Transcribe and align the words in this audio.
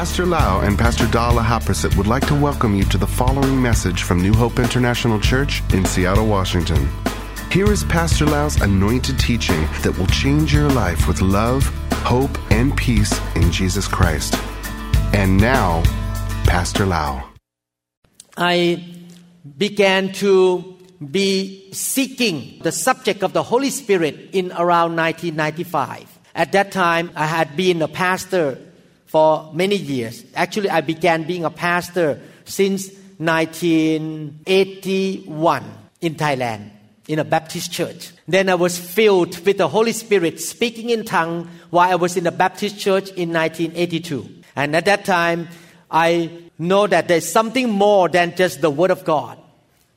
Pastor 0.00 0.24
Lau 0.24 0.60
and 0.62 0.78
Pastor 0.78 1.06
Dala 1.08 1.42
Haprasit 1.42 1.94
would 1.94 2.06
like 2.06 2.26
to 2.28 2.34
welcome 2.34 2.74
you 2.74 2.84
to 2.84 2.96
the 2.96 3.06
following 3.06 3.60
message 3.60 4.02
from 4.02 4.22
New 4.22 4.32
Hope 4.32 4.58
International 4.58 5.20
Church 5.20 5.62
in 5.74 5.84
Seattle, 5.84 6.26
Washington. 6.26 6.88
Here 7.52 7.70
is 7.70 7.84
Pastor 7.84 8.24
Lau's 8.24 8.58
anointed 8.62 9.18
teaching 9.18 9.60
that 9.82 9.94
will 9.98 10.06
change 10.06 10.54
your 10.54 10.70
life 10.70 11.06
with 11.06 11.20
love, 11.20 11.66
hope, 11.92 12.30
and 12.50 12.74
peace 12.74 13.20
in 13.36 13.52
Jesus 13.52 13.86
Christ. 13.86 14.34
And 15.12 15.36
now, 15.36 15.82
Pastor 16.44 16.86
Lau. 16.86 17.22
I 18.38 18.82
began 19.58 20.14
to 20.14 20.78
be 21.10 21.70
seeking 21.74 22.58
the 22.62 22.72
subject 22.72 23.22
of 23.22 23.34
the 23.34 23.42
Holy 23.42 23.68
Spirit 23.68 24.30
in 24.32 24.50
around 24.52 24.96
1995. 24.96 26.18
At 26.34 26.52
that 26.52 26.72
time, 26.72 27.10
I 27.14 27.26
had 27.26 27.54
been 27.54 27.82
a 27.82 27.88
pastor 27.88 28.56
for 29.10 29.50
many 29.52 29.74
years. 29.74 30.24
Actually, 30.36 30.70
I 30.70 30.82
began 30.82 31.24
being 31.24 31.44
a 31.44 31.50
pastor 31.50 32.20
since 32.44 32.92
1981 33.18 35.64
in 36.00 36.14
Thailand 36.14 36.70
in 37.08 37.18
a 37.18 37.24
Baptist 37.24 37.72
church. 37.72 38.12
Then 38.28 38.48
I 38.48 38.54
was 38.54 38.78
filled 38.78 39.44
with 39.44 39.58
the 39.58 39.66
Holy 39.66 39.90
Spirit 39.90 40.40
speaking 40.40 40.90
in 40.90 41.04
tongue 41.04 41.48
while 41.70 41.90
I 41.90 41.96
was 41.96 42.16
in 42.16 42.22
the 42.22 42.30
Baptist 42.30 42.78
church 42.78 43.10
in 43.10 43.32
1982. 43.32 44.28
And 44.54 44.76
at 44.76 44.84
that 44.84 45.04
time, 45.04 45.48
I 45.90 46.30
know 46.56 46.86
that 46.86 47.08
there's 47.08 47.28
something 47.28 47.68
more 47.68 48.08
than 48.08 48.36
just 48.36 48.60
the 48.60 48.70
Word 48.70 48.92
of 48.92 49.04
God. 49.04 49.38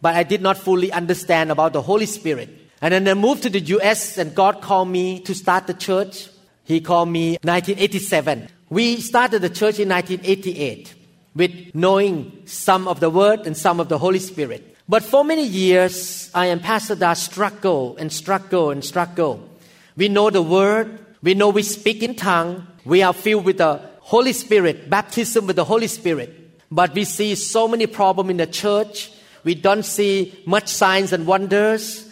But 0.02 0.16
I 0.16 0.24
did 0.24 0.42
not 0.42 0.58
fully 0.58 0.92
understand 0.92 1.52
about 1.52 1.74
the 1.74 1.84
Holy 1.84 2.08
Spirit. 2.08 2.50
And 2.82 2.96
then 2.96 3.08
I 3.08 3.14
moved 3.14 3.44
to 3.44 3.52
the 3.52 3.62
US 3.78 4.18
and 4.18 4.34
God 4.34 4.62
called 4.62 4.90
me 4.90 5.20
to 5.20 5.36
start 5.36 5.68
the 5.68 5.76
church. 5.76 6.30
He 6.64 6.82
called 6.82 7.10
me 7.10 7.38
1987. 7.44 8.48
We 8.74 9.02
started 9.02 9.44
the 9.44 9.52
church 9.52 9.78
in 9.78 9.90
1988 9.90 10.96
with 11.36 11.76
knowing 11.76 12.42
some 12.48 12.88
of 12.88 13.00
the 13.00 13.10
Word 13.12 13.46
and 13.46 13.56
some 13.56 13.80
of 13.80 13.88
the 13.88 14.00
Holy 14.00 14.18
Spirit. 14.18 14.76
But 14.90 15.04
for 15.04 15.24
many 15.24 15.46
years, 15.46 16.32
I 16.34 16.48
and 16.48 16.60
Pastor 16.60 16.96
Da 16.96 17.14
struggle 17.14 17.96
and 17.98 18.12
struggle 18.12 18.72
and 18.72 18.84
struggle. 18.84 19.48
We 19.96 20.10
know 20.10 20.32
the 20.32 20.42
Word. 20.42 21.06
We 21.22 21.36
know 21.36 21.50
we 21.50 21.62
speak 21.62 22.02
in 22.02 22.16
tongue. 22.16 22.66
We 22.84 23.04
are 23.04 23.14
filled 23.14 23.46
with 23.46 23.60
the 23.60 23.80
Holy 24.00 24.34
Spirit, 24.34 24.90
baptism 24.90 25.46
with 25.46 25.56
the 25.56 25.66
Holy 25.66 25.86
Spirit. 25.86 26.34
But 26.72 26.96
we 26.96 27.04
see 27.04 27.36
so 27.36 27.68
many 27.68 27.86
problems 27.86 28.32
in 28.32 28.38
the 28.38 28.48
church. 28.48 29.12
We 29.44 29.54
don't 29.54 29.86
see 29.86 30.34
much 30.48 30.68
signs 30.68 31.14
and 31.14 31.28
wonders. 31.28 32.10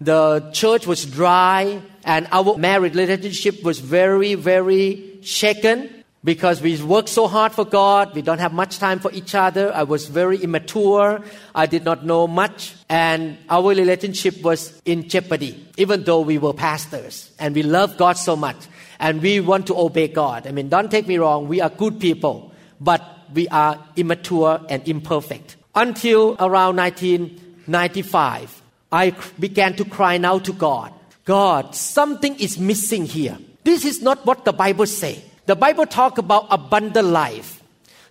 The 0.00 0.48
church 0.52 0.86
was 0.86 1.06
dry 1.06 1.82
and 2.04 2.28
our 2.30 2.56
marriage 2.56 2.94
relationship 2.94 3.64
was 3.64 3.80
very, 3.80 4.36
very 4.36 5.18
shaken 5.20 6.03
because 6.24 6.62
we 6.62 6.82
work 6.82 7.06
so 7.06 7.28
hard 7.28 7.52
for 7.52 7.66
God. 7.66 8.14
We 8.14 8.22
don't 8.22 8.38
have 8.38 8.54
much 8.54 8.78
time 8.78 8.98
for 8.98 9.12
each 9.12 9.34
other. 9.34 9.72
I 9.74 9.82
was 9.82 10.06
very 10.06 10.38
immature. 10.38 11.22
I 11.54 11.66
did 11.66 11.84
not 11.84 12.04
know 12.04 12.26
much. 12.26 12.74
And 12.88 13.36
our 13.50 13.68
relationship 13.68 14.42
was 14.42 14.80
in 14.86 15.08
jeopardy, 15.08 15.68
even 15.76 16.04
though 16.04 16.22
we 16.22 16.38
were 16.38 16.54
pastors 16.54 17.30
and 17.38 17.54
we 17.54 17.62
love 17.62 17.98
God 17.98 18.16
so 18.16 18.34
much 18.34 18.56
and 18.98 19.20
we 19.20 19.40
want 19.40 19.66
to 19.66 19.76
obey 19.76 20.08
God. 20.08 20.46
I 20.46 20.52
mean, 20.52 20.70
don't 20.70 20.90
take 20.90 21.06
me 21.06 21.18
wrong. 21.18 21.46
We 21.46 21.60
are 21.60 21.68
good 21.68 22.00
people, 22.00 22.52
but 22.80 23.02
we 23.34 23.46
are 23.48 23.78
immature 23.96 24.60
and 24.70 24.86
imperfect. 24.88 25.56
Until 25.74 26.36
around 26.40 26.76
1995, 26.76 28.62
I 28.90 29.10
began 29.38 29.74
to 29.76 29.84
cry 29.84 30.16
out 30.18 30.44
to 30.46 30.52
God. 30.52 30.92
God, 31.26 31.74
something 31.74 32.38
is 32.38 32.58
missing 32.58 33.04
here. 33.04 33.36
This 33.64 33.84
is 33.84 34.00
not 34.00 34.24
what 34.24 34.44
the 34.44 34.52
Bible 34.52 34.86
say. 34.86 35.22
The 35.46 35.56
Bible 35.56 35.84
talk 35.84 36.16
about 36.16 36.46
abundant 36.50 37.08
life. 37.08 37.62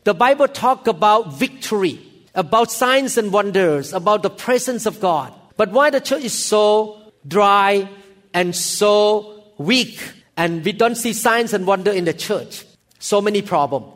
The 0.04 0.14
Bible 0.14 0.48
talk 0.48 0.88
about 0.88 1.34
victory, 1.34 2.00
about 2.36 2.72
signs 2.72 3.18
and 3.18 3.32
wonders, 3.32 3.92
about 3.92 4.22
the 4.22 4.30
presence 4.30 4.86
of 4.86 5.00
God. 5.00 5.34
But 5.58 5.72
why 5.72 5.90
the 5.90 6.02
church 6.02 6.24
is 6.24 6.34
so 6.34 7.12
dry 7.28 7.90
and 8.34 8.56
so 8.56 9.46
weak 9.58 10.00
and 10.38 10.64
we 10.64 10.74
don't 10.74 10.96
see 10.96 11.14
signs 11.14 11.54
and 11.54 11.66
wonder 11.66 11.92
in 11.92 12.06
the 12.06 12.14
church? 12.14 12.66
So 13.00 13.20
many 13.20 13.42
problems. 13.42 13.88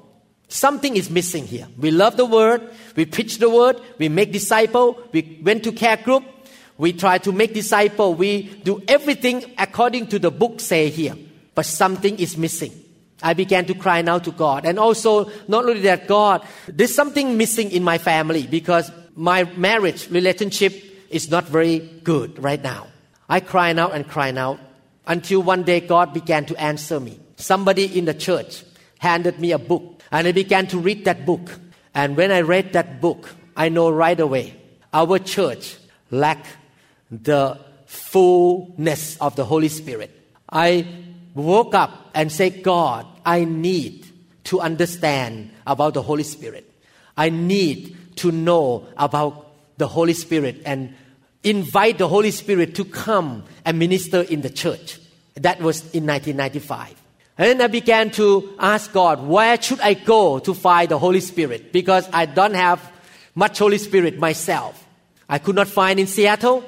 Something 0.47 0.95
is 0.95 1.09
missing 1.09 1.45
here. 1.45 1.67
We 1.77 1.91
love 1.91 2.17
the 2.17 2.25
word, 2.25 2.61
we 2.95 3.05
preach 3.05 3.37
the 3.37 3.49
word, 3.49 3.79
we 3.99 4.07
make 4.09 4.31
disciple, 4.31 4.97
we 5.11 5.41
went 5.43 5.63
to 5.65 5.73
care 5.73 5.97
group, 5.97 6.23
we 6.77 6.93
try 6.93 7.17
to 7.19 7.31
make 7.31 7.53
disciple, 7.53 8.15
we 8.15 8.43
do 8.63 8.81
everything 8.87 9.43
according 9.57 10.07
to 10.07 10.19
the 10.19 10.31
book 10.31 10.59
say 10.59 10.89
here. 10.89 11.15
But 11.53 11.65
something 11.65 12.17
is 12.17 12.37
missing. 12.37 12.71
I 13.21 13.33
began 13.33 13.65
to 13.65 13.73
cry 13.73 14.01
now 14.01 14.19
to 14.19 14.31
God. 14.31 14.65
And 14.65 14.77
also, 14.77 15.31
not 15.47 15.65
only 15.65 15.81
that, 15.81 16.07
God, 16.07 16.45
there's 16.67 16.93
something 16.93 17.37
missing 17.37 17.71
in 17.71 17.83
my 17.83 17.97
family 17.97 18.45
because 18.45 18.91
my 19.15 19.43
marriage 19.55 20.09
relationship 20.09 20.73
is 21.09 21.31
not 21.31 21.45
very 21.45 21.79
good 22.03 22.41
right 22.43 22.61
now. 22.61 22.87
I 23.29 23.39
cry 23.39 23.73
out 23.73 23.93
and 23.93 24.07
cry 24.07 24.31
out 24.31 24.59
until 25.07 25.41
one 25.41 25.63
day 25.63 25.79
God 25.79 26.13
began 26.13 26.45
to 26.45 26.55
answer 26.61 26.99
me. 26.99 27.19
Somebody 27.37 27.97
in 27.97 28.05
the 28.05 28.13
church 28.13 28.63
handed 28.99 29.39
me 29.39 29.51
a 29.51 29.59
book 29.59 30.01
and 30.11 30.27
I 30.27 30.31
began 30.31 30.67
to 30.67 30.77
read 30.77 31.05
that 31.05 31.25
book. 31.25 31.59
And 31.93 32.15
when 32.15 32.31
I 32.31 32.41
read 32.41 32.73
that 32.73 33.01
book, 33.01 33.29
I 33.55 33.69
know 33.69 33.89
right 33.89 34.19
away 34.19 34.55
our 34.93 35.19
church 35.19 35.77
lacked 36.11 36.47
the 37.11 37.59
fullness 37.85 39.17
of 39.17 39.35
the 39.35 39.45
Holy 39.45 39.69
Spirit. 39.69 40.11
I 40.49 40.87
woke 41.37 41.73
up 41.73 42.09
and 42.13 42.31
said, 42.31 42.63
God, 42.63 43.05
I 43.25 43.45
need 43.45 44.05
to 44.45 44.59
understand 44.59 45.51
about 45.65 45.93
the 45.93 46.01
Holy 46.01 46.23
Spirit. 46.23 46.69
I 47.15 47.29
need 47.29 48.17
to 48.17 48.31
know 48.31 48.87
about 48.97 49.51
the 49.77 49.87
Holy 49.87 50.13
Spirit 50.13 50.61
and 50.65 50.95
invite 51.43 51.97
the 51.97 52.07
Holy 52.07 52.31
Spirit 52.31 52.75
to 52.75 52.85
come 52.85 53.43
and 53.65 53.79
minister 53.79 54.21
in 54.21 54.41
the 54.41 54.49
church. 54.49 54.99
That 55.35 55.59
was 55.61 55.81
in 55.93 56.05
1995. 56.05 56.95
And 57.37 57.61
I 57.61 57.67
began 57.67 58.09
to 58.11 58.55
ask 58.57 58.91
God, 58.91 59.25
where 59.27 59.61
should 59.61 59.79
I 59.81 59.93
go 59.93 60.39
to 60.39 60.53
find 60.53 60.89
the 60.89 60.97
Holy 60.97 61.19
Spirit? 61.19 61.71
Because 61.71 62.09
I 62.11 62.25
don't 62.25 62.55
have 62.55 62.91
much 63.35 63.59
Holy 63.59 63.77
Spirit 63.77 64.17
myself. 64.17 64.83
I 65.29 65.37
could 65.37 65.55
not 65.55 65.67
find 65.67 65.99
in 65.99 66.07
Seattle. 66.07 66.63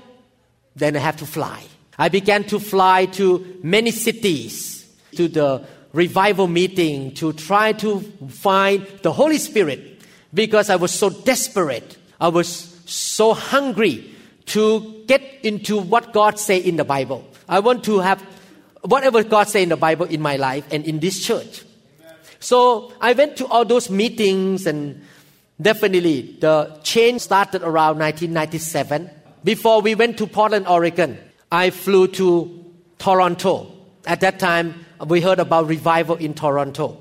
Then 0.75 0.96
I 0.96 1.00
have 1.00 1.18
to 1.18 1.25
fly. 1.25 1.63
I 2.00 2.08
began 2.08 2.46
to 2.46 2.60
fly 2.60 3.08
to 3.20 3.60
many 3.62 3.92
cities, 3.92 4.88
to 5.18 5.28
the 5.28 5.66
revival 5.92 6.48
meeting, 6.48 7.14
to 7.16 7.34
try 7.34 7.74
to 7.74 8.00
find 8.30 8.88
the 9.04 9.12
Holy 9.12 9.38
Spirit 9.38 10.02
because 10.34 10.70
I 10.70 10.78
was 10.78 10.92
so 10.92 11.09
desperate. 11.09 11.98
I 12.22 12.30
was 12.30 12.48
so 12.86 13.34
hungry 13.34 14.09
to 14.48 15.04
get 15.08 15.22
into 15.44 15.78
what 15.78 16.14
God 16.14 16.40
say 16.40 16.58
in 16.58 16.78
the 16.78 16.86
Bible. 16.86 17.28
I 17.50 17.59
want 17.59 17.84
to 17.84 18.00
have 18.00 18.24
whatever 18.82 19.22
God 19.22 19.50
say 19.50 19.62
in 19.62 19.70
the 19.70 19.78
Bible 19.78 20.06
in 20.06 20.22
my 20.22 20.38
life 20.38 20.66
and 20.72 20.86
in 20.86 21.00
this 21.00 21.22
church. 21.22 21.64
So 22.40 22.94
I 23.02 23.12
went 23.12 23.36
to 23.38 23.48
all 23.48 23.66
those 23.66 23.90
meetings 23.90 24.66
and 24.66 25.04
definitely 25.62 26.38
the 26.40 26.80
change 26.84 27.22
started 27.22 27.62
around 27.62 28.00
1997. 28.00 29.09
Before 29.44 29.82
we 29.82 29.96
went 29.96 30.18
to 30.20 30.28
Portland, 30.28 30.66
Oregon, 30.66 31.20
I 31.52 31.72
flew 31.72 32.08
to 32.08 32.66
Toronto. 33.00 33.72
At 34.06 34.22
that 34.22 34.40
time, 34.40 34.86
we 35.08 35.22
heard 35.22 35.40
about 35.40 35.68
revival 35.68 36.16
in 36.16 36.34
Toronto. 36.34 36.98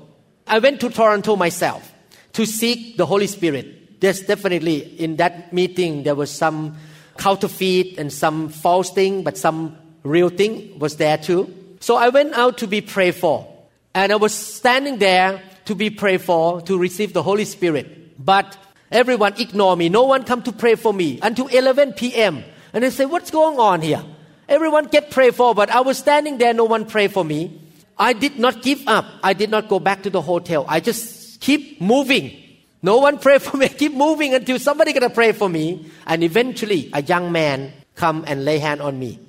I 0.47 0.59
went 0.59 0.81
to 0.81 0.89
Toronto 0.89 1.35
myself 1.35 1.93
to 2.33 2.45
seek 2.45 2.97
the 2.97 3.05
Holy 3.05 3.27
Spirit. 3.27 4.01
There's 4.01 4.21
definitely 4.21 4.79
in 4.99 5.17
that 5.17 5.53
meeting 5.53 6.03
there 6.03 6.15
was 6.15 6.31
some 6.31 6.77
counterfeit 7.17 7.97
and 7.97 8.11
some 8.11 8.49
false 8.49 8.91
thing, 8.91 9.23
but 9.23 9.37
some 9.37 9.77
real 10.03 10.29
thing 10.29 10.79
was 10.79 10.95
there 10.97 11.17
too. 11.17 11.53
So 11.79 11.95
I 11.95 12.09
went 12.09 12.33
out 12.33 12.57
to 12.59 12.67
be 12.67 12.81
prayed 12.81 13.15
for. 13.15 13.47
And 13.93 14.11
I 14.11 14.15
was 14.15 14.33
standing 14.33 14.99
there 14.99 15.41
to 15.65 15.75
be 15.75 15.89
prayed 15.89 16.21
for 16.21 16.61
to 16.61 16.77
receive 16.77 17.13
the 17.13 17.23
Holy 17.23 17.45
Spirit. 17.45 18.23
But 18.23 18.57
everyone 18.91 19.39
ignored 19.39 19.79
me. 19.79 19.89
No 19.89 20.03
one 20.03 20.23
come 20.23 20.41
to 20.43 20.51
pray 20.51 20.75
for 20.75 20.93
me 20.93 21.19
until 21.21 21.47
11 21.47 21.93
p.m. 21.93 22.43
And 22.73 22.85
I 22.85 22.89
say, 22.89 23.05
what's 23.05 23.31
going 23.31 23.59
on 23.59 23.81
here? 23.81 24.03
Everyone 24.49 24.85
get 24.85 25.11
prayed 25.11 25.35
for, 25.35 25.53
but 25.53 25.69
I 25.69 25.81
was 25.81 25.99
standing 25.99 26.39
there, 26.39 26.55
no 26.55 26.65
one 26.65 26.85
pray 26.85 27.07
for 27.07 27.23
me. 27.23 27.61
I 27.99 28.13
did 28.13 28.39
not 28.39 28.63
give 28.63 28.81
up. 28.87 29.05
I 29.21 29.33
did 29.33 29.51
not 29.51 29.69
go 29.69 29.79
back 29.79 30.01
to 30.03 30.09
the 30.09 30.21
hotel. 30.21 30.65
I 30.67 30.79
just 30.79 31.39
keep 31.39 31.79
moving. 31.79 32.33
No 32.81 32.97
one 32.97 33.19
pray 33.19 33.37
for 33.37 33.57
me. 33.57 33.65
I 33.65 33.69
keep 33.83 33.93
moving 33.93 34.33
until 34.33 34.57
somebody 34.57 34.91
gonna 34.91 35.11
pray 35.11 35.33
for 35.33 35.47
me. 35.47 35.91
And 36.07 36.23
eventually, 36.23 36.89
a 36.93 37.03
young 37.03 37.31
man 37.31 37.73
come 37.93 38.23
and 38.25 38.43
lay 38.43 38.57
hand 38.57 38.81
on 38.81 38.97
me, 38.97 39.19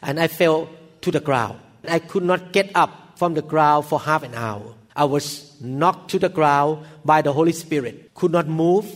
and 0.00 0.20
I 0.20 0.28
fell 0.28 0.68
to 1.00 1.10
the 1.10 1.20
ground. 1.20 1.58
I 1.88 1.98
could 1.98 2.22
not 2.22 2.52
get 2.52 2.70
up 2.76 3.18
from 3.18 3.34
the 3.34 3.42
ground 3.42 3.86
for 3.86 3.98
half 3.98 4.22
an 4.22 4.34
hour. 4.34 4.74
I 4.94 5.06
was 5.06 5.60
knocked 5.60 6.10
to 6.12 6.20
the 6.20 6.28
ground 6.28 6.86
by 7.04 7.22
the 7.22 7.32
Holy 7.32 7.52
Spirit. 7.52 8.14
Could 8.14 8.30
not 8.30 8.46
move, 8.46 8.86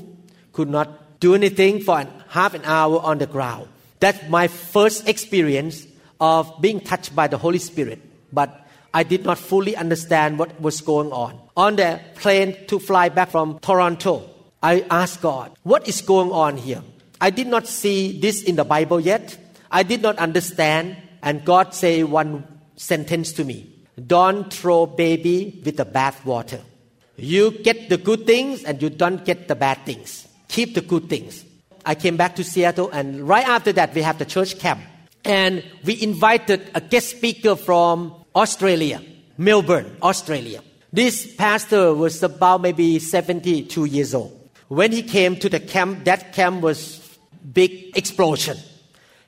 could 0.53 0.69
not 0.69 1.19
do 1.19 1.35
anything 1.35 1.81
for 1.81 2.07
half 2.29 2.55
an 2.55 2.63
hour 2.65 3.01
on 3.01 3.19
the 3.19 3.27
ground. 3.27 3.69
That's 4.03 4.29
my 4.29 4.49
first 4.49 5.07
experience 5.09 5.87
of 6.21 6.61
being 6.61 6.81
touched 6.81 7.15
by 7.15 7.29
the 7.29 7.39
Holy 7.39 7.59
Spirit. 7.59 8.01
But 8.33 8.67
I 8.93 9.05
did 9.05 9.25
not 9.25 9.39
fully 9.39 9.77
understand 9.77 10.41
what 10.41 10.61
was 10.61 10.81
going 10.81 11.13
on. 11.13 11.39
On 11.57 11.77
the 11.77 12.01
plane 12.17 12.57
to 12.67 12.81
fly 12.81 13.11
back 13.11 13.31
from 13.31 13.61
Toronto, 13.61 14.29
I 14.61 14.85
asked 14.91 15.23
God, 15.23 15.53
What 15.63 15.87
is 15.87 16.03
going 16.03 16.33
on 16.33 16.57
here? 16.57 16.83
I 17.21 17.31
did 17.31 17.47
not 17.47 17.69
see 17.69 18.19
this 18.19 18.43
in 18.43 18.57
the 18.57 18.65
Bible 18.65 18.99
yet. 18.99 19.39
I 19.71 19.85
did 19.85 20.03
not 20.03 20.19
understand. 20.19 20.97
And 21.23 21.45
God 21.45 21.73
say 21.73 22.03
one 22.03 22.43
sentence 22.75 23.31
to 23.35 23.45
me 23.45 23.71
Don't 24.05 24.53
throw 24.53 24.87
baby 24.87 25.63
with 25.65 25.77
the 25.77 25.85
bath 25.85 26.27
water. 26.27 26.59
You 27.17 27.53
get 27.53 27.89
the 27.89 27.99
good 27.99 28.27
things 28.27 28.65
and 28.65 28.83
you 28.83 28.91
don't 28.91 29.25
get 29.25 29.47
the 29.47 29.55
bad 29.55 29.87
things. 29.87 30.27
Keep 30.49 30.75
the 30.75 30.81
good 30.81 31.09
things. 31.09 31.45
I 31.85 31.95
came 31.95 32.17
back 32.17 32.37
to 32.37 32.45
Seattle, 32.45 32.91
and 32.91 33.27
right 33.27 33.47
after 33.47 33.73
that, 33.73 33.95
we 33.95 34.03
have 34.03 34.19
the 34.19 34.25
church 34.25 34.59
camp. 34.59 34.81
And 35.25 35.65
we 35.85 36.01
invited 36.03 36.71
a 36.75 36.81
guest 36.81 37.11
speaker 37.11 37.57
from 37.57 38.15
Australia, 38.35 39.01
Melbourne, 39.39 39.97
Australia. 40.03 40.63
This 40.93 41.35
pastor 41.37 41.95
was 41.95 42.23
about 42.23 42.61
maybe 42.61 42.99
72 42.99 43.85
years 43.85 44.15
old. 44.15 44.39
When 44.69 44.93
he 44.93 45.03
came 45.03 45.37
to 45.37 45.49
the 45.49 45.61
camp, 45.61 46.05
that 46.05 46.33
camp 46.33 46.63
was 46.63 47.01
big 47.53 47.97
explosion. 47.97 48.57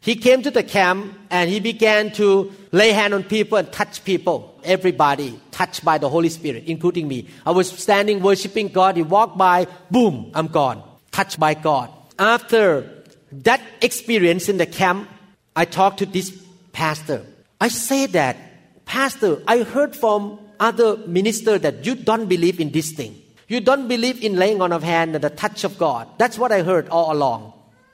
He 0.00 0.16
came 0.16 0.42
to 0.42 0.50
the 0.50 0.62
camp 0.62 1.16
and 1.30 1.48
he 1.48 1.60
began 1.60 2.12
to 2.12 2.52
lay 2.72 2.92
hand 2.92 3.14
on 3.14 3.24
people 3.24 3.56
and 3.56 3.72
touch 3.72 4.04
people. 4.04 4.60
Everybody 4.62 5.40
touched 5.50 5.82
by 5.82 5.96
the 5.96 6.10
Holy 6.10 6.28
Spirit, 6.28 6.64
including 6.66 7.08
me. 7.08 7.28
I 7.46 7.52
was 7.52 7.70
standing 7.70 8.20
worshiping 8.22 8.68
God. 8.68 8.96
He 8.96 9.02
walked 9.02 9.38
by, 9.38 9.66
boom, 9.90 10.30
I'm 10.34 10.48
gone. 10.48 10.82
Touched 11.10 11.40
by 11.40 11.54
God. 11.54 11.90
After 12.18 13.04
that 13.32 13.60
experience 13.80 14.48
in 14.48 14.58
the 14.58 14.66
camp, 14.66 15.08
I 15.56 15.64
talked 15.64 15.98
to 15.98 16.06
this 16.06 16.36
pastor. 16.72 17.24
I 17.60 17.68
said 17.68 18.12
that, 18.12 18.36
Pastor, 18.84 19.42
I 19.46 19.62
heard 19.62 19.96
from 19.96 20.38
other 20.60 20.96
minister 21.06 21.58
that 21.58 21.86
you 21.86 21.94
don't 21.94 22.26
believe 22.26 22.60
in 22.60 22.70
this 22.70 22.92
thing. 22.92 23.20
You 23.48 23.60
don't 23.60 23.88
believe 23.88 24.22
in 24.22 24.36
laying 24.36 24.60
on 24.60 24.72
of 24.72 24.82
hand 24.82 25.14
and 25.14 25.22
the 25.22 25.30
touch 25.30 25.64
of 25.64 25.78
God. 25.78 26.08
That's 26.18 26.38
what 26.38 26.52
I 26.52 26.62
heard 26.62 26.88
all 26.88 27.12
along 27.12 27.52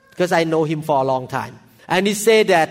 because 0.09 0.31
I 0.31 0.43
know 0.43 0.63
him 0.63 0.81
for 0.81 0.99
a 0.99 1.03
long 1.03 1.27
time. 1.27 1.59
And 1.87 2.07
he 2.07 2.13
said 2.13 2.47
that 2.47 2.69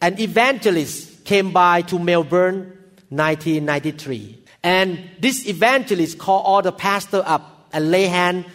an 0.00 0.18
evangelist 0.20 1.24
came 1.24 1.52
by 1.52 1.82
to 1.82 1.98
Melbourne 1.98 2.78
1993. 3.10 4.42
And 4.62 4.98
this 5.20 5.46
evangelist 5.46 6.18
called 6.18 6.46
all 6.46 6.62
the 6.62 6.72
pastor 6.72 7.22
up 7.24 7.68
and 7.72 7.90
lay 7.90 8.04
hand 8.04 8.46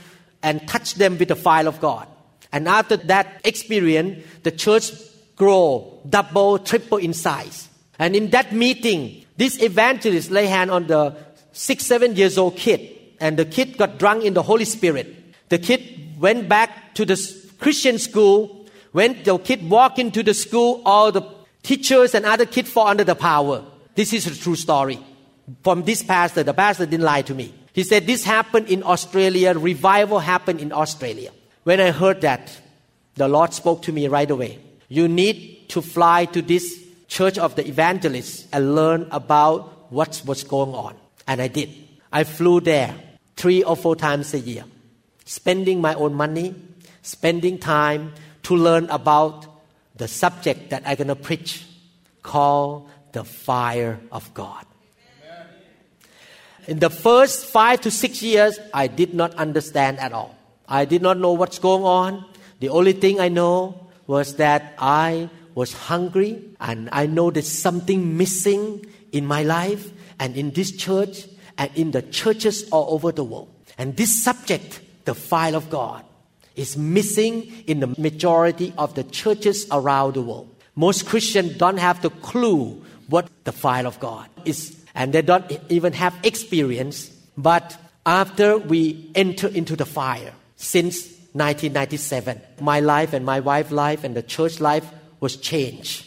and 0.42 0.68
touch 0.68 0.96
them 0.96 1.18
with 1.18 1.28
the 1.28 1.36
fire 1.36 1.68
of 1.68 1.80
God. 1.80 2.08
And 2.52 2.68
after 2.68 2.98
that 2.98 3.42
experience, 3.44 4.26
the 4.44 4.52
church 4.52 4.92
grow 5.36 6.02
double, 6.10 6.60
triple 6.60 6.98
in 6.98 7.14
size. 7.14 7.70
And 7.98 8.16
in 8.16 8.30
that 8.32 8.54
meeting, 8.54 9.26
this 9.38 9.62
evangelist 9.62 10.32
lay 10.32 10.48
hand 10.48 10.72
on 10.72 10.88
the 10.88 11.16
six, 11.52 11.86
seven 11.86 12.16
years 12.16 12.38
old 12.38 12.56
kid, 12.56 12.98
and 13.20 13.38
the 13.38 13.46
kid 13.46 13.78
got 13.78 13.98
drunk 14.00 14.24
in 14.24 14.34
the 14.34 14.42
Holy 14.42 14.66
Spirit. 14.66 15.16
The 15.50 15.60
kid 15.60 16.20
went 16.20 16.48
back 16.50 16.96
to 16.96 17.06
the 17.06 17.18
Christian 17.60 18.00
school. 18.00 18.68
When 18.92 19.22
the 19.24 19.38
kid 19.38 19.70
walked 19.70 20.00
into 20.00 20.24
the 20.24 20.34
school, 20.34 20.82
all 20.86 21.12
the 21.12 21.24
teachers 21.64 22.16
and 22.16 22.26
other 22.26 22.46
kids 22.46 22.70
fall 22.72 22.88
under 22.88 23.04
the 23.04 23.16
power. 23.16 23.64
This 23.96 24.14
is 24.14 24.28
a 24.28 24.36
true 24.36 24.56
story. 24.56 25.00
From 25.64 25.84
this 25.84 26.04
pastor, 26.04 26.44
the 26.44 26.54
pastor 26.54 26.86
didn't 26.86 27.06
lie 27.06 27.22
to 27.24 27.34
me. 27.36 27.54
He 27.74 27.84
said 27.84 28.08
this 28.08 28.24
happened 28.24 28.68
in 28.68 28.84
Australia, 28.84 29.54
revival 29.58 30.20
happened 30.20 30.60
in 30.60 30.72
Australia. 30.72 31.32
When 31.64 31.80
I 31.80 31.92
heard 31.92 32.22
that, 32.22 32.60
the 33.16 33.28
Lord 33.28 33.54
spoke 33.54 33.82
to 33.84 33.92
me 33.92 34.08
right 34.08 34.30
away. 34.30 34.60
You 34.88 35.08
need 35.08 35.70
to 35.70 35.82
fly 35.82 36.26
to 36.26 36.42
this 36.42 36.84
church 37.08 37.38
of 37.38 37.56
the 37.56 37.68
evangelists 37.68 38.48
and 38.54 38.76
learn 38.76 39.08
about 39.12 39.92
what 39.92 40.22
was 40.26 40.44
going 40.44 40.74
on. 40.74 40.96
And 41.28 41.42
I 41.42 41.48
did. 41.48 41.70
I 42.12 42.24
flew 42.24 42.62
there 42.62 42.96
three 43.36 43.64
or 43.64 43.76
four 43.76 43.96
times 43.96 44.34
a 44.34 44.40
year, 44.40 44.64
spending 45.26 45.82
my 45.82 45.94
own 45.96 46.14
money, 46.14 46.56
spending 47.02 47.58
time 47.58 48.14
to 48.44 48.56
learn 48.56 48.90
about 48.90 49.46
the 49.96 50.08
subject 50.08 50.70
that 50.70 50.84
I'm 50.86 50.96
going 50.96 51.08
to 51.08 51.16
preach 51.16 51.66
called 52.24 52.90
the 53.12 53.24
fire 53.24 54.00
of 54.12 54.34
God. 54.34 54.66
In 56.68 56.80
the 56.80 56.90
first 56.90 57.46
five 57.46 57.82
to 57.82 57.92
six 57.92 58.22
years, 58.22 58.60
I 58.74 58.88
did 58.88 59.14
not 59.14 59.34
understand 59.36 60.00
at 60.00 60.14
all. 60.14 60.39
I 60.70 60.86
did 60.86 61.02
not 61.02 61.18
know 61.18 61.34
what's 61.34 61.58
going 61.58 61.84
on. 61.84 62.26
The 62.60 62.70
only 62.70 62.94
thing 62.94 63.20
I 63.20 63.28
know 63.28 63.88
was 64.06 64.36
that 64.36 64.76
I 64.78 65.30
was 65.56 65.74
hungry 65.74 66.42
and 66.60 66.90
I 66.92 67.08
know 67.08 67.32
there's 67.32 67.50
something 67.50 68.16
missing 68.16 68.86
in 69.12 69.26
my 69.26 69.44
life 69.44 69.92
and 70.20 70.38
in 70.38 70.52
this 70.52 70.72
church 70.72 71.28
and 71.58 71.72
in 71.76 71.92
the 71.92 72.04
churches 72.04 72.70
all 72.70 72.94
over 72.94 73.12
the 73.12 73.24
world. 73.24 73.50
And 73.78 73.98
this 73.98 74.24
subject, 74.24 74.82
the 75.06 75.16
fire 75.16 75.56
of 75.56 75.70
God, 75.70 76.06
is 76.56 76.78
missing 76.78 77.52
in 77.66 77.80
the 77.80 77.88
majority 77.88 78.74
of 78.78 78.94
the 78.94 79.04
churches 79.06 79.66
around 79.72 80.14
the 80.14 80.22
world. 80.22 80.54
Most 80.76 81.08
Christians 81.08 81.58
don't 81.58 81.78
have 81.78 82.02
the 82.02 82.10
clue 82.10 82.84
what 83.08 83.28
the 83.44 83.52
fire 83.52 83.88
of 83.88 84.00
God 84.00 84.30
is, 84.46 84.78
and 84.94 85.14
they 85.14 85.22
don't 85.22 85.50
even 85.70 85.94
have 85.94 86.16
experience. 86.24 87.10
But 87.38 87.78
after 88.06 88.58
we 88.58 89.10
enter 89.16 89.48
into 89.48 89.76
the 89.76 89.86
fire, 89.86 90.34
since 90.60 91.08
1997, 91.32 92.42
my 92.60 92.82
life 92.82 93.14
and 93.14 93.26
my 93.26 93.40
wife's 93.40 93.72
life 93.72 94.04
and 94.04 94.14
the 94.14 94.22
church 94.22 94.60
life 94.60 94.86
was 95.22 95.38
changed. 95.38 96.06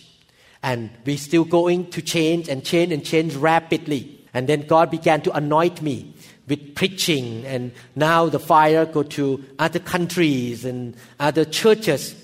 And 0.62 0.90
we're 1.06 1.16
still 1.16 1.44
going 1.44 1.88
to 1.90 2.02
change 2.02 2.50
and 2.50 2.62
change 2.62 2.92
and 2.92 3.02
change 3.02 3.34
rapidly. 3.34 4.20
And 4.34 4.46
then 4.46 4.66
God 4.66 4.90
began 4.90 5.22
to 5.22 5.32
anoint 5.32 5.80
me 5.80 6.14
with 6.48 6.74
preaching 6.74 7.46
and 7.46 7.72
now 7.96 8.28
the 8.28 8.38
fire 8.38 8.84
go 8.84 9.02
to 9.04 9.42
other 9.58 9.78
countries 9.78 10.66
and 10.66 10.96
other 11.18 11.46
churches 11.46 12.14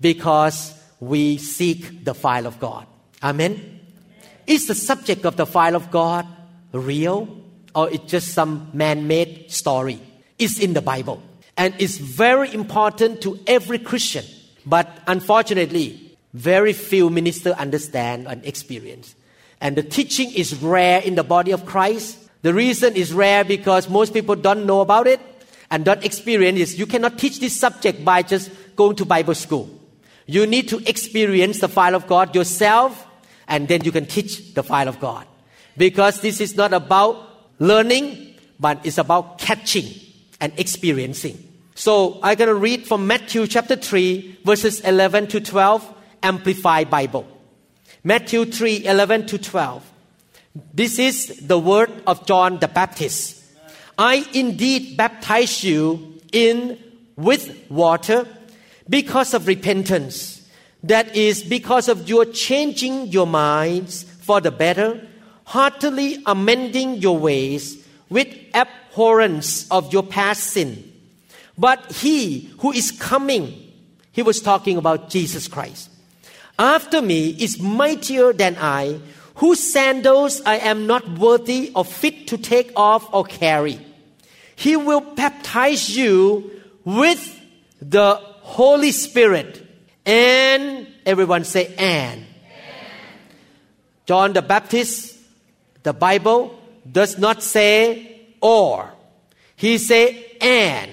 because 0.00 0.80
we 1.00 1.36
seek 1.36 2.04
the 2.04 2.14
fire 2.14 2.46
of 2.46 2.60
God. 2.60 2.86
Amen. 3.24 3.80
Is 4.46 4.68
the 4.68 4.76
subject 4.76 5.26
of 5.26 5.36
the 5.36 5.46
fire 5.46 5.74
of 5.74 5.90
God 5.90 6.28
real 6.70 7.28
or 7.74 7.90
it's 7.90 8.08
just 8.08 8.28
some 8.28 8.70
man-made 8.72 9.50
story? 9.50 10.00
It's 10.38 10.60
in 10.60 10.74
the 10.74 10.82
Bible 10.82 11.20
and 11.56 11.74
it's 11.78 11.98
very 11.98 12.52
important 12.52 13.20
to 13.22 13.38
every 13.46 13.78
Christian. 13.78 14.24
But 14.64 14.88
unfortunately, 15.06 16.16
very 16.32 16.72
few 16.72 17.10
ministers 17.10 17.54
understand 17.54 18.26
and 18.26 18.44
experience. 18.44 19.14
And 19.60 19.76
the 19.76 19.82
teaching 19.82 20.32
is 20.32 20.54
rare 20.62 21.00
in 21.00 21.14
the 21.14 21.24
body 21.24 21.52
of 21.52 21.66
Christ. 21.66 22.18
The 22.42 22.54
reason 22.54 22.96
is 22.96 23.12
rare 23.12 23.44
because 23.44 23.88
most 23.88 24.12
people 24.12 24.34
don't 24.34 24.66
know 24.66 24.80
about 24.80 25.06
it 25.06 25.20
and 25.70 25.84
don't 25.84 26.04
experience 26.04 26.58
it. 26.58 26.78
You 26.78 26.86
cannot 26.86 27.18
teach 27.18 27.38
this 27.38 27.58
subject 27.58 28.04
by 28.04 28.22
just 28.22 28.50
going 28.74 28.96
to 28.96 29.04
Bible 29.04 29.34
school. 29.34 29.68
You 30.26 30.46
need 30.46 30.68
to 30.68 30.78
experience 30.88 31.60
the 31.60 31.68
file 31.68 31.94
of 31.94 32.06
God 32.06 32.34
yourself 32.34 33.06
and 33.46 33.68
then 33.68 33.84
you 33.84 33.92
can 33.92 34.06
teach 34.06 34.54
the 34.54 34.62
file 34.62 34.88
of 34.88 34.98
God. 34.98 35.26
Because 35.76 36.20
this 36.20 36.40
is 36.40 36.56
not 36.56 36.72
about 36.72 37.16
learning, 37.58 38.34
but 38.58 38.84
it's 38.84 38.98
about 38.98 39.38
catching 39.38 39.86
and 40.42 40.52
experiencing. 40.58 41.38
So 41.74 42.18
I'm 42.22 42.36
going 42.36 42.48
to 42.48 42.54
read 42.54 42.84
from 42.84 43.06
Matthew 43.06 43.46
chapter 43.46 43.76
3, 43.76 44.40
verses 44.44 44.80
11 44.80 45.28
to 45.28 45.40
12, 45.40 45.94
Amplified 46.22 46.90
Bible. 46.90 47.26
Matthew 48.04 48.44
3, 48.44 48.84
11 48.84 49.26
to 49.28 49.38
12. 49.38 49.90
This 50.74 50.98
is 50.98 51.46
the 51.46 51.58
word 51.58 51.90
of 52.06 52.26
John 52.26 52.58
the 52.58 52.68
Baptist. 52.68 53.42
I 53.96 54.26
indeed 54.34 54.96
baptize 54.96 55.62
you 55.62 56.18
in 56.32 56.78
with 57.16 57.70
water 57.70 58.26
because 58.88 59.32
of 59.32 59.46
repentance. 59.46 60.46
That 60.82 61.14
is 61.14 61.44
because 61.44 61.88
of 61.88 62.08
your 62.08 62.24
changing 62.24 63.06
your 63.06 63.26
minds 63.26 64.02
for 64.02 64.40
the 64.40 64.50
better, 64.50 65.06
heartily 65.44 66.20
amending 66.26 66.96
your 66.96 67.16
ways 67.16 67.86
with 68.10 68.28
abhorrence 68.92 69.66
of 69.70 69.92
your 69.92 70.02
past 70.02 70.44
sin. 70.44 70.90
But 71.56 71.92
he 71.92 72.50
who 72.58 72.72
is 72.72 72.90
coming, 72.90 73.72
he 74.12 74.22
was 74.22 74.40
talking 74.40 74.76
about 74.76 75.08
Jesus 75.08 75.48
Christ, 75.48 75.90
after 76.58 77.00
me 77.00 77.30
is 77.30 77.58
mightier 77.58 78.32
than 78.32 78.56
I, 78.58 79.00
whose 79.36 79.60
sandals 79.60 80.42
I 80.44 80.56
am 80.58 80.86
not 80.86 81.18
worthy 81.18 81.72
or 81.74 81.84
fit 81.84 82.28
to 82.28 82.38
take 82.38 82.72
off 82.76 83.08
or 83.12 83.24
carry. 83.24 83.80
He 84.56 84.76
will 84.76 85.00
baptize 85.00 85.96
you 85.96 86.50
with 86.84 87.40
the 87.80 88.16
Holy 88.42 88.92
Spirit. 88.92 89.66
And 90.04 90.86
everyone 91.06 91.44
say, 91.44 91.74
and. 91.78 92.26
John 94.04 94.34
the 94.34 94.42
Baptist, 94.42 95.16
the 95.82 95.92
Bible 95.92 96.58
does 96.90 97.18
not 97.18 97.42
say 97.42 98.11
or. 98.42 98.92
He 99.56 99.78
say 99.78 100.36
and. 100.40 100.90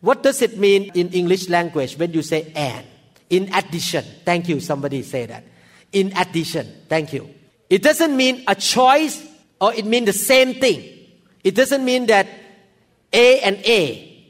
What 0.00 0.22
does 0.22 0.42
it 0.42 0.58
mean 0.58 0.92
in 0.94 1.08
English 1.10 1.48
language 1.48 1.96
when 1.96 2.12
you 2.12 2.22
say 2.22 2.52
and? 2.54 2.86
In 3.30 3.52
addition. 3.54 4.04
Thank 4.24 4.48
you. 4.48 4.60
Somebody 4.60 5.02
say 5.02 5.26
that. 5.26 5.44
In 5.90 6.12
addition. 6.16 6.70
Thank 6.88 7.12
you. 7.12 7.28
It 7.70 7.82
doesn't 7.82 8.16
mean 8.16 8.44
a 8.46 8.54
choice 8.54 9.26
or 9.60 9.72
it 9.72 9.86
means 9.86 10.06
the 10.06 10.12
same 10.12 10.54
thing. 10.54 10.84
It 11.42 11.54
doesn't 11.54 11.84
mean 11.84 12.06
that 12.06 12.26
A 13.12 13.40
and 13.40 13.56
A, 13.64 14.26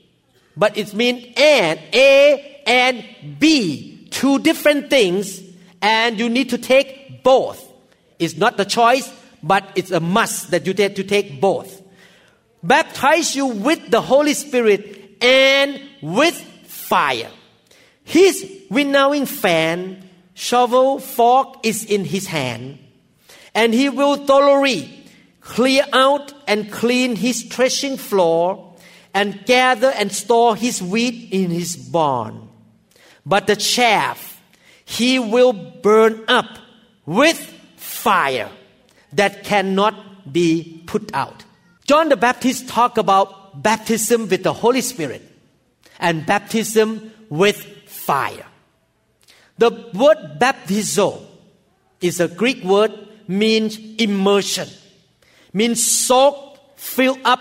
but 0.57 0.77
it 0.79 0.95
means 0.95 1.25
and 1.37 1.81
A 1.93 2.63
and 2.67 3.05
B, 3.39 4.09
two 4.11 4.39
different 4.39 4.91
things, 4.91 5.43
and 5.81 6.19
you 6.19 6.29
need 6.29 6.51
to 6.51 6.59
take 6.59 7.23
both. 7.23 7.67
It's 8.19 8.37
not 8.37 8.57
the 8.57 8.65
choice, 8.65 9.13
but 9.43 9.65
it's 9.75 9.91
a 9.91 10.01
must 10.01 10.51
that 10.53 10.67
you 10.67 10.75
have 10.79 10.95
to 10.95 11.05
take 11.05 11.41
both. 11.41 11.82
Baptize 12.63 13.35
you 13.35 13.47
with 13.47 13.91
the 13.91 14.01
Holy 14.01 14.35
Spirit 14.35 15.17
and 15.21 15.81
with 16.01 16.37
fire. 16.67 17.31
His 18.05 18.49
winnowing 18.71 19.27
fan, 19.27 20.09
shovel, 20.35 20.99
fork 20.99 21.59
is 21.65 21.85
in 21.85 22.05
his 22.05 22.27
hand, 22.27 22.79
and 23.55 23.75
he 23.75 23.89
will 23.89 24.17
thoroughly 24.17 25.03
clear 25.41 25.85
out 25.93 26.33
and 26.47 26.71
clean 26.71 27.17
his 27.17 27.43
threshing 27.43 27.97
floor, 27.97 28.75
and 29.15 29.45
gather 29.45 29.91
and 29.91 30.11
store 30.11 30.57
his 30.57 30.81
wheat 30.81 31.29
in 31.33 31.51
his 31.51 31.77
barn. 31.77 32.49
But 33.27 33.47
the 33.47 33.57
chaff 33.57 34.41
he 34.85 35.19
will 35.19 35.53
burn 35.53 36.25
up 36.29 36.59
with 37.05 37.39
fire 37.77 38.51
that 39.13 39.45
cannot 39.45 40.33
be 40.33 40.83
put 40.87 41.15
out. 41.15 41.45
John 41.87 42.09
the 42.09 42.17
Baptist 42.17 42.69
talked 42.69 42.99
about 42.99 43.63
baptism 43.63 44.29
with 44.29 44.43
the 44.43 44.53
Holy 44.53 44.81
Spirit 44.81 45.23
and 45.99 46.25
baptism 46.25 47.13
with 47.29 47.63
fire. 47.87 48.47
The 49.59 49.71
word 49.71 50.39
baptizo 50.41 51.23
is 52.01 52.21
a 52.21 52.29
Greek 52.29 52.65
word 52.65 52.93
means 53.29 53.79
immersion 53.99 54.69
means 55.53 55.85
soak, 55.85 56.59
fill 56.77 57.19
up 57.25 57.41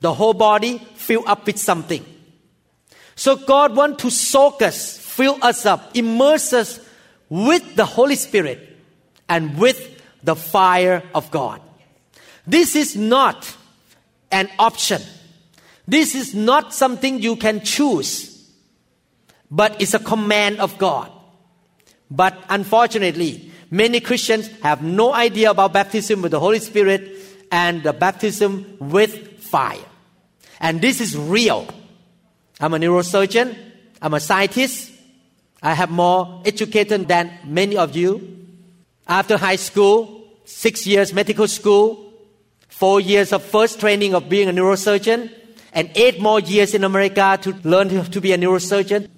the 0.00 0.12
whole 0.14 0.34
body, 0.34 0.78
fill 0.94 1.24
up 1.26 1.46
with 1.46 1.58
something. 1.58 2.04
So 3.14 3.36
God 3.36 3.76
wants 3.76 4.02
to 4.02 4.10
soak 4.10 4.62
us, 4.62 4.98
fill 4.98 5.38
us 5.42 5.66
up, 5.66 5.96
immerse 5.96 6.52
us 6.52 6.80
with 7.28 7.76
the 7.76 7.84
Holy 7.84 8.16
Spirit 8.16 8.76
and 9.28 9.58
with 9.58 10.00
the 10.22 10.36
fire 10.36 11.02
of 11.14 11.30
God. 11.30 11.60
This 12.46 12.74
is 12.74 12.96
not 12.96 13.56
an 14.32 14.50
option. 14.58 15.02
This 15.86 16.14
is 16.14 16.34
not 16.34 16.72
something 16.72 17.20
you 17.20 17.36
can 17.36 17.60
choose, 17.60 18.50
but 19.50 19.80
it's 19.80 19.94
a 19.94 19.98
command 19.98 20.60
of 20.60 20.78
God. 20.78 21.10
But 22.10 22.38
unfortunately, 22.48 23.50
many 23.70 24.00
Christians 24.00 24.48
have 24.62 24.82
no 24.82 25.12
idea 25.14 25.50
about 25.50 25.72
baptism 25.72 26.22
with 26.22 26.32
the 26.32 26.40
Holy 26.40 26.58
Spirit 26.58 27.16
and 27.50 27.82
the 27.82 27.92
baptism 27.92 28.76
with 28.80 29.38
fire. 29.40 29.84
And 30.60 30.80
this 30.80 31.00
is 31.00 31.16
real. 31.16 31.66
I'm 32.60 32.74
a 32.74 32.78
neurosurgeon, 32.78 33.56
I'm 34.00 34.14
a 34.14 34.20
scientist. 34.20 34.90
I 35.62 35.74
have 35.74 35.90
more 35.90 36.42
education 36.44 37.04
than 37.04 37.30
many 37.44 37.76
of 37.76 37.94
you. 37.94 38.46
After 39.06 39.36
high 39.36 39.56
school, 39.56 40.24
six 40.44 40.86
years 40.86 41.12
medical 41.12 41.46
school, 41.46 42.11
four 42.82 43.00
years 43.00 43.32
of 43.32 43.44
first 43.44 43.78
training 43.78 44.12
of 44.12 44.28
being 44.28 44.48
a 44.48 44.52
neurosurgeon, 44.52 45.30
and 45.72 45.88
eight 45.94 46.20
more 46.20 46.40
years 46.40 46.74
in 46.74 46.82
America 46.82 47.38
to 47.40 47.54
learn 47.62 47.88
to 48.10 48.20
be 48.20 48.32
a 48.32 48.36
neurosurgeon. 48.36 49.08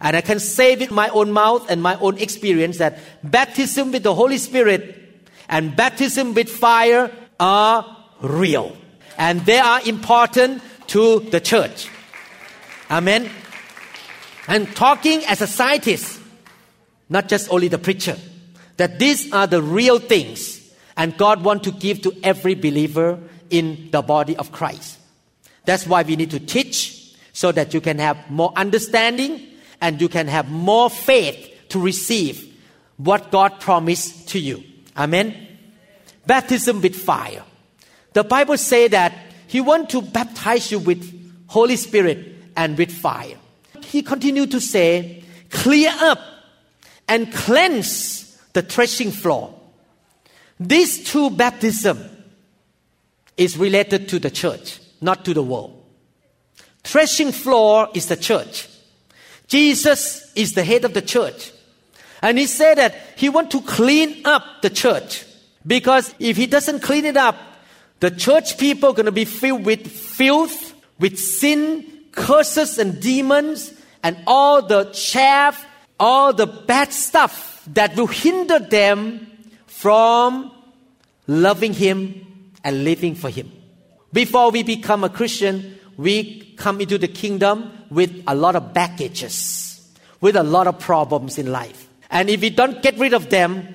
And 0.00 0.16
I 0.16 0.20
can 0.22 0.40
say 0.40 0.74
with 0.74 0.90
my 0.90 1.08
own 1.10 1.30
mouth 1.30 1.70
and 1.70 1.80
my 1.80 1.94
own 2.00 2.18
experience 2.18 2.78
that 2.78 2.98
baptism 3.22 3.92
with 3.92 4.02
the 4.02 4.12
Holy 4.12 4.38
Spirit 4.38 5.22
and 5.48 5.76
baptism 5.76 6.34
with 6.34 6.48
fire 6.48 7.12
are 7.38 7.86
real 8.20 8.76
and 9.16 9.40
they 9.46 9.60
are 9.60 9.80
important 9.86 10.60
to 10.88 11.20
the 11.30 11.38
church. 11.38 11.88
Amen. 12.90 13.30
And 14.48 14.66
talking 14.74 15.24
as 15.26 15.42
a 15.42 15.46
scientist, 15.46 16.20
not 17.08 17.28
just 17.28 17.52
only 17.52 17.68
the 17.68 17.78
preacher, 17.78 18.16
that 18.78 18.98
these 18.98 19.32
are 19.32 19.46
the 19.46 19.62
real 19.62 20.00
things 20.00 20.65
and 20.96 21.16
God 21.16 21.42
wants 21.42 21.64
to 21.64 21.72
give 21.72 22.02
to 22.02 22.12
every 22.22 22.54
believer 22.54 23.18
in 23.50 23.90
the 23.90 24.02
body 24.02 24.36
of 24.36 24.52
Christ. 24.52 24.98
That's 25.64 25.86
why 25.86 26.02
we 26.02 26.16
need 26.16 26.30
to 26.30 26.40
teach 26.40 27.14
so 27.32 27.52
that 27.52 27.74
you 27.74 27.80
can 27.80 27.98
have 27.98 28.30
more 28.30 28.52
understanding 28.56 29.40
and 29.80 30.00
you 30.00 30.08
can 30.08 30.26
have 30.28 30.50
more 30.50 30.88
faith 30.88 31.68
to 31.70 31.80
receive 31.80 32.54
what 32.96 33.30
God 33.30 33.60
promised 33.60 34.28
to 34.30 34.38
you. 34.38 34.62
Amen 34.96 35.46
baptism 36.26 36.82
with 36.82 36.94
fire. 36.94 37.44
The 38.12 38.24
Bible 38.24 38.58
say 38.58 38.88
that 38.88 39.16
he 39.46 39.60
want 39.60 39.90
to 39.90 40.02
baptize 40.02 40.70
you 40.70 40.80
with 40.80 41.12
Holy 41.46 41.76
Spirit 41.76 42.34
and 42.56 42.76
with 42.76 42.90
fire. 42.90 43.36
He 43.82 44.02
continued 44.02 44.50
to 44.50 44.60
say, 44.60 45.22
clear 45.50 45.92
up 46.00 46.18
and 47.08 47.32
cleanse 47.32 48.36
the 48.52 48.62
threshing 48.62 49.12
floor. 49.12 49.55
These 50.58 51.04
two 51.04 51.30
baptism 51.30 52.02
is 53.36 53.58
related 53.58 54.08
to 54.08 54.18
the 54.18 54.30
church, 54.30 54.80
not 55.00 55.24
to 55.26 55.34
the 55.34 55.42
world. 55.42 55.84
Threshing 56.82 57.32
floor 57.32 57.88
is 57.94 58.06
the 58.06 58.16
church. 58.16 58.68
Jesus 59.48 60.32
is 60.34 60.54
the 60.54 60.64
head 60.64 60.84
of 60.84 60.94
the 60.94 61.02
church. 61.02 61.52
And 62.22 62.38
he 62.38 62.46
said 62.46 62.76
that 62.78 62.94
he 63.16 63.28
want 63.28 63.50
to 63.50 63.60
clean 63.60 64.22
up 64.24 64.62
the 64.62 64.70
church. 64.70 65.24
Because 65.66 66.14
if 66.18 66.36
he 66.36 66.46
doesn't 66.46 66.80
clean 66.80 67.04
it 67.04 67.16
up, 67.16 67.36
the 68.00 68.10
church 68.10 68.58
people 68.58 68.90
are 68.90 68.94
going 68.94 69.06
to 69.06 69.12
be 69.12 69.24
filled 69.24 69.64
with 69.64 69.86
filth, 69.86 70.74
with 70.98 71.18
sin, 71.18 71.84
curses, 72.12 72.78
and 72.78 73.00
demons, 73.00 73.72
and 74.02 74.16
all 74.26 74.62
the 74.62 74.84
chaff, 74.92 75.64
all 75.98 76.32
the 76.32 76.46
bad 76.46 76.92
stuff 76.92 77.62
that 77.72 77.96
will 77.96 78.06
hinder 78.06 78.58
them 78.58 79.26
from 79.76 80.50
loving 81.26 81.74
Him 81.74 82.50
and 82.64 82.82
living 82.82 83.14
for 83.14 83.28
Him. 83.28 83.52
Before 84.10 84.50
we 84.50 84.62
become 84.62 85.04
a 85.04 85.10
Christian, 85.10 85.78
we 85.98 86.54
come 86.56 86.80
into 86.80 86.96
the 86.96 87.08
kingdom 87.08 87.70
with 87.90 88.24
a 88.26 88.34
lot 88.34 88.56
of 88.56 88.72
baggages, 88.72 89.94
with 90.22 90.34
a 90.34 90.42
lot 90.42 90.66
of 90.66 90.78
problems 90.78 91.36
in 91.36 91.52
life. 91.52 91.88
And 92.10 92.30
if 92.30 92.40
we 92.40 92.48
don't 92.48 92.82
get 92.82 92.96
rid 92.98 93.12
of 93.12 93.28
them, 93.28 93.68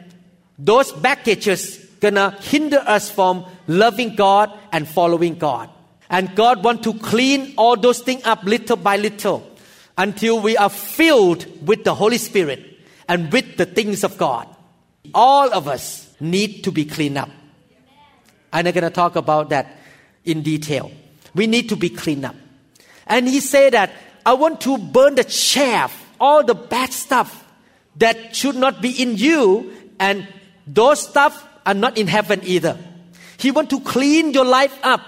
those 0.58 0.92
baggages 0.92 1.78
gonna 2.00 2.36
hinder 2.42 2.84
us 2.88 3.12
from 3.12 3.46
loving 3.68 4.16
God 4.16 4.52
and 4.72 4.88
following 4.88 5.36
God. 5.38 5.70
And 6.10 6.36
God 6.36 6.64
want 6.64 6.82
to 6.84 6.96
clean 6.96 7.54
all 7.58 7.78
those 7.78 8.00
things 8.00 8.24
up 8.26 8.44
little 8.44 8.76
by 8.76 8.98
little 8.98 9.48
until 9.96 10.40
we 10.40 10.58
are 10.58 10.70
filled 10.70 11.46
with 11.68 11.84
the 11.84 11.94
Holy 11.94 12.18
Spirit 12.18 12.80
and 13.08 13.32
with 13.32 13.58
the 13.58 13.68
things 13.68 14.04
of 14.04 14.18
God. 14.18 14.48
All 15.14 15.54
of 15.54 15.68
us 15.68 16.14
need 16.20 16.64
to 16.64 16.72
be 16.72 16.86
cleaned 16.86 17.18
up. 17.18 17.30
And 18.54 18.68
I'm 18.68 18.74
going 18.74 18.84
to 18.84 18.90
talk 18.90 19.16
about 19.16 19.50
that 19.50 19.78
in 20.26 20.42
detail. 20.42 20.92
We 21.34 21.48
need 21.48 21.70
to 21.70 21.76
be 21.76 21.90
cleaned 21.90 22.26
up. 22.26 22.36
And 23.08 23.28
he 23.28 23.40
said 23.40 23.74
that 23.74 23.92
I 24.26 24.34
want 24.34 24.62
to 24.62 24.78
burn 24.78 25.16
the 25.16 25.24
chaff, 25.24 25.92
all 26.20 26.44
the 26.44 26.54
bad 26.54 26.92
stuff 26.92 27.46
that 27.98 28.36
should 28.36 28.56
not 28.56 28.82
be 28.82 29.02
in 29.02 29.18
you, 29.18 29.74
and 30.00 30.28
those 30.68 31.08
stuff 31.08 31.48
are 31.66 31.74
not 31.74 31.98
in 31.98 32.08
heaven 32.08 32.42
either. 32.44 32.78
He 33.38 33.52
wants 33.52 33.72
to 33.72 33.82
clean 33.82 34.32
your 34.34 34.46
life 34.46 34.78
up 34.84 35.02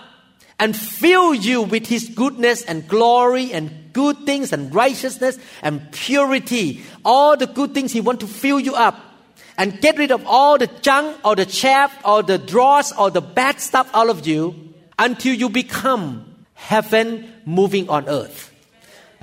and 0.60 0.76
fill 0.76 1.34
you 1.34 1.62
with 1.62 1.88
His 1.88 2.10
goodness 2.10 2.64
and 2.64 2.88
glory 2.88 3.54
and 3.54 3.94
good 3.94 4.26
things 4.26 4.52
and 4.52 4.74
righteousness 4.74 5.38
and 5.62 5.92
purity. 5.92 6.84
All 7.06 7.38
the 7.38 7.48
good 7.48 7.74
things 7.74 7.92
He 7.92 8.02
wants 8.02 8.26
to 8.26 8.32
fill 8.32 8.60
you 8.60 8.76
up 8.76 9.13
and 9.58 9.80
get 9.82 9.98
rid 9.98 10.12
of 10.12 10.26
all 10.26 10.58
the 10.58 10.68
junk 10.82 11.18
or 11.24 11.36
the 11.36 11.46
chaff 11.46 11.96
or 12.06 12.24
the 12.24 12.38
dross 12.38 12.92
or 12.98 13.12
the 13.12 13.22
bad 13.22 13.60
stuff 13.60 13.90
out 13.94 14.10
of 14.10 14.26
you 14.26 14.74
until 14.98 15.34
you 15.34 15.50
become 15.50 16.46
heaven 16.54 17.32
moving 17.46 17.90
on 17.90 18.08
earth. 18.08 18.52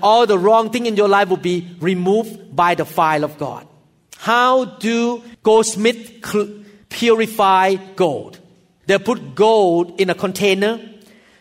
All 0.02 0.26
the 0.26 0.38
wrong 0.38 0.70
thing 0.70 0.86
in 0.86 0.96
your 0.96 1.08
life 1.08 1.28
will 1.28 1.36
be 1.36 1.76
removed 1.80 2.54
by 2.54 2.74
the 2.74 2.84
fire 2.84 3.24
of 3.24 3.38
God. 3.38 3.66
How 4.16 4.64
do 4.64 5.22
goldsmith 5.42 6.22
purify 6.90 7.76
gold. 7.96 8.38
They 8.86 8.98
put 8.98 9.34
gold 9.34 10.00
in 10.00 10.10
a 10.10 10.14
container 10.14 10.80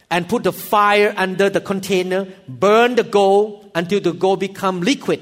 and 0.09 0.29
put 0.29 0.43
the 0.43 0.53
fire 0.53 1.13
under 1.17 1.49
the 1.49 1.61
container, 1.61 2.27
burn 2.47 2.95
the 2.95 3.03
gold 3.03 3.69
until 3.75 3.99
the 3.99 4.13
gold 4.13 4.39
become 4.39 4.81
liquid. 4.81 5.19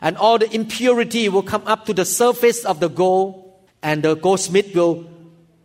And 0.00 0.16
all 0.16 0.38
the 0.38 0.52
impurity 0.54 1.28
will 1.28 1.42
come 1.42 1.62
up 1.66 1.86
to 1.86 1.94
the 1.94 2.04
surface 2.04 2.64
of 2.64 2.80
the 2.80 2.88
gold 2.88 3.52
and 3.82 4.02
the 4.02 4.14
goldsmith 4.14 4.74
will 4.74 5.08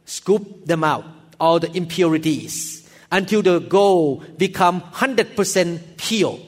scoop 0.05 0.65
them 0.65 0.83
out, 0.83 1.05
all 1.39 1.59
the 1.59 1.71
impurities, 1.75 2.89
until 3.11 3.41
the 3.41 3.59
gold 3.59 4.37
become 4.37 4.81
100% 4.81 5.97
pure. 5.97 6.39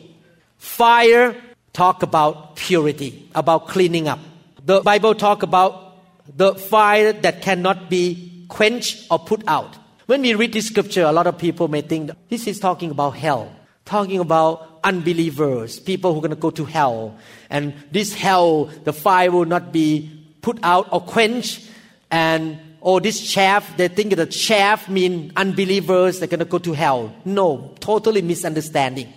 Fire 0.58 1.36
talk 1.74 2.04
about 2.04 2.56
purity, 2.56 3.30
about 3.36 3.68
cleaning 3.68 4.08
up. 4.08 4.20
The 4.66 4.82
Bible 4.82 5.14
talk 5.14 5.44
about 5.44 5.98
the 6.36 6.56
fire 6.56 7.14
that 7.14 7.42
cannot 7.42 7.90
be 7.90 8.46
quenched 8.48 9.08
or 9.12 9.20
put 9.20 9.44
out. 9.48 9.76
When 10.06 10.22
we 10.22 10.34
read 10.36 10.54
this 10.54 10.68
scripture, 10.68 11.04
a 11.04 11.12
lot 11.12 11.28
of 11.28 11.38
people 11.38 11.68
may 11.68 11.82
think 11.82 12.12
this 12.30 12.48
is 12.48 12.60
talking 12.60 12.92
about 12.92 13.12
hell, 13.12 13.52
talking 13.86 14.20
about 14.20 14.75
unbelievers, 14.86 15.80
people 15.80 16.14
who 16.14 16.20
are 16.20 16.22
going 16.22 16.30
to 16.30 16.38
go 16.38 16.52
to 16.52 16.64
hell. 16.64 17.18
And 17.50 17.74
this 17.92 18.14
hell, 18.14 18.66
the 18.86 18.94
fire 18.94 19.32
will 19.32 19.46
not 19.46 19.74
be 19.74 20.10
put 20.42 20.60
out 20.64 20.88
or 20.92 21.02
quenched. 21.02 21.70
And 22.10 22.60
oh, 22.82 23.00
this 23.00 23.20
chaff, 23.20 23.76
they 23.76 23.90
think 23.90 24.16
that 24.16 24.32
chaff 24.32 24.88
mean 24.88 25.34
unbelievers, 25.36 26.20
they're 26.20 26.30
going 26.30 26.40
to 26.40 26.46
go 26.46 26.60
to 26.60 26.74
hell. 26.74 27.14
No, 27.26 27.74
totally 27.82 28.22
misunderstanding. 28.22 29.12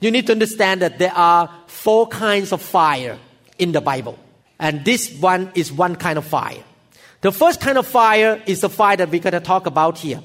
You 0.00 0.10
need 0.10 0.26
to 0.28 0.32
understand 0.32 0.80
that 0.80 0.98
there 0.98 1.12
are 1.12 1.50
four 1.66 2.08
kinds 2.08 2.52
of 2.52 2.62
fire 2.62 3.18
in 3.58 3.72
the 3.72 3.80
Bible. 3.82 4.18
And 4.58 4.84
this 4.84 5.12
one 5.18 5.52
is 5.54 5.72
one 5.72 5.96
kind 5.96 6.18
of 6.18 6.24
fire. 6.24 6.62
The 7.20 7.32
first 7.32 7.60
kind 7.60 7.76
of 7.76 7.86
fire 7.86 8.42
is 8.46 8.62
the 8.62 8.70
fire 8.70 8.96
that 8.96 9.10
we're 9.10 9.20
going 9.20 9.34
to 9.34 9.40
talk 9.40 9.66
about 9.66 9.98
here. 9.98 10.22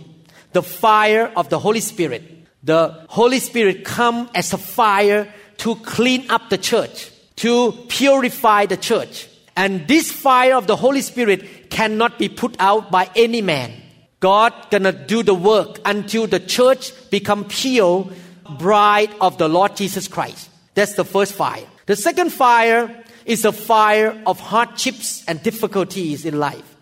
The 0.53 0.63
fire 0.63 1.31
of 1.35 1.49
the 1.49 1.59
Holy 1.59 1.81
Spirit. 1.81 2.34
The 2.65 3.05
Holy 3.10 3.39
Spirit 3.39 3.86
come 3.86 4.27
as 4.34 4.51
a 4.51 4.57
fire 4.57 5.31
to 5.57 5.75
clean 5.75 6.29
up 6.31 6.50
the 6.50 6.57
church, 6.57 7.12
to 7.38 7.72
purify 7.89 8.65
the 8.65 8.75
church. 8.75 9.29
And 9.55 9.88
this 9.88 10.12
fire 10.12 10.55
of 10.55 10.65
the 10.65 10.75
Holy 10.75 11.01
Spirit 11.01 11.69
cannot 11.69 12.17
be 12.17 12.27
put 12.27 12.55
out 12.60 12.89
by 12.89 13.10
any 13.15 13.43
man. 13.43 13.72
God 14.19 14.51
gonna 14.72 14.91
do 14.91 15.22
the 15.22 15.36
work 15.36 15.79
until 15.86 16.25
the 16.25 16.39
church 16.39 16.91
become 17.12 17.45
pure 17.45 18.10
bride 18.57 19.12
of 19.22 19.38
the 19.38 19.48
Lord 19.48 19.75
Jesus 19.75 20.07
Christ. 20.07 20.50
That's 20.74 20.95
the 20.95 21.05
first 21.05 21.34
fire. 21.34 21.65
The 21.86 21.95
second 21.95 22.31
fire 22.34 23.03
is 23.25 23.45
a 23.45 23.51
fire 23.51 24.19
of 24.25 24.39
hardships 24.39 25.24
and 25.27 25.41
difficulties 25.43 26.25
in 26.25 26.39
life. 26.39 26.75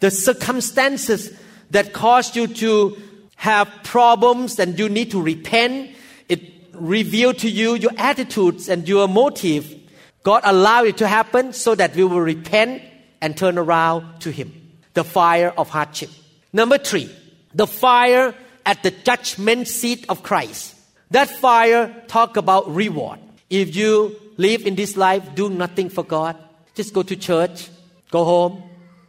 The 0.00 0.10
circumstances 0.10 1.30
that 1.70 1.92
cause 1.92 2.34
you 2.34 2.46
to 2.46 2.96
have 3.40 3.72
problems 3.84 4.58
and 4.58 4.78
you 4.78 4.86
need 4.86 5.10
to 5.10 5.20
repent, 5.20 5.90
it 6.28 6.42
reveal 6.74 7.32
to 7.32 7.48
you 7.48 7.74
your 7.74 7.92
attitudes 7.96 8.68
and 8.68 8.86
your 8.86 9.08
motive. 9.08 9.74
God 10.22 10.42
allowed 10.44 10.88
it 10.88 10.98
to 10.98 11.08
happen 11.08 11.54
so 11.54 11.74
that 11.74 11.96
we 11.96 12.04
will 12.04 12.20
repent 12.20 12.82
and 13.22 13.34
turn 13.34 13.56
around 13.56 14.20
to 14.20 14.30
Him. 14.30 14.52
The 14.92 15.04
fire 15.04 15.54
of 15.56 15.70
hardship. 15.70 16.10
Number 16.52 16.76
three, 16.76 17.08
the 17.54 17.66
fire 17.66 18.34
at 18.66 18.82
the 18.82 18.90
judgment 18.90 19.68
seat 19.68 20.04
of 20.10 20.22
Christ. 20.22 20.76
That 21.10 21.30
fire 21.30 22.04
talk 22.08 22.36
about 22.36 22.68
reward. 22.68 23.20
If 23.48 23.74
you 23.74 24.20
live 24.36 24.66
in 24.66 24.74
this 24.74 24.98
life, 24.98 25.34
do 25.34 25.48
nothing 25.48 25.88
for 25.88 26.04
God, 26.04 26.36
just 26.74 26.92
go 26.92 27.02
to 27.02 27.16
church, 27.16 27.70
go 28.10 28.22
home, 28.22 28.62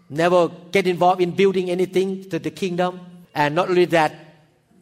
never 0.10 0.48
get 0.72 0.88
involved 0.88 1.20
in 1.20 1.32
building 1.32 1.70
anything 1.70 2.30
to 2.30 2.40
the 2.40 2.50
kingdom, 2.50 3.11
and 3.34 3.56
not 3.56 3.70
only 3.70 3.86
that, 3.86 4.16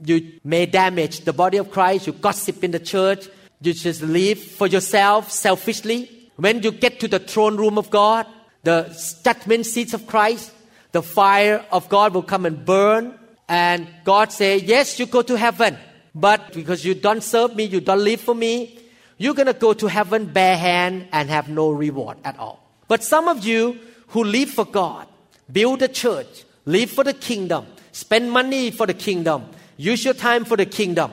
you 0.04 0.40
may 0.44 0.66
damage 0.66 1.22
the 1.22 1.34
body 1.34 1.58
of 1.58 1.72
Christ, 1.72 2.08
you 2.08 2.14
gossip 2.14 2.64
in 2.64 2.72
the 2.72 2.80
church, 2.80 3.28
you 3.62 3.74
just 3.74 4.02
live 4.02 4.40
for 4.40 4.68
yourself 4.68 5.32
selfishly. 5.32 6.10
When 6.38 6.64
you 6.64 6.72
get 6.72 7.00
to 7.02 7.08
the 7.08 7.20
throne 7.20 7.58
room 7.58 7.78
of 7.78 7.90
God, 7.90 8.26
the 8.64 8.96
judgment 9.24 9.66
seats 9.66 9.94
of 9.94 10.08
Christ, 10.08 10.52
the 10.92 11.02
fire 11.02 11.66
of 11.72 11.90
God 11.90 12.14
will 12.14 12.24
come 12.24 12.46
and 12.46 12.66
burn, 12.66 13.14
and 13.48 13.88
God 14.06 14.32
say, 14.32 14.58
Yes, 14.58 15.00
you 15.00 15.06
go 15.06 15.22
to 15.22 15.36
heaven. 15.36 15.78
But 16.16 16.54
because 16.54 16.84
you 16.84 16.96
don't 16.96 17.22
serve 17.22 17.56
me, 17.56 17.66
you 17.66 17.82
don't 17.82 18.04
live 18.04 18.22
for 18.22 18.34
me, 18.36 18.80
you're 19.18 19.34
going 19.34 19.48
to 19.48 19.54
go 19.54 19.74
to 19.74 19.88
heaven 19.88 20.26
bare 20.26 20.58
hand 20.58 21.08
and 21.12 21.30
have 21.30 21.50
no 21.50 21.70
reward 21.70 22.18
at 22.24 22.40
all. 22.40 22.64
But 22.88 23.04
some 23.04 23.28
of 23.28 23.46
you 23.46 23.78
who 24.08 24.24
live 24.24 24.50
for 24.50 24.66
God, 24.66 25.08
build 25.52 25.82
a 25.82 25.88
church, 25.88 26.46
live 26.66 26.90
for 26.90 27.04
the 27.04 27.14
kingdom, 27.14 27.68
spend 27.92 28.32
money 28.32 28.72
for 28.72 28.86
the 28.86 28.94
kingdom, 28.94 29.46
use 29.78 30.04
your 30.04 30.14
time 30.14 30.46
for 30.46 30.58
the 30.58 30.66
kingdom. 30.66 31.12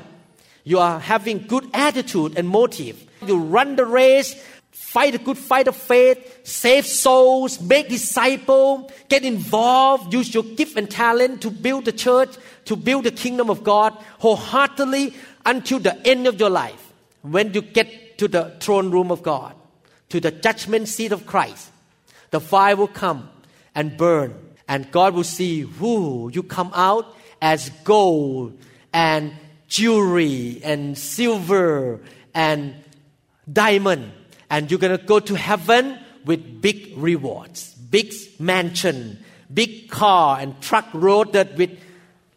You 0.64 0.80
are 0.80 0.98
having 0.98 1.46
good 1.46 1.68
attitude 1.72 2.36
and 2.36 2.48
motive. 2.48 3.04
You 3.24 3.38
run 3.38 3.76
the 3.76 3.84
race, 3.84 4.34
fight 4.72 5.14
a 5.14 5.18
good 5.18 5.38
fight 5.38 5.68
of 5.68 5.76
faith, 5.76 6.40
save 6.42 6.86
souls, 6.86 7.60
make 7.60 7.88
disciples, 7.88 8.90
get 9.08 9.24
involved, 9.24 10.12
use 10.12 10.34
your 10.34 10.42
gift 10.42 10.76
and 10.76 10.90
talent 10.90 11.42
to 11.42 11.50
build 11.50 11.84
the 11.84 11.92
church, 11.92 12.36
to 12.64 12.76
build 12.76 13.04
the 13.04 13.10
kingdom 13.10 13.48
of 13.48 13.62
God 13.62 13.92
wholeheartedly 14.18 15.14
until 15.44 15.78
the 15.78 15.94
end 16.06 16.26
of 16.26 16.40
your 16.40 16.50
life. 16.50 16.92
When 17.22 17.54
you 17.54 17.60
get 17.62 18.18
to 18.18 18.26
the 18.28 18.56
throne 18.60 18.90
room 18.90 19.10
of 19.10 19.22
God, 19.22 19.54
to 20.08 20.20
the 20.20 20.30
judgment 20.30 20.88
seat 20.88 21.12
of 21.12 21.26
Christ, 21.26 21.70
the 22.30 22.40
fire 22.40 22.76
will 22.76 22.88
come 22.88 23.28
and 23.74 23.96
burn, 23.96 24.34
and 24.68 24.90
God 24.90 25.14
will 25.14 25.24
see 25.24 25.60
who 25.60 26.30
you 26.32 26.42
come 26.42 26.72
out 26.74 27.16
as 27.40 27.70
gold 27.84 28.58
and 28.92 29.32
jewelry 29.68 30.60
and 30.64 30.96
silver 30.96 32.00
and 32.34 32.74
diamond, 33.50 34.12
and 34.50 34.70
you're 34.70 34.80
gonna 34.80 34.98
go 34.98 35.20
to 35.20 35.34
heaven 35.34 35.98
with 36.24 36.60
big 36.60 36.94
rewards, 36.96 37.74
big 37.74 38.12
mansion, 38.38 39.18
big 39.52 39.88
car 39.88 40.38
and 40.40 40.60
truck 40.60 40.86
loaded 40.92 41.56
with 41.56 41.78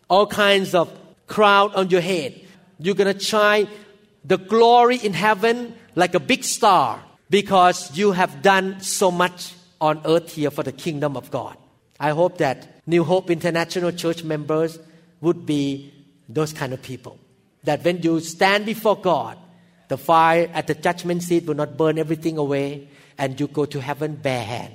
all 0.09 0.27
kinds 0.27 0.75
of 0.75 0.91
crown 1.27 1.71
on 1.75 1.89
your 1.89 2.01
head. 2.01 2.39
You're 2.79 2.95
going 2.95 3.13
to 3.13 3.19
shine 3.19 3.67
the 4.23 4.37
glory 4.37 4.97
in 4.97 5.13
heaven 5.13 5.75
like 5.95 6.15
a 6.15 6.19
big 6.19 6.43
star 6.43 7.01
because 7.29 7.95
you 7.97 8.11
have 8.11 8.41
done 8.41 8.81
so 8.81 9.11
much 9.11 9.53
on 9.79 10.01
earth 10.05 10.33
here 10.33 10.51
for 10.51 10.63
the 10.63 10.71
kingdom 10.71 11.15
of 11.15 11.31
God. 11.31 11.57
I 11.99 12.11
hope 12.11 12.37
that 12.37 12.81
New 12.87 13.03
Hope 13.03 13.29
International 13.29 13.91
Church 13.91 14.23
members 14.23 14.79
would 15.21 15.45
be 15.45 15.93
those 16.27 16.53
kind 16.53 16.73
of 16.73 16.81
people. 16.81 17.19
That 17.63 17.83
when 17.83 18.01
you 18.01 18.19
stand 18.21 18.65
before 18.65 18.99
God, 18.99 19.37
the 19.89 19.97
fire 19.97 20.49
at 20.53 20.67
the 20.67 20.75
judgment 20.75 21.23
seat 21.23 21.45
will 21.45 21.55
not 21.55 21.75
burn 21.77 21.97
everything 21.97 22.37
away 22.37 22.87
and 23.17 23.39
you 23.39 23.47
go 23.47 23.65
to 23.65 23.81
heaven 23.81 24.15
bare 24.15 24.45
hand. 24.45 24.73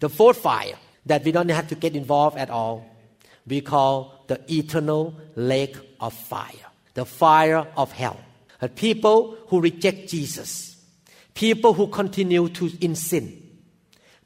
The 0.00 0.08
fourth 0.08 0.38
fire 0.38 0.76
that 1.06 1.24
we 1.24 1.32
don't 1.32 1.48
have 1.50 1.68
to 1.68 1.74
get 1.74 1.94
involved 1.94 2.38
at 2.38 2.48
all 2.48 2.92
we 3.46 3.60
call 3.60 4.24
the 4.28 4.40
eternal 4.52 5.14
lake 5.34 5.76
of 6.00 6.12
fire, 6.12 6.66
the 6.94 7.04
fire 7.04 7.66
of 7.76 7.92
hell. 7.92 8.20
And 8.60 8.74
people 8.74 9.36
who 9.48 9.60
reject 9.60 10.08
Jesus, 10.08 10.76
people 11.34 11.74
who 11.74 11.88
continue 11.88 12.48
to 12.50 12.70
in 12.80 12.94
sin, 12.94 13.42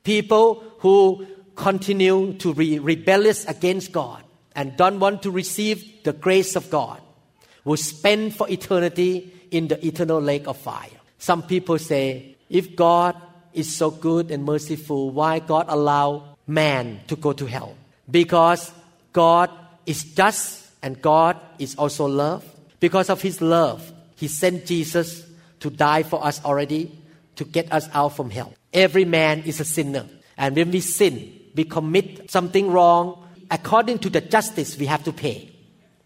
people 0.04 0.62
who 0.80 1.26
continue 1.56 2.34
to 2.34 2.54
be 2.54 2.78
rebellious 2.78 3.44
against 3.46 3.92
God 3.92 4.22
and 4.54 4.76
don't 4.76 5.00
want 5.00 5.22
to 5.22 5.30
receive 5.30 6.04
the 6.04 6.12
grace 6.12 6.56
of 6.56 6.70
God, 6.70 7.00
will 7.64 7.76
spend 7.76 8.34
for 8.34 8.48
eternity 8.48 9.32
in 9.50 9.68
the 9.68 9.84
eternal 9.84 10.20
lake 10.20 10.46
of 10.46 10.56
fire. 10.56 10.88
Some 11.18 11.42
people 11.42 11.78
say, 11.78 12.36
if 12.48 12.76
God 12.76 13.16
is 13.52 13.74
so 13.74 13.90
good 13.90 14.30
and 14.30 14.44
merciful, 14.44 15.10
why 15.10 15.40
God 15.40 15.66
allow 15.68 16.36
man 16.46 17.00
to 17.08 17.16
go 17.16 17.32
to 17.32 17.46
hell? 17.46 17.76
Because 18.10 18.70
God 19.12 19.50
is 19.84 20.04
just 20.04 20.70
and 20.82 21.00
God 21.00 21.40
is 21.58 21.74
also 21.76 22.06
love. 22.06 22.44
Because 22.78 23.10
of 23.10 23.20
His 23.20 23.40
love, 23.40 23.92
He 24.16 24.28
sent 24.28 24.66
Jesus 24.66 25.26
to 25.60 25.70
die 25.70 26.02
for 26.02 26.24
us 26.24 26.44
already 26.44 26.92
to 27.36 27.44
get 27.44 27.72
us 27.72 27.88
out 27.92 28.10
from 28.14 28.30
hell. 28.30 28.54
Every 28.72 29.04
man 29.04 29.42
is 29.44 29.60
a 29.60 29.64
sinner. 29.64 30.06
And 30.36 30.54
when 30.54 30.70
we 30.70 30.80
sin, 30.80 31.35
we 31.56 31.64
commit 31.64 32.30
something 32.30 32.70
wrong, 32.70 33.26
according 33.50 33.98
to 34.00 34.10
the 34.10 34.20
justice, 34.20 34.78
we 34.78 34.86
have 34.86 35.02
to 35.04 35.12
pay. 35.12 35.50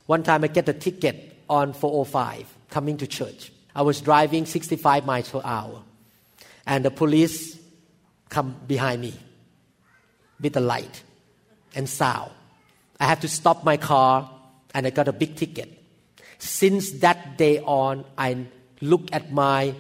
One 0.07 0.23
time 0.23 0.45
I 0.45 0.47
get 0.47 0.69
a 0.69 0.73
ticket 0.73 1.37
on 1.49 1.73
405 1.73 2.47
coming 2.71 2.97
to 2.99 3.07
church. 3.07 3.53
I 3.75 3.83
was 3.83 4.01
driving 4.01 4.47
65 4.47 5.05
miles 5.05 5.29
per 5.29 5.41
hour. 5.45 5.83
And 6.67 6.85
the 6.85 6.91
police 6.91 7.59
come 8.29 8.57
behind 8.67 9.03
me 9.03 9.15
with 10.41 10.57
a 10.57 10.61
light 10.61 11.03
and 11.75 11.89
sound. 11.89 12.31
I 12.99 13.07
had 13.07 13.21
to 13.23 13.29
stop 13.29 13.65
my 13.65 13.77
car 13.77 14.31
and 14.73 14.87
I 14.87 14.91
got 14.91 15.09
a 15.09 15.13
big 15.13 15.37
ticket. 15.37 15.83
Since 16.39 16.93
that 17.01 17.37
day 17.37 17.61
on, 17.61 18.05
I 18.17 18.47
look 18.81 19.09
at 19.13 19.33
my 19.33 19.75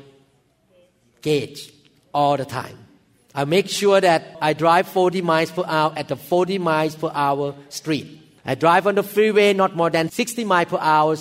gauge 1.23 1.73
all 2.13 2.37
the 2.37 2.45
time. 2.45 2.90
I 3.35 3.45
make 3.45 3.69
sure 3.69 4.01
that 4.01 4.37
I 4.41 4.53
drive 4.53 4.89
40 4.89 5.23
miles 5.23 5.51
per 5.51 5.65
hour 5.67 5.93
at 5.97 6.09
the 6.09 6.17
40 6.17 6.59
miles 6.59 6.97
per 6.97 7.11
hour 7.15 7.55
street. 7.69 8.19
I 8.45 8.55
drive 8.55 8.87
on 8.87 8.97
the 8.97 9.03
freeway 9.03 9.53
not 9.53 9.77
more 9.77 9.91
than 9.91 10.11
60 10.11 10.45
miles 10.45 10.69
per 10.69 10.79
hour 10.79 11.17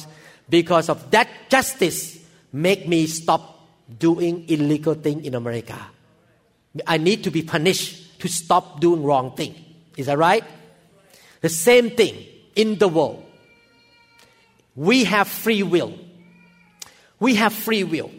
because 0.49 0.89
of 0.89 1.11
that 1.11 1.27
justice 1.49 2.17
make 2.51 2.87
me 2.87 3.05
stop 3.05 3.67
doing 3.99 4.49
illegal 4.49 4.95
thing 4.95 5.23
in 5.23 5.35
America. 5.35 5.77
I 6.87 6.97
need 6.97 7.23
to 7.25 7.31
be 7.31 7.43
punished 7.43 8.19
to 8.19 8.27
stop 8.27 8.79
doing 8.79 9.03
wrong 9.03 9.35
thing. 9.35 9.55
Is 9.97 10.07
that 10.07 10.17
right? 10.17 10.43
The 11.41 11.49
same 11.49 11.91
thing 11.91 12.15
in 12.55 12.77
the 12.77 12.87
world. 12.87 13.23
We 14.75 15.03
have 15.03 15.27
free 15.27 15.63
will. 15.63 15.93
We 17.19 17.35
have 17.35 17.53
free 17.53 17.83
will. 17.83 18.11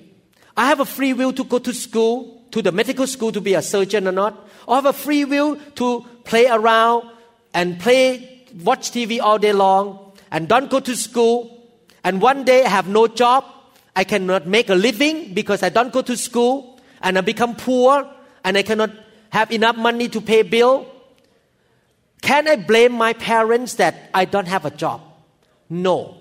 I 0.57 0.67
have 0.67 0.81
a 0.81 0.85
free 0.85 1.13
will 1.13 1.33
to 1.33 1.45
go 1.45 1.59
to 1.59 1.73
school 1.73 2.40
to 2.51 2.63
the 2.63 2.73
medical 2.73 3.07
school 3.07 3.33
to 3.33 3.41
be 3.41 3.55
a 3.55 3.63
surgeon 3.63 4.09
or 4.09 4.13
not, 4.13 4.49
or 4.67 4.77
have 4.77 4.87
a 4.87 4.93
free 4.93 5.25
will 5.25 5.57
to 5.77 6.05
play 6.25 6.47
around 6.47 7.09
and 7.55 7.79
play, 7.81 8.45
watch 8.63 8.91
TV 8.91 9.21
all 9.21 9.39
day 9.39 9.53
long, 9.53 10.13
and 10.31 10.49
don't 10.49 10.71
go 10.71 10.81
to 10.81 10.97
school, 10.97 11.69
and 12.05 12.21
one 12.21 12.45
day 12.45 12.65
I 12.65 12.69
have 12.69 12.89
no 12.89 13.07
job, 13.07 13.45
I 13.95 14.05
cannot 14.05 14.47
make 14.47 14.71
a 14.71 14.75
living 14.75 15.35
because 15.35 15.63
I 15.63 15.69
don't 15.69 15.93
go 15.93 16.03
to 16.03 16.17
school, 16.17 16.79
and 17.03 17.19
I 17.19 17.21
become 17.21 17.57
poor, 17.57 18.09
and 18.45 18.57
I 18.57 18.63
cannot 18.63 18.91
have 19.31 19.51
enough 19.53 19.77
money 19.77 20.09
to 20.09 20.21
pay 20.21 20.43
bill. 20.43 20.87
Can 22.23 22.49
I 22.49 22.57
blame 22.57 22.93
my 22.93 23.13
parents 23.13 23.75
that 23.75 24.11
I 24.13 24.25
don't 24.25 24.49
have 24.49 24.65
a 24.65 24.71
job? 24.71 25.01
No. 25.69 26.17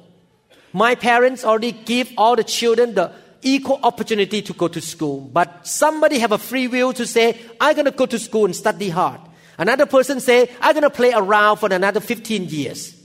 My 0.72 0.96
parents 0.96 1.44
already 1.44 1.72
give 1.72 2.12
all 2.18 2.36
the 2.36 2.44
children 2.44 2.94
the 2.94 3.12
equal 3.41 3.80
opportunity 3.84 4.41
to 4.41 4.54
go 4.54 4.67
to 4.67 4.82
school. 4.82 5.21
But 5.21 5.67
somebody 5.67 6.19
have 6.19 6.32
a 6.32 6.38
free 6.38 6.67
will 6.67 6.93
to 6.93 7.06
say, 7.06 7.39
I'm 7.60 7.75
going 7.75 7.86
to 7.86 7.91
go 7.91 8.06
to 8.06 8.19
school 8.19 8.45
and 8.45 8.56
study 8.56 8.89
hard. 8.89 9.21
Another 9.58 9.86
person 9.86 10.19
say, 10.19 10.49
I'm 10.62 10.73
going 10.73 10.84
to 10.84 10.89
play 10.89 11.12
around 11.13 11.58
for 11.58 11.71
another 11.71 11.99
15 11.99 12.45
years. 12.45 12.95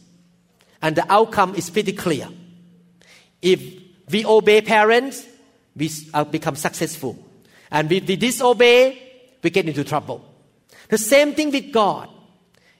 And 0.80 0.96
the 0.96 1.12
outcome 1.12 1.54
is 1.54 1.70
pretty 1.70 1.92
clear. 1.92 2.28
If 3.42 3.60
we 4.10 4.24
obey 4.24 4.60
parents, 4.60 5.26
we 5.76 5.90
uh, 6.12 6.24
become 6.24 6.56
successful. 6.56 7.18
And 7.70 7.90
if 7.90 8.06
we 8.06 8.16
disobey, 8.16 9.00
we 9.42 9.50
get 9.50 9.66
into 9.66 9.82
trouble. 9.82 10.24
The 10.88 10.98
same 10.98 11.34
thing 11.34 11.50
with 11.50 11.72
God. 11.72 12.08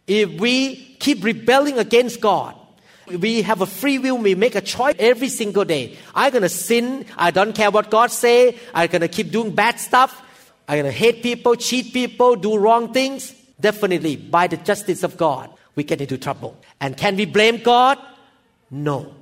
If 0.07 0.41
we 0.41 0.97
keep 1.01 1.25
rebelling 1.25 1.79
against 1.79 2.21
God, 2.21 2.55
we 3.07 3.43
have 3.43 3.61
a 3.61 3.67
free 3.67 3.99
will. 3.99 4.19
We 4.19 4.35
make 4.35 4.55
a 4.55 4.61
choice 4.61 4.95
every 4.99 5.29
single 5.29 5.65
day. 5.65 5.97
I'm 6.15 6.33
gonna 6.33 6.49
sin. 6.49 7.07
I 7.17 7.31
don't 7.31 7.55
care 7.55 7.71
what 7.71 7.91
God 7.91 8.11
say. 8.11 8.57
I'm 8.75 8.89
gonna 8.89 9.09
keep 9.09 9.31
doing 9.31 9.55
bad 9.55 9.79
stuff. 9.79 10.23
I'm 10.69 10.79
gonna 10.79 10.91
hate 10.91 11.23
people, 11.23 11.57
cheat 11.57 11.93
people, 11.93 12.37
do 12.37 12.57
wrong 12.57 12.93
things. 12.93 13.35
Definitely, 13.61 14.17
by 14.17 14.47
the 14.47 14.57
justice 14.57 15.03
of 15.03 15.17
God, 15.17 15.51
we 15.75 15.85
get 15.85 16.01
into 16.01 16.19
trouble. 16.19 16.57
And 16.81 16.97
can 16.97 17.17
we 17.17 17.25
blame 17.25 17.63
God? 17.63 17.99
No. 18.71 19.15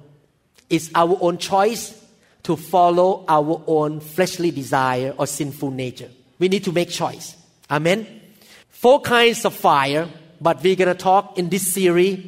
It's 0.71 0.90
our 0.95 1.18
own 1.21 1.38
choice 1.38 1.99
to 2.45 2.57
follow 2.57 3.25
our 3.29 3.62
own 3.66 4.01
fleshly 4.01 4.51
desire 4.51 5.14
or 5.16 5.27
sinful 5.27 5.71
nature. 5.71 6.09
We 6.38 6.49
need 6.49 6.64
to 6.64 6.73
make 6.73 6.90
choice. 6.90 7.37
Amen. 7.71 8.07
Four 8.68 9.01
kinds 9.01 9.45
of 9.45 9.55
fire, 9.55 10.09
but 10.40 10.62
we're 10.62 10.77
gonna 10.77 10.95
talk 10.95 11.38
in 11.38 11.49
this 11.49 11.73
series 11.73 12.18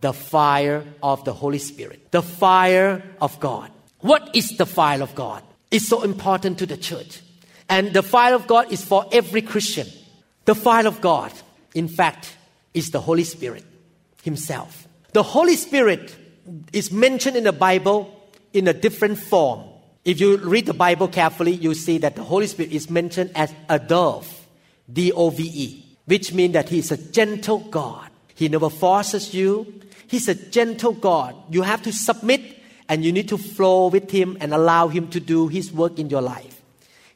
the 0.00 0.12
fire 0.12 0.84
of 1.02 1.24
the 1.24 1.32
Holy 1.32 1.58
Spirit, 1.58 2.10
the 2.10 2.22
fire 2.22 3.02
of 3.20 3.38
God. 3.40 3.70
What 4.00 4.34
is 4.34 4.56
the 4.56 4.66
fire 4.66 5.02
of 5.02 5.14
God? 5.14 5.42
It's 5.70 5.88
so 5.88 6.02
important 6.02 6.58
to 6.58 6.66
the 6.66 6.76
church. 6.76 7.20
And 7.68 7.92
the 7.92 8.02
fire 8.02 8.34
of 8.34 8.46
God 8.46 8.72
is 8.72 8.84
for 8.84 9.06
every 9.10 9.42
Christian. 9.42 9.88
The 10.44 10.54
fire 10.54 10.86
of 10.86 11.00
God, 11.00 11.32
in 11.74 11.88
fact, 11.88 12.36
is 12.72 12.90
the 12.90 13.00
Holy 13.00 13.24
Spirit 13.24 13.64
Himself. 14.22 14.86
The 15.12 15.22
Holy 15.22 15.56
Spirit 15.56 16.14
is 16.72 16.92
mentioned 16.92 17.36
in 17.36 17.44
the 17.44 17.52
Bible 17.52 18.12
in 18.52 18.68
a 18.68 18.72
different 18.72 19.18
form. 19.18 19.64
If 20.04 20.20
you 20.20 20.36
read 20.36 20.66
the 20.66 20.74
Bible 20.74 21.08
carefully, 21.08 21.52
you 21.52 21.74
see 21.74 21.98
that 21.98 22.14
the 22.14 22.22
Holy 22.22 22.46
Spirit 22.46 22.70
is 22.70 22.88
mentioned 22.88 23.32
as 23.34 23.52
a 23.68 23.80
dove, 23.80 24.46
D 24.92 25.10
O 25.10 25.30
V 25.30 25.42
E, 25.42 25.98
which 26.04 26.32
means 26.32 26.52
that 26.52 26.68
He 26.68 26.78
is 26.78 26.92
a 26.92 26.96
gentle 26.96 27.58
God. 27.58 28.10
He 28.36 28.48
never 28.48 28.70
forces 28.70 29.34
you, 29.34 29.80
He's 30.06 30.28
a 30.28 30.34
gentle 30.34 30.92
God. 30.92 31.34
You 31.50 31.62
have 31.62 31.82
to 31.82 31.92
submit 31.92 32.40
and 32.88 33.04
you 33.04 33.10
need 33.10 33.28
to 33.30 33.38
flow 33.38 33.88
with 33.88 34.10
Him 34.10 34.36
and 34.40 34.54
allow 34.54 34.86
Him 34.86 35.08
to 35.08 35.18
do 35.18 35.48
His 35.48 35.72
work 35.72 35.98
in 35.98 36.08
your 36.10 36.22
life. 36.22 36.62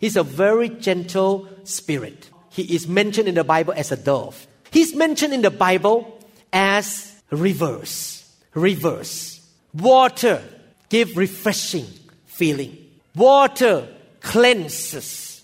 He's 0.00 0.16
a 0.16 0.24
very 0.24 0.68
gentle 0.68 1.48
spirit. 1.64 2.30
He 2.48 2.74
is 2.74 2.88
mentioned 2.88 3.28
in 3.28 3.37
the 3.37 3.44
Bible 3.44 3.74
as 3.76 3.92
a 3.92 3.96
dove. 3.96 4.46
He's 4.72 4.94
mentioned 4.94 5.35
in 5.35 5.42
the 5.42 5.50
Bible 5.50 6.18
as 6.52 7.14
rivers. 7.30 8.28
Rivers. 8.54 9.46
Water 9.74 10.42
give 10.88 11.16
refreshing 11.16 11.87
feeling. 12.26 12.76
Water 13.14 13.87
cleanses. 14.20 15.42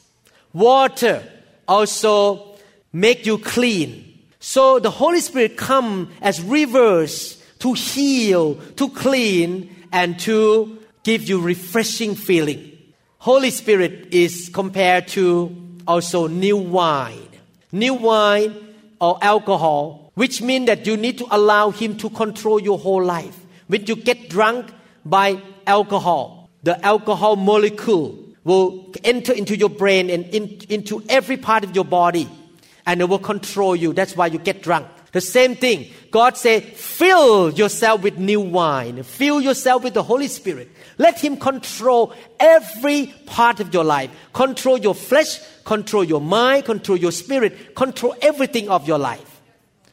Water 0.52 1.22
also 1.68 2.56
make 2.92 3.26
you 3.26 3.38
clean. 3.38 4.05
So 4.48 4.78
the 4.78 4.92
Holy 4.92 5.18
Spirit 5.18 5.56
come 5.56 6.08
as 6.22 6.40
rivers 6.40 7.42
to 7.58 7.72
heal, 7.72 8.54
to 8.76 8.88
clean, 8.90 9.74
and 9.90 10.20
to 10.20 10.78
give 11.02 11.28
you 11.28 11.40
refreshing 11.40 12.14
feeling. 12.14 12.78
Holy 13.18 13.50
Spirit 13.50 14.14
is 14.14 14.48
compared 14.54 15.08
to 15.08 15.50
also 15.88 16.28
new 16.28 16.56
wine. 16.56 17.28
New 17.72 17.94
wine 17.94 18.54
or 19.00 19.18
alcohol, 19.20 20.12
which 20.14 20.40
means 20.40 20.66
that 20.66 20.86
you 20.86 20.96
need 20.96 21.18
to 21.18 21.26
allow 21.32 21.70
Him 21.70 21.96
to 21.96 22.08
control 22.08 22.62
your 22.62 22.78
whole 22.78 23.02
life. 23.02 23.36
When 23.66 23.84
you 23.86 23.96
get 23.96 24.30
drunk 24.30 24.70
by 25.04 25.42
alcohol, 25.66 26.48
the 26.62 26.78
alcohol 26.86 27.34
molecule 27.34 28.16
will 28.44 28.94
enter 29.02 29.32
into 29.32 29.56
your 29.56 29.70
brain 29.70 30.08
and 30.08 30.24
in, 30.26 30.60
into 30.68 31.02
every 31.08 31.36
part 31.36 31.64
of 31.64 31.74
your 31.74 31.84
body 31.84 32.28
and 32.86 33.00
it 33.00 33.08
will 33.08 33.18
control 33.18 33.74
you. 33.74 33.92
That's 33.92 34.16
why 34.16 34.28
you 34.28 34.38
get 34.38 34.62
drunk. 34.62 34.86
The 35.12 35.20
same 35.20 35.56
thing. 35.56 35.90
God 36.10 36.36
said, 36.36 36.62
fill 36.62 37.50
yourself 37.50 38.02
with 38.02 38.18
new 38.18 38.40
wine. 38.40 39.02
Fill 39.02 39.40
yourself 39.40 39.82
with 39.82 39.94
the 39.94 40.02
Holy 40.02 40.28
Spirit. 40.28 40.70
Let 40.98 41.18
Him 41.18 41.36
control 41.36 42.12
every 42.38 43.14
part 43.26 43.60
of 43.60 43.72
your 43.72 43.84
life. 43.84 44.10
Control 44.32 44.78
your 44.78 44.94
flesh, 44.94 45.40
control 45.64 46.04
your 46.04 46.20
mind, 46.20 46.66
control 46.66 46.98
your 46.98 47.12
spirit, 47.12 47.74
control 47.74 48.14
everything 48.22 48.68
of 48.68 48.86
your 48.86 48.98
life. 48.98 49.40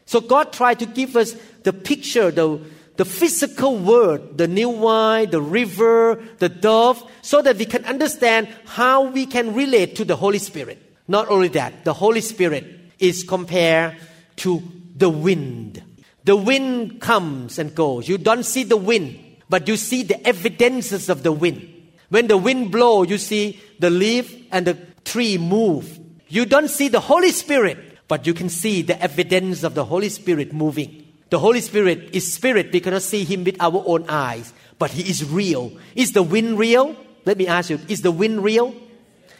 So 0.06 0.20
God 0.22 0.54
tried 0.54 0.80
to 0.80 0.86
give 0.86 1.16
us 1.16 1.36
the 1.64 1.74
picture, 1.74 2.30
the, 2.30 2.60
the 2.98 3.06
physical 3.06 3.78
word, 3.78 4.38
the 4.38 4.48
new 4.48 4.70
wine, 4.70 5.30
the 5.32 5.42
river, 5.42 6.22
the 6.40 6.50
dove, 6.50 7.02
so 7.22 7.42
that 7.42 7.58
we 7.58 7.66
can 7.66 7.86
understand 7.86 8.50
how 8.66 9.04
we 9.04 9.26
can 9.26 9.54
relate 9.54 9.96
to 9.96 10.06
the 10.06 10.18
Holy 10.18 10.40
Spirit. 10.40 10.80
Not 11.08 11.30
only 11.30 11.48
that, 11.50 11.86
the 11.86 11.94
Holy 11.94 12.22
Spirit 12.22 12.83
is 13.04 13.24
compared 13.24 13.98
to 14.38 14.64
the 14.96 15.10
wind. 15.10 15.84
The 16.24 16.38
wind 16.38 17.02
comes 17.02 17.60
and 17.60 17.76
goes. 17.76 18.08
You 18.08 18.18
don't 18.18 18.46
see 18.46 18.64
the 18.64 18.78
wind, 18.78 19.20
but 19.50 19.68
you 19.68 19.76
see 19.76 20.04
the 20.04 20.26
evidences 20.26 21.10
of 21.10 21.22
the 21.22 21.34
wind. 21.34 21.70
When 22.08 22.28
the 22.28 22.38
wind 22.38 22.72
blows, 22.72 23.10
you 23.10 23.18
see 23.18 23.60
the 23.80 23.90
leaf 23.90 24.34
and 24.52 24.66
the 24.66 24.78
tree 25.04 25.38
move. 25.38 26.00
You 26.30 26.46
don't 26.46 26.70
see 26.70 26.88
the 26.88 27.02
Holy 27.02 27.32
Spirit, 27.32 27.78
but 28.08 28.26
you 28.26 28.34
can 28.34 28.48
see 28.48 28.82
the 28.82 29.00
evidence 29.02 29.64
of 29.64 29.76
the 29.76 29.84
Holy 29.84 30.10
Spirit 30.10 30.54
moving. 30.54 31.06
The 31.30 31.40
Holy 31.40 31.60
Spirit 31.60 32.16
is 32.16 32.32
spirit. 32.32 32.72
We 32.72 32.80
cannot 32.80 33.02
see 33.02 33.26
him 33.26 33.44
with 33.44 33.58
our 33.60 33.84
own 33.86 34.06
eyes, 34.08 34.54
but 34.80 34.92
he 34.92 35.10
is 35.10 35.30
real. 35.30 35.74
Is 35.96 36.14
the 36.14 36.24
wind 36.24 36.58
real? 36.58 36.96
Let 37.26 37.38
me 37.38 37.48
ask 37.48 37.70
you, 37.70 37.80
is 37.90 38.02
the 38.02 38.12
wind 38.12 38.44
real? 38.44 38.74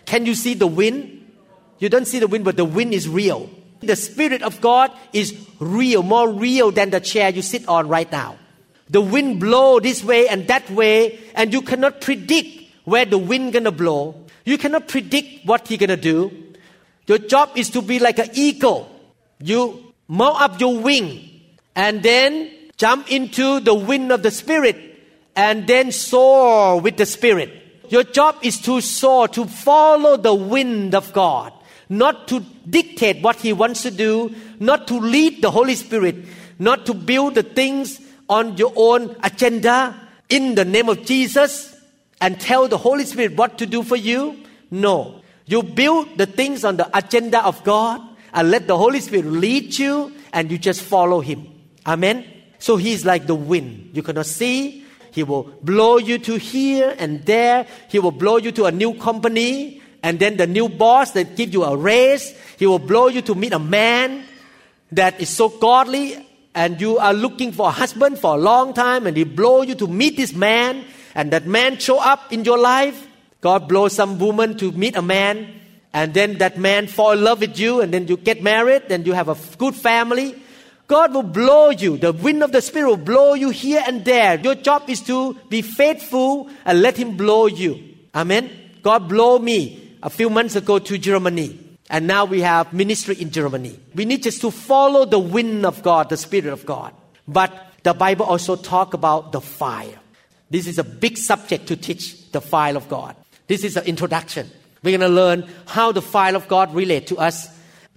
Can 0.06 0.26
you 0.26 0.36
see 0.36 0.54
the 0.54 0.68
wind? 0.68 1.23
You 1.84 1.90
don't 1.90 2.08
see 2.08 2.20
the 2.20 2.30
wind, 2.30 2.46
but 2.46 2.56
the 2.56 2.64
wind 2.64 2.94
is 2.94 3.10
real. 3.10 3.50
The 3.82 3.98
Spirit 3.98 4.42
of 4.42 4.62
God 4.62 4.90
is 5.12 5.36
real, 5.60 6.02
more 6.02 6.32
real 6.32 6.72
than 6.72 6.92
the 6.92 7.02
chair 7.02 7.30
you 7.30 7.42
sit 7.42 7.68
on 7.68 7.90
right 7.90 8.10
now. 8.10 8.38
The 8.90 9.02
wind 9.02 9.42
blow 9.42 9.82
this 9.82 10.02
way 10.02 10.30
and 10.30 10.48
that 10.48 10.72
way, 10.72 11.20
and 11.36 11.52
you 11.52 11.62
cannot 11.62 12.00
predict 12.00 12.72
where 12.86 13.04
the 13.04 13.18
wind 13.18 13.52
gonna 13.52 13.74
blow. 13.74 14.16
You 14.46 14.58
cannot 14.58 14.88
predict 14.88 15.46
what 15.46 15.68
he 15.68 15.76
gonna 15.76 15.98
do. 15.98 16.32
Your 17.06 17.18
job 17.18 17.50
is 17.56 17.70
to 17.72 17.82
be 17.82 18.00
like 18.00 18.18
an 18.18 18.30
eagle. 18.32 18.90
You 19.42 19.94
mount 20.08 20.40
up 20.40 20.62
your 20.62 20.80
wing 20.80 21.42
and 21.76 22.02
then 22.02 22.50
jump 22.78 23.12
into 23.12 23.60
the 23.60 23.74
wind 23.74 24.10
of 24.14 24.24
the 24.24 24.32
Spirit 24.32 24.78
and 25.36 25.68
then 25.68 25.92
soar 25.92 26.80
with 26.80 26.96
the 26.96 27.06
Spirit. 27.06 27.52
Your 27.90 28.04
job 28.06 28.38
is 28.42 28.62
to 28.62 28.80
soar, 28.80 29.28
to 29.28 29.44
follow 29.48 30.16
the 30.16 30.34
wind 30.34 30.96
of 30.96 31.12
God 31.12 31.52
not 31.90 32.28
to 32.30 32.40
dictate 32.70 33.22
what 33.22 33.38
He 33.38 33.54
wants 33.54 33.84
to 33.84 33.92
do, 33.92 34.34
not 34.60 34.88
to 34.88 34.96
lead 35.00 35.42
the 35.42 35.52
Holy 35.52 35.76
Spirit, 35.76 36.16
not 36.60 36.86
to 36.86 36.94
build 36.94 37.36
the 37.36 37.44
things 37.44 38.00
on 38.30 38.58
your 38.58 38.74
own 38.76 39.16
agenda 39.24 39.96
in 40.30 40.56
the 40.56 40.66
name 40.66 40.90
of 40.90 41.06
Jesus 41.06 41.76
and 42.22 42.40
tell 42.40 42.68
the 42.68 42.78
Holy 42.78 43.04
Spirit 43.04 43.36
what 43.36 43.58
to 43.58 43.66
do 43.66 43.84
for 43.84 43.96
you. 43.96 44.44
No. 44.72 45.22
You 45.46 45.62
build 45.62 46.18
the 46.18 46.26
things 46.26 46.64
on 46.64 46.78
the 46.78 46.90
agenda 46.98 47.46
of 47.46 47.64
God 47.64 48.02
and 48.34 48.50
let 48.50 48.68
the 48.68 48.78
Holy 48.78 49.02
Spirit 49.02 49.26
lead 49.26 49.78
you 49.78 50.14
and 50.32 50.50
you 50.50 50.58
just 50.58 50.82
follow 50.82 51.20
Him. 51.20 51.48
Amen. 51.86 52.26
So 52.60 52.78
He's 52.78 53.06
like 53.06 53.28
the 53.28 53.36
wind. 53.36 53.92
You 53.94 54.02
cannot 54.02 54.26
see. 54.26 54.86
He 55.12 55.22
will 55.22 55.44
blow 55.62 55.98
you 55.98 56.18
to 56.18 56.38
here 56.38 56.96
and 56.98 57.24
there. 57.26 57.68
He 57.90 58.00
will 58.00 58.12
blow 58.12 58.38
you 58.38 58.52
to 58.54 58.66
a 58.66 58.72
new 58.72 58.96
company 58.96 59.83
and 60.04 60.20
then 60.20 60.38
the 60.38 60.46
new 60.46 60.68
boss 60.70 61.12
that 61.12 61.36
give 61.36 61.54
you 61.54 61.64
a 61.64 61.76
raise, 61.76 62.36
he 62.60 62.68
will 62.68 62.80
blow 62.80 63.08
you 63.08 63.22
to 63.24 63.34
meet 63.34 63.54
a 63.54 63.60
man 63.60 64.26
that 64.92 65.20
is 65.20 65.30
so 65.30 65.50
godly 65.50 66.28
and 66.54 66.80
you 66.80 67.00
are 67.00 67.14
looking 67.14 67.52
for 67.52 67.70
a 67.70 67.72
husband 67.72 68.20
for 68.20 68.36
a 68.36 68.38
long 68.38 68.74
time 68.74 69.08
and 69.08 69.18
he 69.18 69.24
blow 69.24 69.64
you 69.64 69.74
to 69.76 69.88
meet 69.88 70.18
this 70.18 70.34
man 70.34 70.84
and 71.16 71.32
that 71.32 71.48
man 71.48 71.78
show 71.78 72.00
up 72.00 72.32
in 72.32 72.44
your 72.44 72.60
life. 72.60 73.08
God 73.42 73.68
blows 73.68 73.94
some 73.94 74.20
woman 74.20 74.58
to 74.58 74.72
meet 74.74 74.96
a 74.96 75.02
man 75.02 75.62
and 75.94 76.14
then 76.14 76.40
that 76.40 76.58
man 76.58 76.88
fall 76.88 77.12
in 77.12 77.24
love 77.24 77.40
with 77.40 77.60
you, 77.60 77.80
and 77.80 77.94
then 77.94 78.08
you 78.08 78.18
get 78.18 78.42
married, 78.42 78.90
then 78.90 79.06
you 79.06 79.14
have 79.14 79.30
a 79.30 79.38
good 79.60 79.76
family. 79.76 80.36
God 80.88 81.14
will 81.14 81.22
blow 81.22 81.70
you. 81.70 81.98
The 81.98 82.12
wind 82.12 82.42
of 82.42 82.52
the 82.52 82.64
Spirit 82.64 82.90
will 82.90 82.98
blow 82.98 83.36
you 83.36 83.52
here 83.52 83.84
and 83.86 84.04
there. 84.04 84.40
Your 84.40 84.56
job 84.56 84.90
is 84.90 85.02
to 85.02 85.36
be 85.50 85.62
faithful 85.62 86.50
and 86.66 86.82
let 86.82 86.98
Him 86.98 87.16
blow 87.16 87.46
you. 87.46 87.96
Amen. 88.16 88.50
God 88.82 89.08
blow 89.08 89.38
me 89.38 89.83
a 90.04 90.10
few 90.10 90.30
months 90.30 90.56
ago 90.56 90.78
to 90.78 90.98
Germany. 90.98 91.58
And 91.90 92.08
now 92.08 92.26
we 92.26 92.42
have 92.42 92.74
ministry 92.74 93.16
in 93.20 93.32
Germany. 93.32 93.80
We 93.96 94.06
need 94.06 94.24
just 94.24 94.42
to 94.42 94.52
follow 94.52 95.06
the 95.06 95.20
wind 95.20 95.66
of 95.66 95.82
God, 95.82 96.10
the 96.10 96.18
Spirit 96.18 96.54
of 96.54 96.66
God. 96.66 96.94
But 97.28 97.52
the 97.84 97.94
Bible 97.94 98.26
also 98.26 98.56
talk 98.56 98.94
about 98.94 99.32
the 99.32 99.42
fire. 99.42 100.00
This 100.50 100.68
is 100.68 100.78
a 100.78 100.84
big 100.84 101.18
subject 101.18 101.68
to 101.68 101.76
teach 101.76 102.32
the 102.32 102.42
fire 102.42 102.76
of 102.76 102.88
God. 102.90 103.16
This 103.48 103.64
is 103.64 103.78
an 103.78 103.86
introduction. 103.86 104.50
We're 104.84 104.98
going 104.98 105.10
to 105.10 105.16
learn 105.16 105.50
how 105.66 105.92
the 105.92 106.02
fire 106.02 106.36
of 106.36 106.48
God 106.48 106.74
relate 106.76 107.08
to 107.08 107.18
us. 107.18 107.48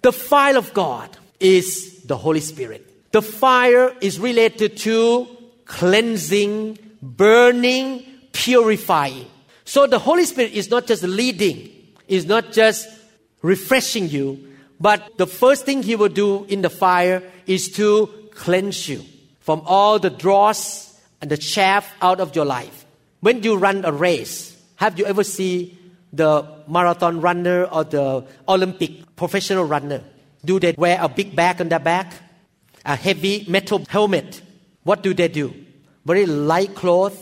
The 0.03 0.13
fire 0.13 0.57
of 0.57 0.73
God 0.73 1.17
is 1.41 2.03
the 2.05 2.17
Holy 2.17 2.41
Spirit. 2.41 3.13
The 3.13 3.23
fire 3.23 3.95
is 4.01 4.21
related 4.21 4.77
to 4.79 5.27
cleansing, 5.65 6.79
burning, 7.03 8.05
purifying. 8.33 9.27
So 9.65 9.87
the 9.87 9.99
Holy 9.99 10.25
Spirit 10.25 10.53
is 10.53 10.71
not 10.71 10.87
just 10.87 11.03
leading, 11.03 11.76
is 12.09 12.27
not 12.27 12.53
just 12.53 12.89
refreshing 13.43 14.09
you, 14.09 14.53
but 14.81 15.17
the 15.17 15.27
first 15.27 15.65
thing 15.65 15.83
He 15.83 15.97
will 15.97 16.09
do 16.09 16.45
in 16.45 16.63
the 16.63 16.71
fire 16.71 17.23
is 17.47 17.71
to 17.73 18.09
cleanse 18.35 18.89
you 18.89 19.03
from 19.41 19.63
all 19.65 19.99
the 19.99 20.11
dross 20.11 21.01
and 21.21 21.31
the 21.31 21.37
chaff 21.37 21.89
out 22.03 22.21
of 22.21 22.35
your 22.37 22.45
life. 22.45 22.85
When 23.21 23.43
you 23.43 23.57
run 23.57 23.85
a 23.85 23.93
race, 23.93 24.57
have 24.77 24.99
you 24.99 25.07
ever 25.07 25.25
seen 25.25 25.77
the 26.13 26.45
marathon 26.69 27.21
runner 27.21 27.65
or 27.65 27.85
the 27.85 28.27
Olympic 28.49 29.17
professional 29.17 29.65
runner? 29.65 30.03
Do 30.45 30.61
they 30.61 30.75
wear 30.77 30.99
a 31.01 31.09
big 31.09 31.35
bag 31.35 31.61
on 31.61 31.69
their 31.69 31.79
back? 31.81 32.13
A 32.85 32.95
heavy 32.95 33.45
metal 33.49 33.85
helmet? 33.89 34.43
What 34.85 35.03
do 35.03 35.15
they 35.15 35.29
do? 35.29 35.55
Very 36.05 36.27
light 36.27 36.75
clothes, 36.75 37.19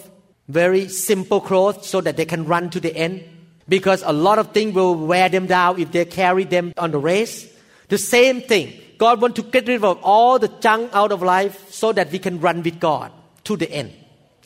very 0.48 0.88
simple 0.88 1.40
clothes 1.40 1.86
so 1.86 2.00
that 2.00 2.16
they 2.16 2.26
can 2.26 2.44
run 2.44 2.68
to 2.70 2.80
the 2.80 2.94
end. 2.94 3.24
Because 3.68 4.02
a 4.02 4.12
lot 4.12 4.38
of 4.38 4.52
things 4.52 4.74
will 4.74 4.94
wear 4.94 5.28
them 5.28 5.46
down 5.46 5.80
if 5.80 5.92
they 5.92 6.04
carry 6.04 6.44
them 6.44 6.74
on 6.76 6.90
the 6.90 6.98
race. 6.98 7.48
The 7.88 7.98
same 7.98 8.42
thing. 8.42 8.72
God 8.98 9.20
wants 9.20 9.40
to 9.40 9.42
get 9.42 9.66
rid 9.66 9.82
of 9.82 9.98
all 10.02 10.38
the 10.38 10.48
junk 10.48 10.90
out 10.92 11.12
of 11.12 11.22
life 11.22 11.72
so 11.72 11.92
that 11.92 12.12
we 12.12 12.18
can 12.18 12.40
run 12.40 12.62
with 12.62 12.78
God 12.78 13.10
to 13.44 13.56
the 13.56 13.70
end. 13.70 13.92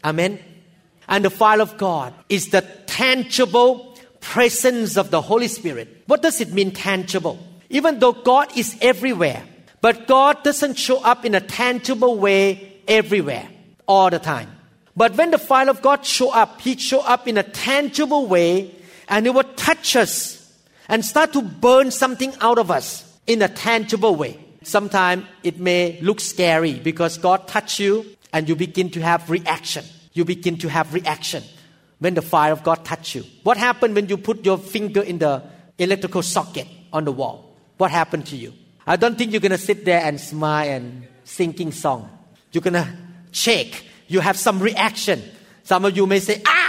Amen. 0.04 0.38
And 1.08 1.24
the 1.24 1.30
fire 1.30 1.60
of 1.60 1.76
God 1.76 2.14
is 2.28 2.48
the 2.48 2.62
tangible 2.86 3.96
presence 4.20 4.96
of 4.96 5.10
the 5.10 5.20
Holy 5.20 5.48
Spirit. 5.48 6.02
What 6.06 6.22
does 6.22 6.40
it 6.40 6.52
mean, 6.52 6.70
tangible? 6.72 7.38
Even 7.70 7.98
though 7.98 8.12
God 8.12 8.56
is 8.56 8.76
everywhere, 8.80 9.42
but 9.80 10.06
God 10.06 10.42
doesn't 10.42 10.74
show 10.74 11.02
up 11.02 11.24
in 11.24 11.34
a 11.34 11.40
tangible 11.40 12.18
way 12.18 12.80
everywhere 12.86 13.48
all 13.86 14.10
the 14.10 14.18
time. 14.18 14.50
But 14.96 15.16
when 15.16 15.30
the 15.30 15.38
fire 15.38 15.70
of 15.70 15.82
God 15.82 16.04
show 16.04 16.30
up, 16.30 16.60
He 16.60 16.76
show 16.76 17.00
up 17.00 17.28
in 17.28 17.38
a 17.38 17.42
tangible 17.42 18.26
way 18.26 18.74
and 19.08 19.26
it 19.26 19.34
will 19.34 19.44
touch 19.56 19.96
us 19.96 20.52
and 20.88 21.04
start 21.04 21.32
to 21.32 21.42
burn 21.42 21.90
something 21.90 22.32
out 22.40 22.58
of 22.58 22.70
us 22.70 23.04
in 23.26 23.42
a 23.42 23.48
tangible 23.48 24.14
way. 24.14 24.38
Sometimes 24.62 25.24
it 25.42 25.58
may 25.58 25.98
look 26.02 26.20
scary 26.20 26.74
because 26.74 27.18
God 27.18 27.48
touch 27.48 27.78
you 27.80 28.04
and 28.32 28.48
you 28.48 28.56
begin 28.56 28.90
to 28.90 29.00
have 29.00 29.30
reaction. 29.30 29.84
You 30.12 30.24
begin 30.24 30.58
to 30.58 30.68
have 30.68 30.92
reaction 30.94 31.42
when 31.98 32.14
the 32.14 32.22
fire 32.22 32.52
of 32.52 32.62
God 32.62 32.84
touch 32.84 33.14
you. 33.14 33.24
What 33.42 33.56
happened 33.56 33.94
when 33.94 34.08
you 34.08 34.18
put 34.18 34.44
your 34.44 34.58
finger 34.58 35.02
in 35.02 35.18
the 35.18 35.42
electrical 35.78 36.22
socket 36.22 36.66
on 36.92 37.04
the 37.04 37.12
wall? 37.12 37.56
What 37.76 37.90
happened 37.90 38.26
to 38.26 38.36
you? 38.36 38.52
I 38.86 38.96
don't 38.96 39.16
think 39.16 39.32
you're 39.32 39.40
gonna 39.40 39.58
sit 39.58 39.84
there 39.84 40.02
and 40.02 40.20
smile 40.20 40.68
and 40.68 41.06
singing 41.24 41.72
song. 41.72 42.08
You're 42.52 42.62
gonna 42.62 42.96
shake. 43.30 43.86
You 44.08 44.20
have 44.20 44.38
some 44.38 44.60
reaction. 44.60 45.22
Some 45.62 45.84
of 45.84 45.96
you 45.96 46.06
may 46.06 46.18
say, 46.18 46.42
ow! 46.46 46.67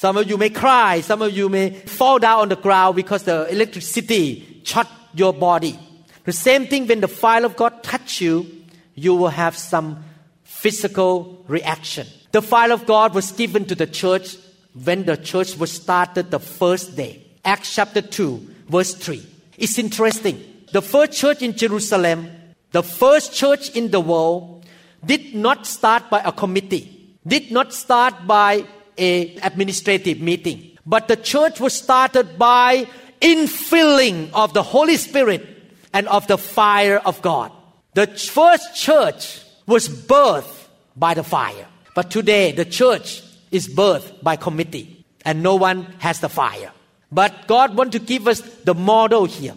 Some 0.00 0.16
of 0.16 0.30
you 0.30 0.38
may 0.38 0.48
cry. 0.48 1.02
Some 1.02 1.20
of 1.20 1.36
you 1.36 1.50
may 1.50 1.74
fall 1.74 2.18
down 2.18 2.40
on 2.40 2.48
the 2.48 2.56
ground 2.56 2.96
because 2.96 3.24
the 3.24 3.46
electricity 3.52 4.62
shot 4.64 4.88
your 5.12 5.34
body. 5.34 5.78
The 6.24 6.32
same 6.32 6.66
thing 6.68 6.86
when 6.86 7.02
the 7.02 7.06
fire 7.06 7.44
of 7.44 7.54
God 7.54 7.82
touch 7.82 8.18
you, 8.18 8.46
you 8.94 9.14
will 9.14 9.28
have 9.28 9.58
some 9.58 10.02
physical 10.42 11.44
reaction. 11.48 12.06
The 12.32 12.40
fire 12.40 12.72
of 12.72 12.86
God 12.86 13.12
was 13.12 13.30
given 13.32 13.66
to 13.66 13.74
the 13.74 13.86
church 13.86 14.38
when 14.72 15.04
the 15.04 15.18
church 15.18 15.58
was 15.58 15.70
started 15.70 16.30
the 16.30 16.40
first 16.40 16.96
day. 16.96 17.22
Acts 17.44 17.74
chapter 17.74 18.00
2, 18.00 18.54
verse 18.70 18.94
3. 18.94 19.22
It's 19.58 19.78
interesting. 19.78 20.42
The 20.72 20.80
first 20.80 21.12
church 21.12 21.42
in 21.42 21.54
Jerusalem, 21.54 22.30
the 22.72 22.82
first 22.82 23.34
church 23.34 23.68
in 23.76 23.90
the 23.90 24.00
world, 24.00 24.64
did 25.04 25.34
not 25.34 25.66
start 25.66 26.08
by 26.08 26.20
a 26.20 26.32
committee, 26.32 27.18
did 27.26 27.50
not 27.52 27.74
start 27.74 28.26
by 28.26 28.64
a 29.00 29.36
administrative 29.42 30.20
meeting, 30.20 30.78
but 30.84 31.08
the 31.08 31.16
church 31.16 31.58
was 31.58 31.72
started 31.72 32.38
by 32.38 32.86
infilling 33.20 34.30
of 34.32 34.52
the 34.54 34.62
Holy 34.62 34.96
Spirit 34.96 35.46
and 35.92 36.06
of 36.08 36.26
the 36.26 36.38
fire 36.38 36.98
of 36.98 37.20
God. 37.22 37.52
The 37.94 38.06
first 38.06 38.76
church 38.76 39.42
was 39.66 39.88
birthed 39.88 40.68
by 40.96 41.14
the 41.14 41.24
fire. 41.24 41.66
But 41.94 42.10
today, 42.10 42.52
the 42.52 42.64
church 42.64 43.22
is 43.50 43.68
birthed 43.68 44.22
by 44.22 44.36
committee, 44.36 45.04
and 45.24 45.42
no 45.42 45.56
one 45.56 45.82
has 45.98 46.20
the 46.20 46.28
fire. 46.28 46.72
But 47.10 47.48
God 47.48 47.74
wants 47.74 47.92
to 47.92 47.98
give 47.98 48.28
us 48.28 48.40
the 48.62 48.74
model 48.74 49.24
here. 49.24 49.54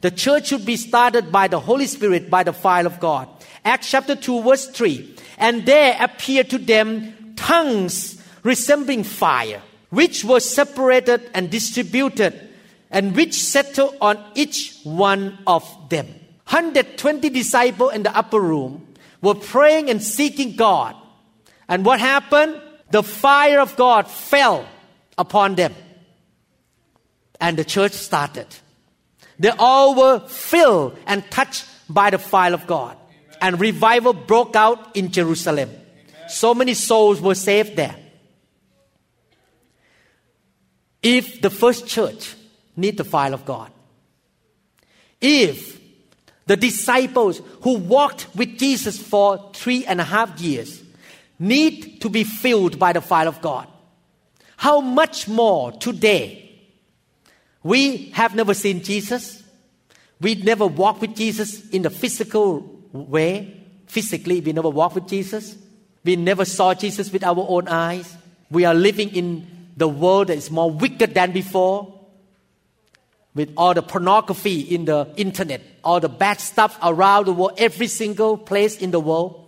The 0.00 0.10
church 0.10 0.48
should 0.48 0.64
be 0.64 0.76
started 0.76 1.30
by 1.30 1.48
the 1.48 1.60
Holy 1.60 1.86
Spirit, 1.86 2.30
by 2.30 2.42
the 2.42 2.52
fire 2.52 2.86
of 2.86 3.00
God. 3.00 3.28
Acts 3.64 3.90
chapter 3.90 4.16
2, 4.16 4.42
verse 4.42 4.66
3. 4.68 5.16
And 5.38 5.66
there 5.66 5.96
appeared 6.00 6.50
to 6.50 6.58
them 6.58 7.34
tongues 7.36 8.20
resembling 8.44 9.02
fire, 9.02 9.60
which 9.90 10.24
were 10.24 10.40
separated 10.40 11.28
and 11.34 11.50
distributed 11.50 12.48
and 12.90 13.16
which 13.16 13.34
settled 13.34 13.96
on 14.00 14.22
each 14.36 14.78
one 14.84 15.36
of 15.48 15.66
them. 15.88 16.06
120 16.46 17.28
disciples 17.30 17.92
in 17.92 18.04
the 18.04 18.16
upper 18.16 18.40
room 18.40 18.86
were 19.20 19.34
praying 19.34 19.90
and 19.90 20.00
seeking 20.00 20.54
God. 20.54 20.94
And 21.68 21.84
what 21.84 21.98
happened? 21.98 22.60
The 22.90 23.02
fire 23.02 23.58
of 23.58 23.74
God 23.74 24.06
fell 24.06 24.68
upon 25.18 25.56
them. 25.56 25.74
And 27.40 27.56
the 27.56 27.64
church 27.64 27.92
started. 27.92 28.46
They 29.38 29.50
all 29.50 29.94
were 29.94 30.20
filled 30.28 30.96
and 31.06 31.28
touched 31.30 31.66
by 31.88 32.10
the 32.10 32.18
fire 32.18 32.54
of 32.54 32.66
God. 32.66 32.96
And 33.40 33.58
revival 33.58 34.12
broke 34.12 34.54
out 34.54 34.96
in 34.96 35.10
Jerusalem. 35.10 35.70
So 36.28 36.54
many 36.54 36.74
souls 36.74 37.20
were 37.20 37.34
saved 37.34 37.76
there. 37.76 37.96
If 41.04 41.42
the 41.42 41.50
first 41.50 41.86
church 41.86 42.34
need 42.76 42.96
the 42.96 43.04
fire 43.04 43.32
of 43.32 43.44
God. 43.44 43.70
If 45.20 45.80
the 46.46 46.56
disciples 46.56 47.40
who 47.62 47.78
walked 47.78 48.26
with 48.34 48.58
Jesus 48.58 48.98
for 48.98 49.50
three 49.52 49.84
and 49.86 50.00
a 50.00 50.04
half 50.04 50.40
years 50.40 50.82
need 51.38 52.00
to 52.00 52.08
be 52.08 52.24
filled 52.24 52.78
by 52.78 52.92
the 52.92 53.00
fire 53.00 53.28
of 53.28 53.40
God, 53.40 53.68
how 54.56 54.80
much 54.80 55.28
more 55.28 55.72
today? 55.72 56.40
We 57.62 58.10
have 58.10 58.34
never 58.34 58.54
seen 58.54 58.82
Jesus. 58.82 59.42
We 60.20 60.36
never 60.36 60.66
walked 60.66 61.00
with 61.00 61.16
Jesus 61.16 61.68
in 61.70 61.82
the 61.82 61.90
physical 61.90 62.60
way. 62.92 63.60
Physically, 63.86 64.40
we 64.40 64.52
never 64.52 64.70
walked 64.70 64.94
with 64.94 65.08
Jesus. 65.08 65.56
We 66.02 66.16
never 66.16 66.44
saw 66.44 66.74
Jesus 66.74 67.12
with 67.12 67.24
our 67.24 67.44
own 67.48 67.68
eyes. 67.68 68.14
We 68.50 68.64
are 68.64 68.74
living 68.74 69.14
in 69.14 69.53
the 69.76 69.88
world 69.88 70.28
that 70.28 70.36
is 70.36 70.50
more 70.50 70.70
wicked 70.70 71.14
than 71.14 71.32
before 71.32 71.92
with 73.34 73.52
all 73.56 73.74
the 73.74 73.82
pornography 73.82 74.60
in 74.60 74.84
the 74.84 75.12
internet, 75.16 75.60
all 75.82 76.00
the 76.00 76.08
bad 76.08 76.40
stuff 76.40 76.78
around 76.82 77.26
the 77.26 77.32
world, 77.32 77.52
every 77.58 77.88
single 77.88 78.38
place 78.38 78.78
in 78.78 78.90
the 78.92 79.00
world. 79.00 79.44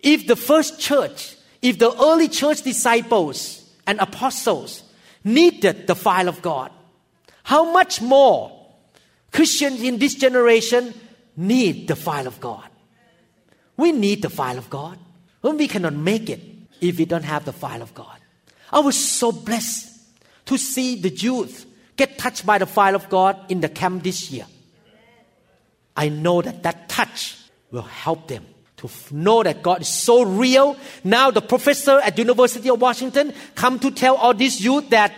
If 0.00 0.26
the 0.26 0.36
first 0.36 0.80
church, 0.80 1.36
if 1.60 1.78
the 1.78 1.92
early 2.00 2.28
church 2.28 2.62
disciples 2.62 3.68
and 3.86 3.98
apostles 3.98 4.84
needed 5.24 5.86
the 5.86 5.94
fire 5.94 6.28
of 6.28 6.40
God, 6.40 6.70
how 7.42 7.72
much 7.72 8.00
more 8.00 8.52
Christians 9.32 9.82
in 9.82 9.98
this 9.98 10.14
generation 10.14 10.94
need 11.36 11.88
the 11.88 11.96
fire 11.96 12.26
of 12.28 12.40
God? 12.40 12.68
We 13.76 13.90
need 13.90 14.22
the 14.22 14.30
fire 14.30 14.56
of 14.56 14.70
God. 14.70 14.98
When 15.40 15.56
we 15.56 15.66
cannot 15.66 15.94
make 15.94 16.30
it 16.30 16.40
if 16.80 16.98
we 16.98 17.04
don't 17.04 17.24
have 17.24 17.44
the 17.44 17.52
fire 17.52 17.82
of 17.82 17.92
God. 17.94 18.18
I 18.74 18.80
was 18.80 18.96
so 18.96 19.30
blessed 19.30 19.88
to 20.46 20.58
see 20.58 21.00
the 21.00 21.08
youth 21.08 21.64
get 21.96 22.18
touched 22.18 22.44
by 22.44 22.58
the 22.58 22.66
fire 22.66 22.96
of 22.96 23.08
God 23.08 23.38
in 23.48 23.60
the 23.60 23.68
camp 23.68 24.02
this 24.02 24.32
year. 24.32 24.46
I 25.96 26.08
know 26.08 26.42
that 26.42 26.64
that 26.64 26.88
touch 26.88 27.38
will 27.70 27.82
help 27.82 28.26
them 28.26 28.44
to 28.78 28.90
know 29.12 29.44
that 29.44 29.62
God 29.62 29.82
is 29.82 29.88
so 29.88 30.24
real. 30.24 30.76
Now 31.04 31.30
the 31.30 31.40
professor 31.40 32.00
at 32.00 32.18
University 32.18 32.68
of 32.68 32.80
Washington 32.80 33.32
come 33.54 33.78
to 33.78 33.92
tell 33.92 34.16
all 34.16 34.34
these 34.34 34.60
youth 34.60 34.90
that, 34.90 35.12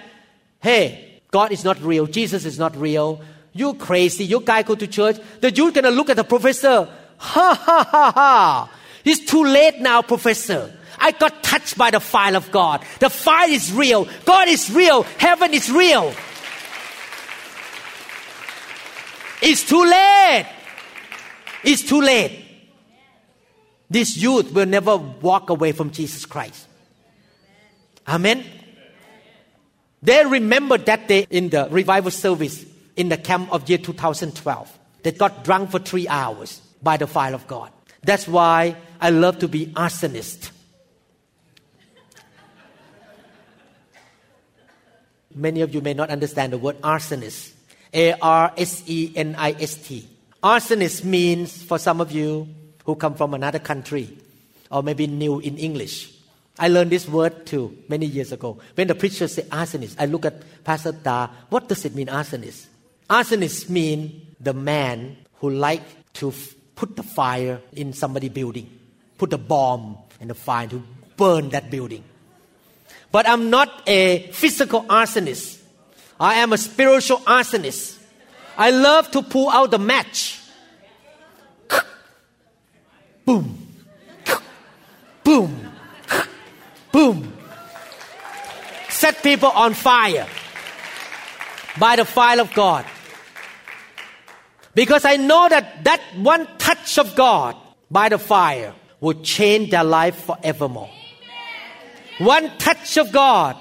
hey, 0.61 1.23
God 1.31 1.51
is 1.51 1.65
not 1.65 1.81
real. 1.81 2.07
Jesus 2.07 2.45
is 2.45 2.59
not 2.59 2.77
real. 2.77 3.23
You 3.55 3.73
crazy. 3.73 4.25
You 4.25 4.41
guy 4.41 4.63
go 4.65 4.75
to 4.75 4.87
church. 4.87 5.17
The 5.41 5.51
youth 5.51 5.73
gonna 5.73 5.91
look 5.91 6.11
at 6.11 6.17
the 6.17 6.25
professor. 6.25 6.89
Ha 7.17 7.55
ha 7.55 7.89
ha 7.91 8.13
ha. 8.15 8.71
It's 9.03 9.25
too 9.25 9.45
late 9.45 9.81
now, 9.81 10.03
professor. 10.03 10.76
I 11.07 11.13
got 11.13 11.41
touched 11.41 11.79
by 11.79 11.93
the 11.93 12.01
fire 12.01 12.35
of 12.35 12.51
God. 12.51 12.85
The 12.99 13.09
fire 13.09 13.49
is 13.49 13.73
real. 13.73 14.09
God 14.25 14.49
is 14.49 14.69
real. 14.73 15.05
Heaven 15.05 15.55
is 15.55 15.71
real. 15.71 16.13
It's 19.41 19.63
too 19.63 19.85
late. 19.85 20.49
It's 21.63 21.83
too 21.83 22.01
late. 22.01 22.45
This 23.89 24.17
youth 24.17 24.53
will 24.53 24.67
never 24.67 24.97
walk 24.97 25.49
away 25.51 25.71
from 25.71 25.93
Jesus 25.93 26.27
Christ. 26.27 26.67
Amen. 28.09 28.45
They 30.03 30.25
remember 30.25 30.77
that 30.77 31.07
day 31.07 31.29
in 31.31 31.51
the 31.51 31.69
revival 31.71 32.11
service 32.11 32.67
in 32.97 33.11
the 33.11 33.17
camp 33.17 33.53
of 33.53 33.69
year 33.69 33.79
2012. 33.79 34.79
They 35.05 35.13
got 35.13 35.45
drunk 35.45 35.71
for 35.71 35.79
three 35.79 36.09
hours 36.09 36.61
by 36.83 36.97
the 36.97 37.07
fire 37.07 37.35
of 37.35 37.47
God. 37.47 37.71
That's 38.03 38.27
why 38.27 38.75
I 39.01 39.11
love 39.11 39.39
to 39.39 39.47
be 39.47 39.67
arsonist. 39.67 40.51
Many 45.37 45.61
of 45.61 45.75
you 45.75 45.83
may 45.83 45.93
not 45.93 46.09
understand 46.09 46.55
the 46.55 46.59
word 46.59 46.81
arsonist. 46.81 47.53
A 47.93 48.15
R 48.15 48.53
S 48.57 48.83
E 48.87 49.13
N 49.15 49.37
I 49.37 49.53
S 49.53 49.75
T. 49.75 50.09
Arsonist 50.43 51.05
means, 51.05 51.63
for 51.63 51.79
some 51.79 52.01
of 52.01 52.11
you 52.11 52.49
who 52.85 52.97
come 52.97 53.15
from 53.15 53.35
another 53.35 53.59
country, 53.59 54.17
or 54.71 54.83
maybe 54.83 55.07
new 55.07 55.39
in 55.41 55.59
English, 55.59 56.13
I 56.59 56.69
learned 56.69 56.91
this 56.91 57.07
word 57.07 57.45
too 57.45 57.77
many 57.89 58.07
years 58.07 58.33
ago. 58.33 58.59
When 58.75 58.89
the 58.89 58.95
preacher 58.95 59.29
said 59.29 59.51
arsonist, 59.51 59.97
I 59.99 60.07
look 60.07 60.25
at 60.25 60.65
Pastor 60.65 60.93
Da. 60.93 61.29
What 61.51 61.69
does 61.69 61.85
it 61.85 61.95
mean, 61.95 62.07
arsonist? 62.07 62.67
Arsonist 63.11 63.69
mean 63.69 64.27
the 64.41 64.55
man 64.55 65.17
who 65.35 65.51
like 65.51 65.83
to 66.15 66.31
f- 66.31 66.55
put 66.75 66.97
the 66.97 67.03
fire 67.03 67.61
in 67.73 67.93
somebody 67.93 68.31
building, 68.31 68.71
put 69.19 69.31
the 69.31 69.39
bomb 69.39 69.99
and 70.19 70.31
the 70.31 70.35
fire 70.35 70.67
to 70.69 70.83
burn 71.17 71.51
that 71.51 71.71
building. 71.71 72.05
But 73.17 73.27
I'm 73.27 73.49
not 73.49 73.89
a 73.89 74.29
physical 74.31 74.83
arsonist. 74.85 75.59
I 76.21 76.35
am 76.35 76.53
a 76.53 76.59
spiritual 76.59 77.17
arsonist. 77.21 77.97
I 78.59 78.71
love 78.71 79.11
to 79.13 79.23
pull 79.23 79.49
out 79.49 79.71
the 79.71 79.79
match. 79.79 80.39
Boom. 83.25 83.57
Boom. 85.25 85.73
Boom. 86.93 87.33
Set 88.91 89.23
people 89.23 89.49
on 89.49 89.73
fire 89.73 90.27
by 91.79 91.97
the 91.97 92.05
fire 92.05 92.43
of 92.43 92.53
God. 92.53 92.85
Because 94.75 95.07
I 95.07 95.17
know 95.17 95.49
that 95.49 95.85
that 95.85 96.03
one 96.19 96.47
touch 96.59 96.99
of 96.99 97.17
God 97.17 97.57
by 97.91 98.11
the 98.11 98.19
fire 98.19 98.75
will 99.01 99.23
change 99.23 99.71
their 99.71 99.85
life 99.85 100.17
forevermore. 100.17 100.91
One 102.19 102.57
touch 102.59 102.97
of 102.97 103.13
God 103.13 103.57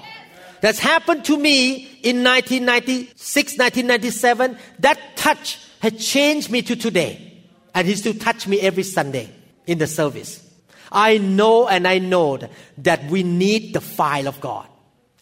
that's 0.60 0.78
happened 0.78 1.24
to 1.26 1.36
me 1.36 1.74
in 2.02 2.24
1996, 2.24 3.58
1997, 3.58 4.58
that 4.78 4.98
touch 5.16 5.58
has 5.80 5.92
changed 6.04 6.50
me 6.50 6.62
to 6.62 6.76
today. 6.76 7.44
And 7.74 7.86
He 7.86 7.94
still 7.94 8.14
touch 8.14 8.46
me 8.46 8.60
every 8.60 8.82
Sunday 8.82 9.30
in 9.66 9.78
the 9.78 9.86
service. 9.86 10.42
I 10.90 11.18
know 11.18 11.68
and 11.68 11.86
I 11.86 11.98
know 11.98 12.38
that 12.78 13.04
we 13.10 13.22
need 13.22 13.74
the 13.74 13.80
fire 13.80 14.26
of 14.26 14.40
God. 14.40 14.66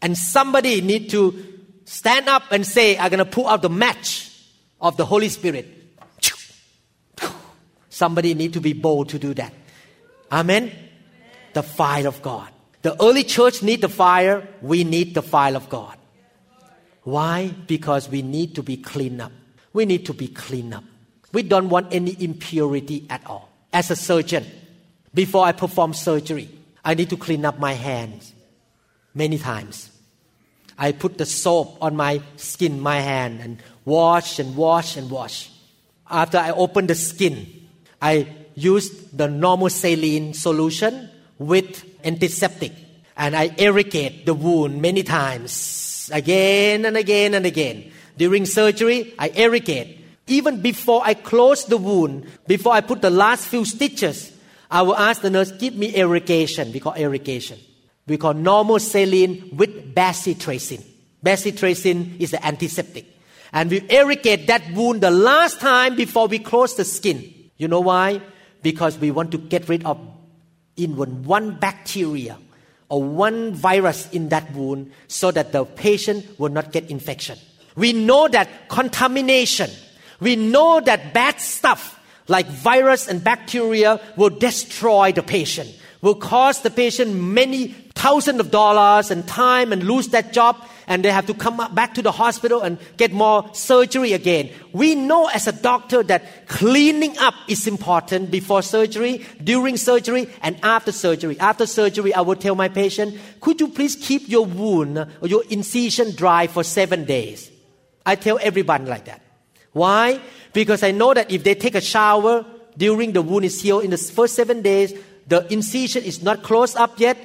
And 0.01 0.17
somebody 0.17 0.81
need 0.81 1.11
to 1.11 1.63
stand 1.85 2.29
up 2.29 2.45
and 2.53 2.67
say, 2.67 2.97
I'm 2.97 3.11
going 3.11 3.19
to 3.19 3.25
pull 3.25 3.49
out 3.49 3.63
the 3.63 3.71
match 3.71 4.31
of 4.81 4.97
the 4.97 5.05
Holy 5.05 5.29
Spirit. 5.29 5.67
Somebody 7.89 8.35
need 8.35 8.53
to 8.53 8.61
be 8.61 8.73
bold 8.73 9.09
to 9.11 9.19
do 9.19 9.35
that. 9.35 9.53
Amen. 10.31 10.73
The 11.53 11.63
fire 11.63 12.07
of 12.07 12.23
God. 12.23 12.54
The 12.85 13.03
early 13.03 13.25
church 13.25 13.63
need 13.63 13.81
the 13.81 13.89
fire. 13.89 14.47
We 14.61 14.85
need 14.85 15.15
the 15.15 15.23
fire 15.23 15.57
of 15.57 15.71
God. 15.71 15.97
Why? 17.03 17.49
Because 17.67 18.11
we 18.11 18.21
need 18.21 18.55
to 18.57 18.63
be 18.63 18.77
cleaned 18.77 19.23
up. 19.23 19.33
We 19.73 19.87
need 19.87 20.05
to 20.05 20.13
be 20.13 20.29
cleaned 20.29 20.75
up. 20.75 20.85
We 21.33 21.45
don't 21.45 21.71
want 21.71 21.95
any 21.95 22.15
impurity 22.23 23.07
at 23.09 23.27
all. 23.27 23.49
As 23.73 23.91
a 23.91 23.97
surgeon, 23.97 24.45
before 25.15 25.47
I 25.47 25.53
perform 25.53 25.95
surgery, 25.95 26.51
I 26.85 26.93
need 26.93 27.09
to 27.09 27.17
clean 27.17 27.47
up 27.47 27.59
my 27.59 27.73
hands 27.73 28.35
many 29.15 29.39
times. 29.39 29.91
I 30.77 30.93
put 30.93 31.17
the 31.17 31.25
soap 31.25 31.79
on 31.81 31.97
my 31.97 32.21
skin, 32.37 32.81
my 32.81 33.01
hand, 33.01 33.41
and 33.41 33.63
wash 33.87 34.39
and 34.39 34.55
wash 34.57 34.99
and 34.99 35.11
wash. 35.11 35.51
After 36.11 36.37
I 36.37 36.51
open 36.51 36.87
the 36.87 36.95
skin, 36.95 37.47
I 38.03 38.29
use 38.55 38.91
the 39.11 39.27
normal 39.27 39.71
saline 39.71 40.35
solution 40.35 41.09
with 41.39 41.85
antiseptic 42.05 42.73
and 43.17 43.37
I 43.37 43.55
irrigate 43.59 44.27
the 44.27 44.35
wound 44.35 44.83
many 44.83 45.03
times, 45.03 46.11
again 46.13 46.85
and 46.85 46.97
again 46.97 47.35
and 47.35 47.47
again. 47.47 47.93
During 48.17 48.47
surgery, 48.47 49.15
I 49.19 49.29
irrigate. 49.31 50.01
Even 50.27 50.63
before 50.63 51.03
I 51.05 51.15
close 51.15 51.65
the 51.67 51.77
wound, 51.77 52.27
before 52.47 52.73
I 52.73 52.81
put 52.81 53.03
the 53.03 53.11
last 53.11 53.47
few 53.47 53.65
stitches, 53.65 54.33
I 54.71 54.83
will 54.83 54.97
ask 54.97 55.21
the 55.21 55.31
nurse, 55.31 55.53
give 55.53 55.77
me 55.77 55.95
irrigation. 55.95 56.73
We 56.73 56.81
call 56.81 56.95
irrigation. 56.95 57.59
We 58.07 58.17
call 58.17 58.35
normal 58.35 58.79
saline 58.79 59.51
with 59.57 59.95
bacitracin. 59.95 60.85
Bacitracin 61.25 62.21
is 62.21 62.33
the 62.33 62.45
antiseptic. 62.45 63.07
And 63.53 63.71
we 63.71 63.87
irrigate 63.89 64.47
that 64.49 64.73
wound 64.73 65.01
the 65.01 65.11
last 65.11 65.61
time 65.61 65.95
before 65.95 66.27
we 66.27 66.39
close 66.39 66.75
the 66.75 66.85
skin. 66.85 67.33
You 67.57 67.69
know 67.69 67.81
why? 67.81 68.21
Because 68.63 68.99
we 68.99 69.11
want 69.11 69.31
to 69.33 69.39
get 69.39 69.69
rid 69.69 69.85
of 69.85 69.99
even 70.77 71.25
one 71.25 71.57
bacteria 71.57 72.39
or 72.89 73.03
one 73.03 73.55
virus 73.55 74.11
in 74.11 74.29
that 74.29 74.53
wound 74.53 74.91
so 75.09 75.31
that 75.31 75.53
the 75.53 75.65
patient 75.65 76.39
will 76.39 76.51
not 76.51 76.73
get 76.73 76.91
infection. 76.91 77.39
We 77.77 77.93
know 77.93 78.29
that 78.29 78.69
contamination, 78.69 79.71
we 80.21 80.37
know 80.37 80.81
that 80.81 81.13
bad 81.13 81.41
stuff 81.41 81.99
like 82.29 82.47
virus 82.47 83.09
and 83.09 83.23
bacteria 83.23 84.01
will 84.17 84.31
destroy 84.31 85.13
the 85.13 85.23
patient, 85.23 85.71
will 86.03 86.15
cause 86.15 86.63
the 86.63 86.71
patient 86.71 87.15
many 87.15 87.69
thousands 87.95 88.41
of 88.41 88.51
dollars 88.51 89.11
and 89.11 89.27
time 89.27 89.73
and 89.73 89.83
lose 89.83 90.09
that 90.09 90.33
job 90.33 90.57
and 90.87 91.05
they 91.05 91.11
have 91.11 91.27
to 91.27 91.35
come 91.35 91.57
back 91.75 91.95
to 91.95 92.03
the 92.03 92.13
hospital 92.13 92.61
and 92.61 92.79
get 92.97 93.13
more 93.13 93.49
surgery 93.55 94.13
again. 94.13 94.51
We 94.73 94.95
know 94.95 95.29
as 95.29 95.47
a 95.47 95.53
doctor 95.53 96.03
that 96.05 96.49
cleaning 96.49 97.17
up 97.19 97.35
is 97.49 97.67
important 97.67 98.31
before 98.31 98.63
surgery, 98.63 99.25
during 99.43 99.77
surgery, 99.77 100.29
and 100.43 100.59
after 100.63 100.93
surgery. 100.93 101.39
After 101.39 101.67
surgery, 101.67 102.15
I 102.15 102.21
will 102.21 102.37
tell 102.37 102.55
my 102.55 102.69
patient, 102.69 103.19
could 103.41 103.61
you 103.61 103.69
please 103.69 103.97
keep 103.97 104.29
your 104.29 104.47
wound 104.47 104.99
or 104.99 105.29
your 105.29 105.45
incision 105.51 106.15
dry 106.15 106.47
for 106.47 106.63
seven 106.63 107.05
days? 107.05 107.51
I 108.07 108.17
tell 108.17 108.39
everyone 108.41 108.87
like 108.87 109.07
that. 109.07 109.23
Why? 109.73 110.21
Because 110.53 110.83
I 110.83 110.93
know 110.93 111.15
that 111.15 111.31
if 111.31 111.43
they 111.43 111.55
take 111.55 111.75
a 111.75 111.81
shower 111.81 112.45
during 112.77 113.13
the 113.13 113.23
wound 113.23 113.45
is 113.45 113.61
healed 113.61 113.85
in 113.85 113.91
the 113.91 113.99
first 113.99 114.35
seven 114.35 114.63
days, 114.63 114.95
the 115.27 115.51
incision 115.53 116.05
is 116.05 116.23
not 116.23 116.43
closed 116.43 116.77
up 116.77 117.01
yet, 117.01 117.17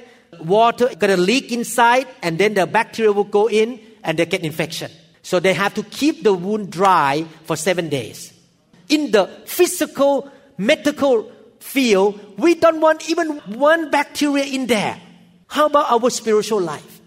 water 0.42 0.90
gonna 0.96 1.18
leak 1.18 1.52
inside 1.52 2.08
and 2.22 2.38
then 2.38 2.54
the 2.54 2.66
bacteria 2.66 3.12
will 3.12 3.24
go 3.24 3.50
in 3.50 3.80
and 4.04 4.18
they 4.18 4.26
get 4.26 4.44
infection. 4.44 4.92
So 5.22 5.40
they 5.40 5.54
have 5.54 5.74
to 5.76 5.84
keep 5.84 6.24
the 6.24 6.34
wound 6.34 6.72
dry 6.72 7.26
for 7.44 7.56
seven 7.56 7.90
days. 7.90 8.34
In 8.88 9.12
the 9.12 9.28
physical, 9.46 10.32
medical 10.58 11.32
field, 11.60 12.20
we 12.38 12.56
don't 12.56 12.82
want 12.82 13.10
even 13.10 13.38
one 13.60 13.92
bacteria 13.92 14.46
in 14.46 14.68
there. 14.68 15.00
How 15.48 15.68
about 15.68 15.92
our 15.92 16.10
spiritual 16.10 16.62
life? 16.62 17.02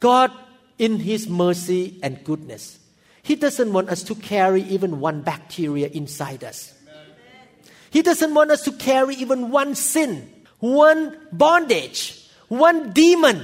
God, 0.00 0.32
in 0.78 0.98
His 0.98 1.28
mercy 1.28 1.98
and 2.02 2.24
goodness, 2.24 2.78
He 3.22 3.36
doesn't 3.36 3.72
want 3.72 3.90
us 3.90 4.02
to 4.04 4.14
carry 4.14 4.62
even 4.62 5.00
one 5.00 5.22
bacteria 5.22 5.88
inside 5.88 6.42
us. 6.42 6.74
He 7.90 8.02
doesn't 8.02 8.34
want 8.34 8.50
us 8.50 8.62
to 8.62 8.72
carry 8.72 9.16
even 9.16 9.50
one 9.50 9.74
sin 9.74 10.30
one 10.60 11.16
bondage, 11.32 12.28
one 12.48 12.92
demon, 12.92 13.42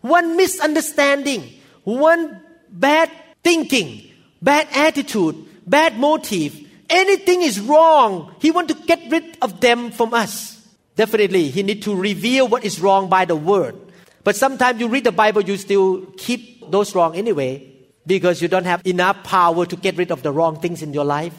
one 0.00 0.36
misunderstanding, 0.36 1.42
one 1.84 2.40
bad 2.70 3.10
thinking, 3.42 4.10
bad 4.40 4.68
attitude, 4.74 5.36
bad 5.66 5.98
motive. 5.98 6.56
Anything 6.88 7.42
is 7.42 7.60
wrong. 7.60 8.34
He 8.40 8.50
want 8.50 8.68
to 8.68 8.74
get 8.74 9.10
rid 9.10 9.38
of 9.42 9.60
them 9.60 9.90
from 9.90 10.14
us. 10.14 10.56
Definitely, 10.96 11.48
he 11.50 11.62
need 11.62 11.82
to 11.82 11.94
reveal 11.94 12.48
what 12.48 12.64
is 12.64 12.80
wrong 12.80 13.08
by 13.08 13.24
the 13.24 13.36
word. 13.36 13.76
But 14.22 14.36
sometimes 14.36 14.80
you 14.80 14.88
read 14.88 15.04
the 15.04 15.12
Bible, 15.12 15.42
you 15.42 15.56
still 15.56 16.06
keep 16.16 16.70
those 16.70 16.94
wrong 16.94 17.16
anyway 17.16 17.66
because 18.06 18.42
you 18.42 18.48
don't 18.48 18.64
have 18.64 18.86
enough 18.86 19.22
power 19.24 19.64
to 19.66 19.76
get 19.76 19.96
rid 19.96 20.10
of 20.10 20.22
the 20.22 20.32
wrong 20.32 20.60
things 20.60 20.82
in 20.82 20.92
your 20.92 21.04
life. 21.04 21.34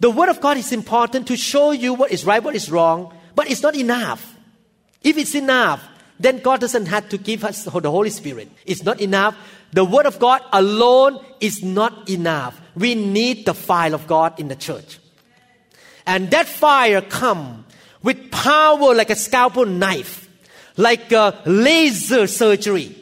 The 0.00 0.10
word 0.10 0.30
of 0.30 0.40
God 0.40 0.56
is 0.56 0.72
important 0.72 1.28
to 1.28 1.36
show 1.36 1.70
you 1.70 1.94
what 1.94 2.10
is 2.10 2.24
right, 2.24 2.42
what 2.42 2.56
is 2.56 2.70
wrong, 2.70 3.14
but 3.34 3.50
it's 3.50 3.62
not 3.62 3.76
enough. 3.76 4.33
If 5.04 5.18
it's 5.18 5.34
enough, 5.34 5.86
then 6.18 6.38
God 6.40 6.60
doesn't 6.60 6.86
have 6.86 7.08
to 7.10 7.18
give 7.18 7.44
us 7.44 7.64
the 7.64 7.70
Holy 7.70 8.10
Spirit. 8.10 8.50
It's 8.64 8.82
not 8.82 9.00
enough. 9.00 9.36
The 9.72 9.84
Word 9.84 10.06
of 10.06 10.18
God 10.18 10.40
alone 10.52 11.24
is 11.40 11.62
not 11.62 12.08
enough. 12.08 12.60
We 12.74 12.94
need 12.94 13.46
the 13.46 13.54
fire 13.54 13.94
of 13.94 14.06
God 14.06 14.40
in 14.40 14.48
the 14.48 14.56
church. 14.56 14.98
And 16.06 16.30
that 16.30 16.46
fire 16.46 17.00
come 17.00 17.64
with 18.02 18.30
power 18.30 18.94
like 18.94 19.10
a 19.10 19.16
scalpel 19.16 19.66
knife, 19.66 20.28
like 20.76 21.10
a 21.12 21.40
laser 21.46 22.26
surgery, 22.26 22.94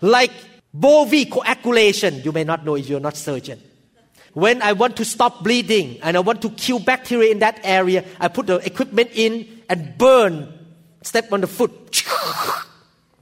like 0.00 0.32
Bovie 0.72 1.26
coagulation. 1.26 2.22
You 2.22 2.32
may 2.32 2.44
not 2.44 2.64
know 2.64 2.76
if 2.76 2.88
you're 2.88 3.00
not 3.00 3.16
surgeon. 3.16 3.60
When 4.32 4.62
I 4.62 4.72
want 4.72 4.96
to 4.96 5.04
stop 5.04 5.44
bleeding 5.44 6.00
and 6.02 6.16
I 6.16 6.20
want 6.20 6.42
to 6.42 6.50
kill 6.50 6.80
bacteria 6.80 7.30
in 7.30 7.38
that 7.38 7.60
area, 7.62 8.04
I 8.18 8.28
put 8.28 8.46
the 8.48 8.56
equipment 8.56 9.10
in 9.14 9.62
and 9.68 9.96
burn, 9.96 10.52
step 11.04 11.32
on 11.32 11.40
the 11.40 11.46
foot, 11.46 12.04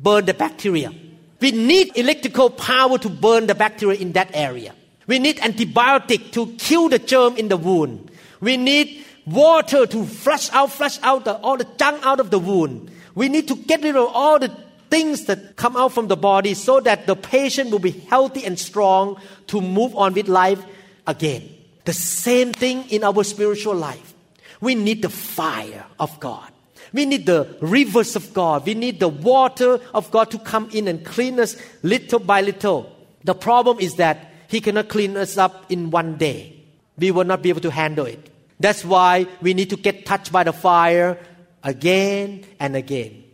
burn 0.01 0.25
the 0.25 0.35
bacteria. 0.35 0.93
We 1.41 1.51
need 1.51 1.97
electrical 1.97 2.51
power 2.51 2.99
to 2.99 3.09
burn 3.09 3.47
the 3.47 3.55
bacteria 3.55 3.99
in 3.99 4.13
that 4.13 4.31
area. 4.33 4.75
We 5.07 5.19
need 5.19 5.39
antibiotic 5.39 6.33
to 6.33 6.47
kill 6.59 6.89
the 6.89 6.99
germ 6.99 7.37
in 7.37 7.49
the 7.49 7.57
wound. 7.57 8.11
We 8.41 8.57
need 8.57 9.05
water 9.27 9.87
to 9.87 10.05
flush 10.07 10.51
out, 10.53 10.71
flush 10.71 10.99
out 11.03 11.25
the, 11.25 11.35
all 11.39 11.57
the 11.57 11.67
junk 11.77 12.05
out 12.07 12.21
of 12.21 12.31
the 12.31 12.39
wound. 12.39 12.91
We 13.15 13.29
need 13.29 13.49
to 13.49 13.57
get 13.57 13.83
rid 13.83 13.97
of 13.97 14.09
all 14.13 14.39
the 14.39 14.57
things 14.91 15.25
that 15.25 15.57
come 15.57 15.77
out 15.77 15.93
from 15.93 16.09
the 16.09 16.17
body 16.17 16.55
so 16.55 16.79
that 16.81 17.07
the 17.07 17.17
patient 17.17 17.71
will 17.71 17.79
be 17.79 17.91
healthy 17.91 18.45
and 18.45 18.59
strong 18.59 19.21
to 19.49 19.61
move 19.61 19.97
on 19.97 20.15
with 20.15 20.29
life 20.29 20.63
again. 21.07 21.49
The 21.85 21.93
same 21.93 22.53
thing 22.53 22.89
in 22.91 23.03
our 23.03 23.25
spiritual 23.25 23.75
life. 23.75 24.15
We 24.61 24.77
need 24.77 25.03
the 25.03 25.09
fire 25.09 25.85
of 25.99 26.21
God. 26.21 26.52
We 26.93 27.07
need 27.07 27.27
the 27.27 27.57
rivers 27.61 28.17
of 28.17 28.33
God. 28.35 28.67
We 28.67 28.75
need 28.75 29.01
the 29.01 29.09
water 29.09 29.81
of 29.95 30.11
God 30.11 30.31
to 30.31 30.39
come 30.39 30.69
in 30.73 30.89
and 30.89 31.05
clean 31.05 31.41
us 31.41 31.57
little 31.83 32.19
by 32.19 32.43
little. 32.43 32.95
The 33.25 33.35
problem 33.35 33.79
is 33.81 33.95
that 33.97 34.31
He 34.49 34.61
cannot 34.61 34.89
clean 34.89 35.17
us 35.17 35.39
up 35.39 35.71
in 35.71 35.91
one 35.91 36.17
day. 36.17 36.63
We 36.99 37.11
will 37.11 37.25
not 37.25 37.43
be 37.43 37.49
able 37.49 37.63
to 37.63 37.71
handle 37.71 38.07
it. 38.07 38.31
That's 38.61 38.85
why 38.85 39.27
we 39.41 39.55
need 39.55 39.71
to 39.71 39.77
get 39.77 40.07
touched 40.07 40.31
by 40.31 40.45
the 40.45 40.53
fire 40.53 41.19
again 41.65 42.45
and 42.61 42.77
again. 42.77 43.25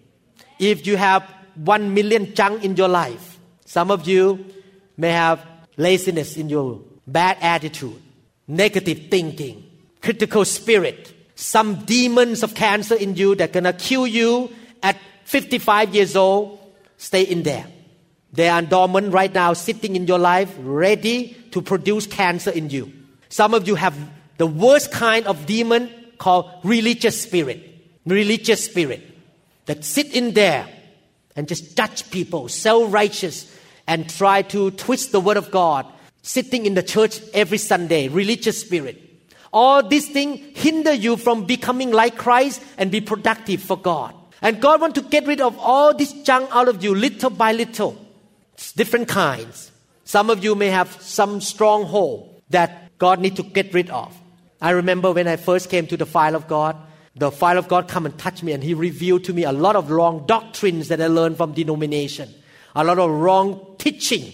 If 0.58 0.86
you 0.86 0.96
have 0.96 1.22
one 1.54 1.92
million 1.94 2.34
junk 2.34 2.64
in 2.64 2.76
your 2.76 2.88
life, 2.88 3.38
some 3.64 3.90
of 3.90 4.06
you 4.06 4.46
may 4.96 5.10
have 5.10 5.44
laziness 5.76 6.36
in 6.36 6.48
your 6.48 6.80
bad 7.06 7.36
attitude, 7.40 8.00
negative 8.46 9.08
thinking, 9.10 9.64
critical 10.00 10.44
spirit, 10.44 11.12
some 11.38 11.84
demons 11.84 12.42
of 12.42 12.56
cancer 12.56 12.96
in 12.96 13.14
you 13.14 13.36
that 13.36 13.52
gonna 13.52 13.72
kill 13.72 14.08
you 14.08 14.50
at 14.82 14.96
55 15.24 15.94
years 15.94 16.16
old, 16.16 16.58
stay 16.96 17.22
in 17.22 17.44
there. 17.44 17.64
They 18.32 18.48
are 18.48 18.60
dormant 18.60 19.12
right 19.12 19.32
now, 19.32 19.52
sitting 19.52 19.94
in 19.94 20.08
your 20.08 20.18
life, 20.18 20.52
ready 20.58 21.36
to 21.52 21.62
produce 21.62 22.08
cancer 22.08 22.50
in 22.50 22.70
you. 22.70 22.92
Some 23.28 23.54
of 23.54 23.68
you 23.68 23.76
have 23.76 23.96
the 24.36 24.48
worst 24.48 24.90
kind 24.90 25.28
of 25.28 25.46
demon 25.46 25.88
called 26.18 26.50
religious 26.64 27.22
spirit. 27.22 27.62
Religious 28.04 28.64
spirit 28.64 29.02
that 29.66 29.84
sit 29.84 30.12
in 30.16 30.34
there 30.34 30.66
and 31.36 31.46
just 31.46 31.76
judge 31.76 32.10
people, 32.10 32.48
self 32.48 32.92
righteous, 32.92 33.46
and 33.86 34.10
try 34.10 34.42
to 34.42 34.72
twist 34.72 35.12
the 35.12 35.20
word 35.20 35.36
of 35.36 35.52
God 35.52 35.86
sitting 36.22 36.66
in 36.66 36.74
the 36.74 36.82
church 36.82 37.20
every 37.32 37.58
Sunday, 37.58 38.08
religious 38.08 38.60
spirit. 38.60 39.07
All 39.52 39.82
these 39.82 40.08
things 40.08 40.58
hinder 40.58 40.92
you 40.92 41.16
from 41.16 41.44
becoming 41.44 41.90
like 41.90 42.16
Christ 42.16 42.62
and 42.76 42.90
be 42.90 43.00
productive 43.00 43.62
for 43.62 43.76
God. 43.76 44.14
And 44.40 44.60
God 44.60 44.80
wants 44.80 45.00
to 45.00 45.06
get 45.06 45.26
rid 45.26 45.40
of 45.40 45.58
all 45.58 45.94
this 45.94 46.12
junk 46.22 46.50
out 46.52 46.68
of 46.68 46.82
you 46.84 46.94
little 46.94 47.30
by 47.30 47.52
little. 47.52 47.96
It's 48.54 48.72
different 48.72 49.08
kinds. 49.08 49.72
Some 50.04 50.30
of 50.30 50.44
you 50.44 50.54
may 50.54 50.68
have 50.68 51.00
some 51.02 51.40
stronghold 51.40 52.42
that 52.50 52.96
God 52.98 53.20
need 53.20 53.36
to 53.36 53.42
get 53.42 53.74
rid 53.74 53.90
of. 53.90 54.16
I 54.60 54.70
remember 54.70 55.12
when 55.12 55.28
I 55.28 55.36
first 55.36 55.70
came 55.70 55.86
to 55.88 55.96
the 55.96 56.06
file 56.06 56.34
of 56.34 56.48
God, 56.48 56.76
the 57.16 57.30
file 57.30 57.58
of 57.58 57.68
God 57.68 57.88
come 57.88 58.06
and 58.06 58.16
touch 58.18 58.42
me 58.42 58.52
and 58.52 58.62
he 58.62 58.74
revealed 58.74 59.24
to 59.24 59.32
me 59.32 59.44
a 59.44 59.52
lot 59.52 59.76
of 59.76 59.90
wrong 59.90 60.24
doctrines 60.26 60.88
that 60.88 61.00
I 61.00 61.06
learned 61.06 61.36
from 61.36 61.52
denomination, 61.52 62.32
a 62.76 62.84
lot 62.84 62.98
of 62.98 63.10
wrong 63.10 63.74
teaching 63.78 64.32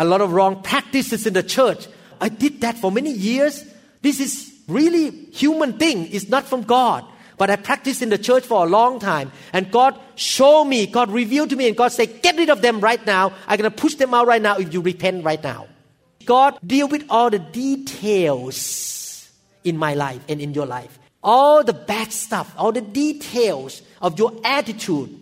a 0.00 0.04
lot 0.04 0.22
of 0.22 0.32
wrong 0.32 0.62
practices 0.62 1.26
in 1.26 1.34
the 1.34 1.42
church. 1.42 1.86
I 2.20 2.30
did 2.30 2.62
that 2.62 2.78
for 2.78 2.90
many 2.90 3.12
years. 3.12 3.64
This 4.00 4.18
is 4.18 4.49
really 4.70 5.10
human 5.32 5.78
thing. 5.78 6.08
It's 6.12 6.28
not 6.28 6.46
from 6.46 6.62
God. 6.62 7.04
But 7.36 7.48
I 7.48 7.56
practiced 7.56 8.02
in 8.02 8.10
the 8.10 8.18
church 8.18 8.44
for 8.44 8.66
a 8.66 8.68
long 8.68 9.00
time. 9.00 9.32
And 9.52 9.70
God 9.70 9.98
showed 10.14 10.64
me, 10.64 10.86
God 10.86 11.10
revealed 11.10 11.48
to 11.50 11.56
me, 11.56 11.68
and 11.68 11.76
God 11.76 11.88
said, 11.88 12.20
get 12.22 12.36
rid 12.36 12.50
of 12.50 12.60
them 12.60 12.80
right 12.80 13.04
now. 13.06 13.32
I'm 13.46 13.58
going 13.58 13.70
to 13.70 13.76
push 13.76 13.94
them 13.94 14.12
out 14.12 14.26
right 14.26 14.42
now 14.42 14.58
if 14.58 14.74
you 14.74 14.82
repent 14.82 15.24
right 15.24 15.42
now. 15.42 15.66
God 16.26 16.58
deal 16.64 16.86
with 16.86 17.06
all 17.08 17.30
the 17.30 17.38
details 17.38 19.30
in 19.64 19.78
my 19.78 19.94
life 19.94 20.22
and 20.28 20.40
in 20.40 20.52
your 20.52 20.66
life. 20.66 20.98
All 21.22 21.64
the 21.64 21.72
bad 21.72 22.12
stuff, 22.12 22.54
all 22.58 22.72
the 22.72 22.82
details 22.82 23.80
of 24.00 24.18
your 24.18 24.32
attitude, 24.44 25.18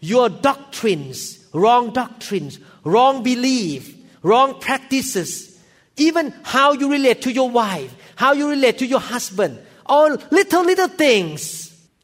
your 0.00 0.28
doctrines, 0.28 1.38
wrong 1.54 1.92
doctrines, 1.92 2.58
wrong 2.84 3.22
belief, 3.22 3.96
wrong 4.22 4.60
practices, 4.60 5.58
even 5.96 6.34
how 6.42 6.72
you 6.72 6.90
relate 6.90 7.22
to 7.22 7.32
your 7.32 7.50
wife, 7.50 7.94
how 8.22 8.32
you 8.32 8.48
relate 8.48 8.78
to 8.78 8.86
your 8.86 9.00
husband, 9.00 9.58
all 9.84 10.16
little, 10.30 10.64
little 10.64 10.86
things. 10.86 11.44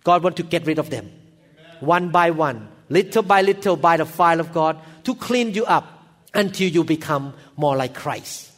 God 0.02 0.24
wants 0.24 0.38
to 0.38 0.42
get 0.42 0.66
rid 0.66 0.80
of 0.80 0.90
them 0.90 1.04
Amen. 1.06 1.76
one 1.78 2.08
by 2.10 2.32
one, 2.32 2.66
little 2.88 3.22
by 3.22 3.42
little, 3.42 3.76
by 3.76 3.96
the 3.96 4.04
fire 4.04 4.40
of 4.40 4.52
God 4.52 4.80
to 5.04 5.14
clean 5.14 5.54
you 5.54 5.64
up 5.64 5.86
until 6.34 6.68
you 6.68 6.82
become 6.82 7.34
more 7.56 7.76
like 7.76 7.94
Christ. 7.94 8.50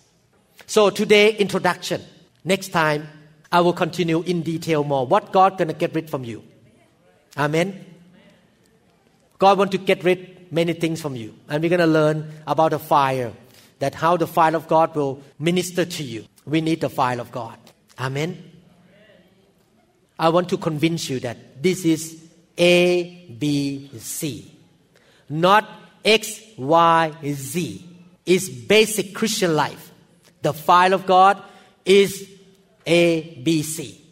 So 0.66 0.88
today, 0.88 1.36
introduction. 1.36 2.00
Next 2.44 2.68
time, 2.68 3.06
I 3.52 3.60
will 3.60 3.74
continue 3.74 4.22
in 4.22 4.40
detail 4.40 4.82
more. 4.82 5.06
What 5.06 5.30
God 5.30 5.58
gonna 5.58 5.74
get 5.74 5.94
rid 5.94 6.08
from 6.08 6.24
you? 6.24 6.42
Amen. 7.36 7.84
God 9.38 9.58
want 9.58 9.72
to 9.72 9.78
get 9.78 10.02
rid 10.02 10.50
many 10.50 10.72
things 10.72 11.02
from 11.02 11.14
you, 11.14 11.34
and 11.46 11.62
we're 11.62 11.68
gonna 11.76 11.86
learn 11.86 12.32
about 12.46 12.70
the 12.70 12.78
fire 12.78 13.32
that 13.80 13.94
how 13.94 14.16
the 14.16 14.26
fire 14.26 14.56
of 14.56 14.66
God 14.68 14.94
will 14.94 15.20
minister 15.38 15.84
to 15.84 16.02
you. 16.02 16.24
We 16.50 16.60
need 16.60 16.80
the 16.80 16.90
fire 16.90 17.20
of 17.20 17.30
God. 17.30 17.56
Amen. 17.96 18.42
I 20.18 20.30
want 20.30 20.48
to 20.48 20.58
convince 20.58 21.08
you 21.08 21.20
that 21.20 21.62
this 21.62 21.84
is 21.84 22.28
A, 22.58 23.26
B, 23.38 23.88
C, 23.96 24.52
not 25.28 25.68
X, 26.04 26.40
Y, 26.58 27.12
Z. 27.24 27.86
It's 28.26 28.48
basic 28.48 29.14
Christian 29.14 29.54
life. 29.54 29.92
The 30.42 30.52
fire 30.52 30.92
of 30.92 31.06
God 31.06 31.40
is 31.84 32.28
A, 32.84 33.40
B, 33.44 33.62
C. 33.62 34.04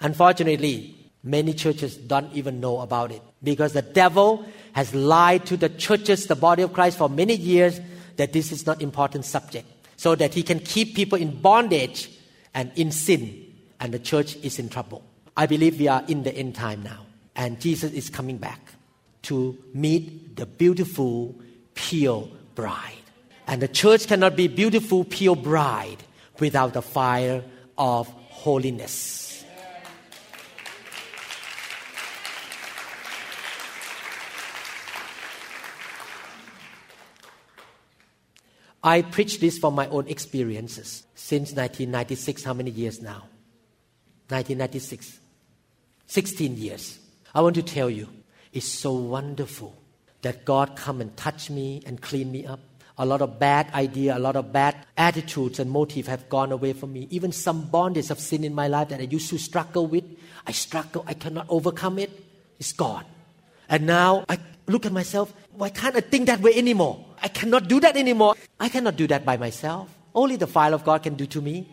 Unfortunately, 0.00 0.96
many 1.22 1.52
churches 1.52 1.98
don't 1.98 2.32
even 2.32 2.58
know 2.58 2.80
about 2.80 3.12
it 3.12 3.22
because 3.42 3.74
the 3.74 3.82
devil 3.82 4.46
has 4.72 4.94
lied 4.94 5.44
to 5.44 5.58
the 5.58 5.68
churches, 5.68 6.26
the 6.26 6.36
body 6.36 6.62
of 6.62 6.72
Christ, 6.72 6.96
for 6.96 7.10
many 7.10 7.34
years 7.34 7.80
that 8.16 8.32
this 8.32 8.50
is 8.50 8.64
not 8.64 8.80
important 8.80 9.26
subject 9.26 9.68
so 10.02 10.16
that 10.16 10.34
he 10.34 10.42
can 10.42 10.58
keep 10.58 10.96
people 10.96 11.16
in 11.16 11.30
bondage 11.40 12.10
and 12.54 12.72
in 12.74 12.90
sin 12.90 13.20
and 13.78 13.94
the 13.94 14.00
church 14.00 14.34
is 14.42 14.58
in 14.58 14.68
trouble. 14.68 15.04
I 15.36 15.46
believe 15.46 15.78
we 15.78 15.86
are 15.86 16.02
in 16.08 16.24
the 16.24 16.34
end 16.34 16.56
time 16.56 16.82
now 16.82 17.06
and 17.36 17.60
jesus 17.60 17.92
is 17.92 18.10
coming 18.10 18.36
back 18.36 18.60
to 19.30 19.56
meet 19.72 20.34
the 20.34 20.44
beautiful 20.44 21.36
pure 21.74 22.28
bride. 22.56 23.06
And 23.46 23.62
the 23.62 23.68
church 23.68 24.08
cannot 24.08 24.34
be 24.34 24.48
beautiful 24.48 25.04
pure 25.04 25.36
bride 25.36 26.02
without 26.40 26.72
the 26.72 26.82
fire 26.82 27.44
of 27.78 28.08
holiness 28.08 29.21
I 38.84 39.02
preach 39.02 39.38
this 39.38 39.58
from 39.58 39.74
my 39.74 39.86
own 39.88 40.08
experiences 40.08 41.04
since 41.14 41.50
1996. 41.50 42.42
How 42.42 42.52
many 42.52 42.70
years 42.70 43.00
now? 43.00 43.28
1996. 44.28 45.20
16 46.06 46.56
years. 46.56 46.98
I 47.34 47.40
want 47.40 47.54
to 47.54 47.62
tell 47.62 47.88
you, 47.88 48.08
it's 48.52 48.66
so 48.66 48.92
wonderful 48.92 49.74
that 50.22 50.44
God 50.44 50.76
come 50.76 51.00
and 51.00 51.16
touch 51.16 51.48
me 51.48 51.82
and 51.86 52.00
clean 52.00 52.30
me 52.32 52.44
up. 52.44 52.60
A 52.98 53.06
lot 53.06 53.22
of 53.22 53.38
bad 53.38 53.72
idea, 53.72 54.16
a 54.16 54.18
lot 54.18 54.36
of 54.36 54.52
bad 54.52 54.76
attitudes 54.96 55.58
and 55.58 55.70
motive 55.70 56.06
have 56.08 56.28
gone 56.28 56.52
away 56.52 56.72
from 56.72 56.92
me. 56.92 57.06
Even 57.10 57.32
some 57.32 57.62
bondage 57.62 58.10
of 58.10 58.18
sin 58.20 58.44
in 58.44 58.54
my 58.54 58.68
life 58.68 58.90
that 58.90 59.00
I 59.00 59.04
used 59.04 59.30
to 59.30 59.38
struggle 59.38 59.86
with, 59.86 60.04
I 60.46 60.52
struggle, 60.52 61.04
I 61.06 61.14
cannot 61.14 61.46
overcome 61.48 61.98
it. 61.98 62.10
It's 62.58 62.72
gone. 62.72 63.04
And 63.68 63.86
now 63.86 64.24
I 64.28 64.38
look 64.66 64.86
at 64.86 64.92
myself, 64.92 65.32
why 65.52 65.70
can't 65.70 65.96
I 65.96 66.00
think 66.00 66.26
that 66.26 66.40
way 66.40 66.54
anymore? 66.54 67.04
I 67.22 67.28
cannot 67.28 67.68
do 67.68 67.80
that 67.80 67.96
anymore. 67.96 68.36
I 68.58 68.68
cannot 68.68 68.96
do 68.96 69.06
that 69.08 69.24
by 69.24 69.36
myself. 69.36 69.88
Only 70.14 70.36
the 70.36 70.46
fire 70.46 70.74
of 70.74 70.84
God 70.84 71.02
can 71.02 71.14
do 71.14 71.26
to 71.26 71.40
me. 71.40 71.68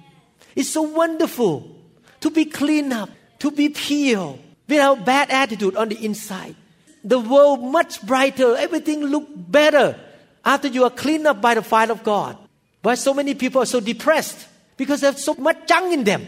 It's 0.56 0.70
so 0.70 0.82
wonderful 0.82 1.76
to 2.22 2.30
be 2.30 2.46
clean 2.46 2.92
up, 2.94 3.10
to 3.40 3.52
be 3.52 3.70
pure, 3.70 4.38
without 4.68 5.06
bad 5.06 5.30
attitude 5.32 5.76
on 5.76 5.90
the 5.90 6.04
inside. 6.06 6.56
the 7.04 7.20
world 7.20 7.62
much 7.62 8.02
brighter. 8.02 8.56
Everything 8.56 9.06
look 9.06 9.26
better 9.36 10.00
after 10.44 10.68
you 10.68 10.84
are 10.84 10.90
cleaned 10.90 11.28
up 11.28 11.42
by 11.42 11.56
the 11.56 11.62
fire 11.62 11.92
of 11.92 12.04
God. 12.04 12.38
Why 12.82 12.96
so 12.96 13.14
many 13.14 13.36
people 13.36 13.62
are 13.62 13.66
so 13.66 13.80
depressed? 13.80 14.48
Because 14.78 15.02
they 15.02 15.08
have 15.08 15.20
so 15.20 15.34
much 15.36 15.68
junk 15.68 15.94
in 15.94 16.04
them. 16.04 16.26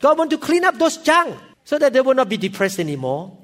God 0.00 0.18
want 0.18 0.30
to 0.30 0.38
clean 0.38 0.64
up 0.64 0.78
those 0.78 0.96
junk 0.98 1.36
so 1.64 1.78
that 1.78 1.92
they 1.92 2.00
will 2.00 2.14
not 2.14 2.28
be 2.28 2.36
depressed 2.36 2.78
anymore. 2.78 3.36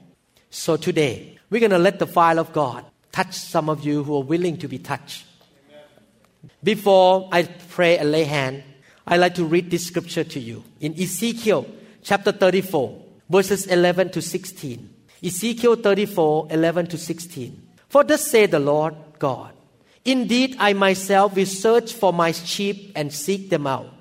So 0.50 0.76
today, 0.76 1.38
we're 1.51 1.61
going 1.61 1.70
to 1.70 1.78
let 1.78 1.99
the 1.99 2.07
fire 2.07 2.38
of 2.38 2.53
God 2.53 2.84
touch 3.12 3.34
some 3.34 3.68
of 3.68 3.84
you 3.84 4.05
who 4.05 4.16
are 4.16 4.22
willing 4.22 4.57
to 4.59 4.68
be 4.68 4.78
touched. 4.78 5.24
Before 6.62 7.28
I 7.32 7.44
pray 7.44 7.99
and 7.99 8.12
lay 8.12 8.24
hand, 8.24 8.62
I'd 9.07 9.20
like 9.20 9.34
to 9.36 9.44
read 9.44 9.70
this 9.70 9.86
scripture 9.86 10.24
to 10.24 10.40
you 10.40 10.64
in 10.80 10.92
Ezekiel 11.01 11.66
chapter 12.03 12.32
34, 12.32 13.03
verses 13.30 13.66
11 13.66 14.11
to 14.11 14.22
16. 14.22 14.94
Ezekiel 15.22 15.76
34, 15.76 16.49
11 16.51 16.86
to 16.88 16.99
16. 16.99 17.68
For 17.88 18.05
thus 18.05 18.26
saith 18.26 18.51
the 18.51 18.61
Lord 18.61 18.94
God, 19.18 19.53
Indeed, 20.05 20.57
I 20.59 20.72
myself 20.72 21.34
will 21.36 21.46
search 21.46 21.92
for 21.92 22.12
my 22.12 22.32
sheep 22.32 22.92
and 22.94 23.12
seek 23.12 23.51
them 23.51 23.66
out. 23.66 23.92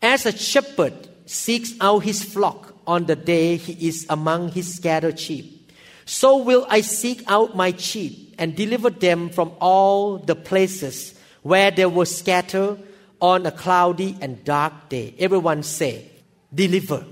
As 0.00 0.26
a 0.26 0.36
shepherd 0.36 1.08
seeks 1.26 1.72
out 1.80 2.00
his 2.00 2.22
flock 2.22 2.74
on 2.86 3.06
the 3.06 3.16
day 3.16 3.56
he 3.56 3.88
is 3.88 4.06
among 4.08 4.52
his 4.52 4.74
scattered 4.74 5.18
sheep, 5.18 5.61
so 6.04 6.38
will 6.38 6.66
I 6.68 6.80
seek 6.80 7.22
out 7.28 7.56
my 7.56 7.76
sheep 7.76 8.34
and 8.38 8.56
deliver 8.56 8.90
them 8.90 9.30
from 9.30 9.52
all 9.60 10.18
the 10.18 10.34
places 10.34 11.14
where 11.42 11.70
they 11.70 11.86
were 11.86 12.06
scattered 12.06 12.78
on 13.20 13.46
a 13.46 13.52
cloudy 13.52 14.16
and 14.20 14.44
dark 14.44 14.88
day. 14.88 15.14
Everyone 15.18 15.62
say, 15.62 16.10
deliver. 16.54 17.04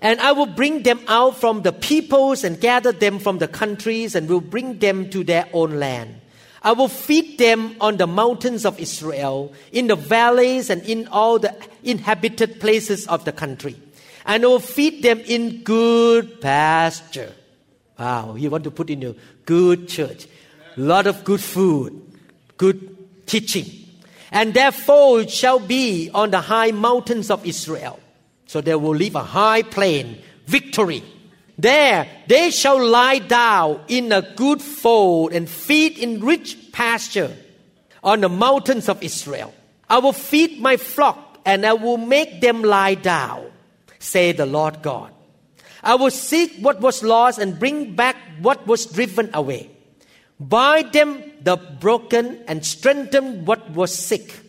And 0.00 0.20
I 0.20 0.32
will 0.32 0.46
bring 0.46 0.82
them 0.82 1.00
out 1.06 1.36
from 1.36 1.62
the 1.62 1.72
peoples 1.72 2.42
and 2.42 2.60
gather 2.60 2.92
them 2.92 3.18
from 3.18 3.38
the 3.38 3.48
countries 3.48 4.14
and 4.14 4.28
will 4.28 4.40
bring 4.40 4.78
them 4.78 5.10
to 5.10 5.22
their 5.22 5.48
own 5.52 5.78
land. 5.78 6.20
I 6.62 6.72
will 6.72 6.88
feed 6.88 7.38
them 7.38 7.76
on 7.80 7.96
the 7.96 8.06
mountains 8.06 8.64
of 8.64 8.78
Israel, 8.78 9.52
in 9.72 9.88
the 9.88 9.96
valleys 9.96 10.70
and 10.70 10.82
in 10.82 11.08
all 11.08 11.40
the 11.40 11.54
inhabited 11.82 12.60
places 12.60 13.06
of 13.08 13.24
the 13.24 13.32
country. 13.32 13.74
And 14.24 14.44
I 14.44 14.46
will 14.46 14.60
feed 14.60 15.02
them 15.02 15.20
in 15.20 15.62
good 15.62 16.40
pasture. 16.40 17.32
Wow, 17.98 18.34
you 18.36 18.50
want 18.50 18.64
to 18.64 18.70
put 18.70 18.90
in 18.90 19.02
a 19.02 19.14
good 19.44 19.88
church. 19.88 20.26
A 20.76 20.80
lot 20.80 21.06
of 21.06 21.24
good 21.24 21.40
food, 21.40 22.00
good 22.56 23.26
teaching. 23.26 23.66
And 24.30 24.54
their 24.54 24.72
fold 24.72 25.30
shall 25.30 25.58
be 25.58 26.10
on 26.14 26.30
the 26.30 26.40
high 26.40 26.70
mountains 26.70 27.30
of 27.30 27.46
Israel. 27.46 28.00
So 28.46 28.60
they 28.60 28.74
will 28.74 28.94
leave 28.94 29.14
a 29.14 29.22
high 29.22 29.62
plain, 29.62 30.18
victory. 30.46 31.02
There 31.58 32.08
they 32.26 32.50
shall 32.50 32.82
lie 32.82 33.18
down 33.18 33.80
in 33.88 34.10
a 34.10 34.22
good 34.22 34.62
fold 34.62 35.32
and 35.32 35.48
feed 35.48 35.98
in 35.98 36.20
rich 36.20 36.72
pasture 36.72 37.36
on 38.02 38.22
the 38.22 38.28
mountains 38.28 38.88
of 38.88 39.02
Israel. 39.02 39.54
I 39.88 39.98
will 39.98 40.14
feed 40.14 40.60
my 40.60 40.78
flock 40.78 41.40
and 41.44 41.66
I 41.66 41.74
will 41.74 41.98
make 41.98 42.40
them 42.40 42.62
lie 42.62 42.94
down, 42.94 43.51
say 44.02 44.32
the 44.32 44.46
Lord 44.46 44.82
God. 44.82 45.12
I 45.82 45.94
will 45.94 46.10
seek 46.10 46.58
what 46.58 46.80
was 46.80 47.02
lost 47.02 47.38
and 47.38 47.58
bring 47.58 47.94
back 47.94 48.16
what 48.40 48.66
was 48.66 48.86
driven 48.86 49.30
away. 49.34 49.70
Bind 50.38 50.92
them 50.92 51.22
the 51.40 51.56
broken 51.56 52.42
and 52.46 52.64
strengthen 52.64 53.44
what 53.44 53.70
was 53.70 53.94
sick. 53.94 54.40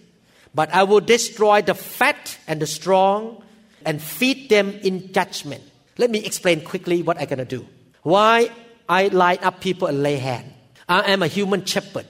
But 0.55 0.73
I 0.73 0.83
will 0.83 0.99
destroy 0.99 1.61
the 1.61 1.73
fat 1.73 2.37
and 2.47 2.61
the 2.61 2.67
strong 2.67 3.43
and 3.85 4.01
feed 4.01 4.49
them 4.49 4.71
in 4.83 5.11
judgment. 5.11 5.63
Let 5.97 6.09
me 6.09 6.23
explain 6.25 6.61
quickly 6.61 7.03
what 7.03 7.19
I'm 7.19 7.27
going 7.27 7.39
to 7.39 7.45
do. 7.45 7.67
Why 8.01 8.49
I 8.89 9.07
line 9.07 9.39
up 9.41 9.61
people 9.61 9.87
and 9.87 10.01
lay 10.01 10.17
hand. 10.17 10.53
I 10.89 11.11
am 11.11 11.21
a 11.21 11.27
human 11.27 11.65
shepherd. 11.65 12.07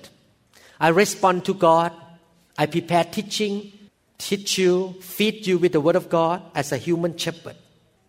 I 0.80 0.90
respond 0.90 1.46
to 1.46 1.54
God. 1.54 1.92
I 2.58 2.66
prepare 2.68 3.04
teaching, 3.04 3.73
teach 4.24 4.58
you, 4.58 4.96
feed 5.02 5.46
you 5.46 5.58
with 5.58 5.74
the 5.74 5.82
word 5.82 5.98
of 5.98 6.10
God 6.10 6.42
as 6.56 6.72
a 6.72 6.78
human 6.78 7.18
shepherd. 7.18 7.56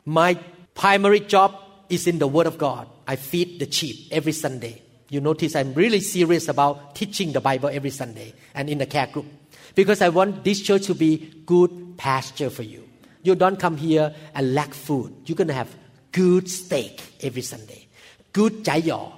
My 0.05 0.39
primary 0.75 1.21
job 1.21 1.57
is 1.89 2.07
in 2.07 2.19
the 2.21 2.29
word 2.29 2.47
of 2.47 2.57
God. 2.57 2.89
I 3.07 3.17
feed 3.17 3.59
the 3.59 3.71
sheep 3.71 4.09
every 4.13 4.33
Sunday. 4.33 4.81
You 5.09 5.21
notice 5.21 5.57
I'm 5.57 5.75
really 5.75 6.01
serious 6.01 6.49
about 6.49 6.95
teaching 6.95 7.33
the 7.33 7.41
Bible 7.41 7.69
every 7.69 7.91
Sunday 7.91 8.33
and 8.55 8.71
in 8.71 8.79
the 8.79 8.87
care 8.87 9.09
group 9.09 9.27
because 9.75 10.01
I 10.01 10.09
want 10.09 10.45
this 10.45 10.61
church 10.61 10.87
to 10.87 10.95
be 10.95 11.43
good 11.47 11.97
pasture 11.97 12.51
for 12.51 12.63
you. 12.63 12.89
You 13.23 13.35
don't 13.35 13.59
come 13.59 13.77
here 13.77 14.15
and 14.35 14.55
lack 14.55 14.73
food. 14.73 15.13
You're 15.27 15.37
going 15.37 15.49
to 15.49 15.55
have 15.55 15.75
good 16.13 16.49
steak 16.49 17.03
every 17.23 17.43
Sunday, 17.43 17.87
good 18.33 18.63
chả 18.65 18.79
giò, 18.79 19.13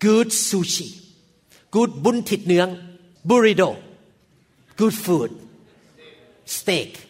good 0.00 0.28
sushi, 0.28 1.04
good 1.70 1.90
bun 2.02 2.22
thịt 2.22 2.46
nướng, 2.46 2.76
burrito, 3.24 3.76
good 4.76 4.94
food, 4.94 5.30
steak 6.44 7.08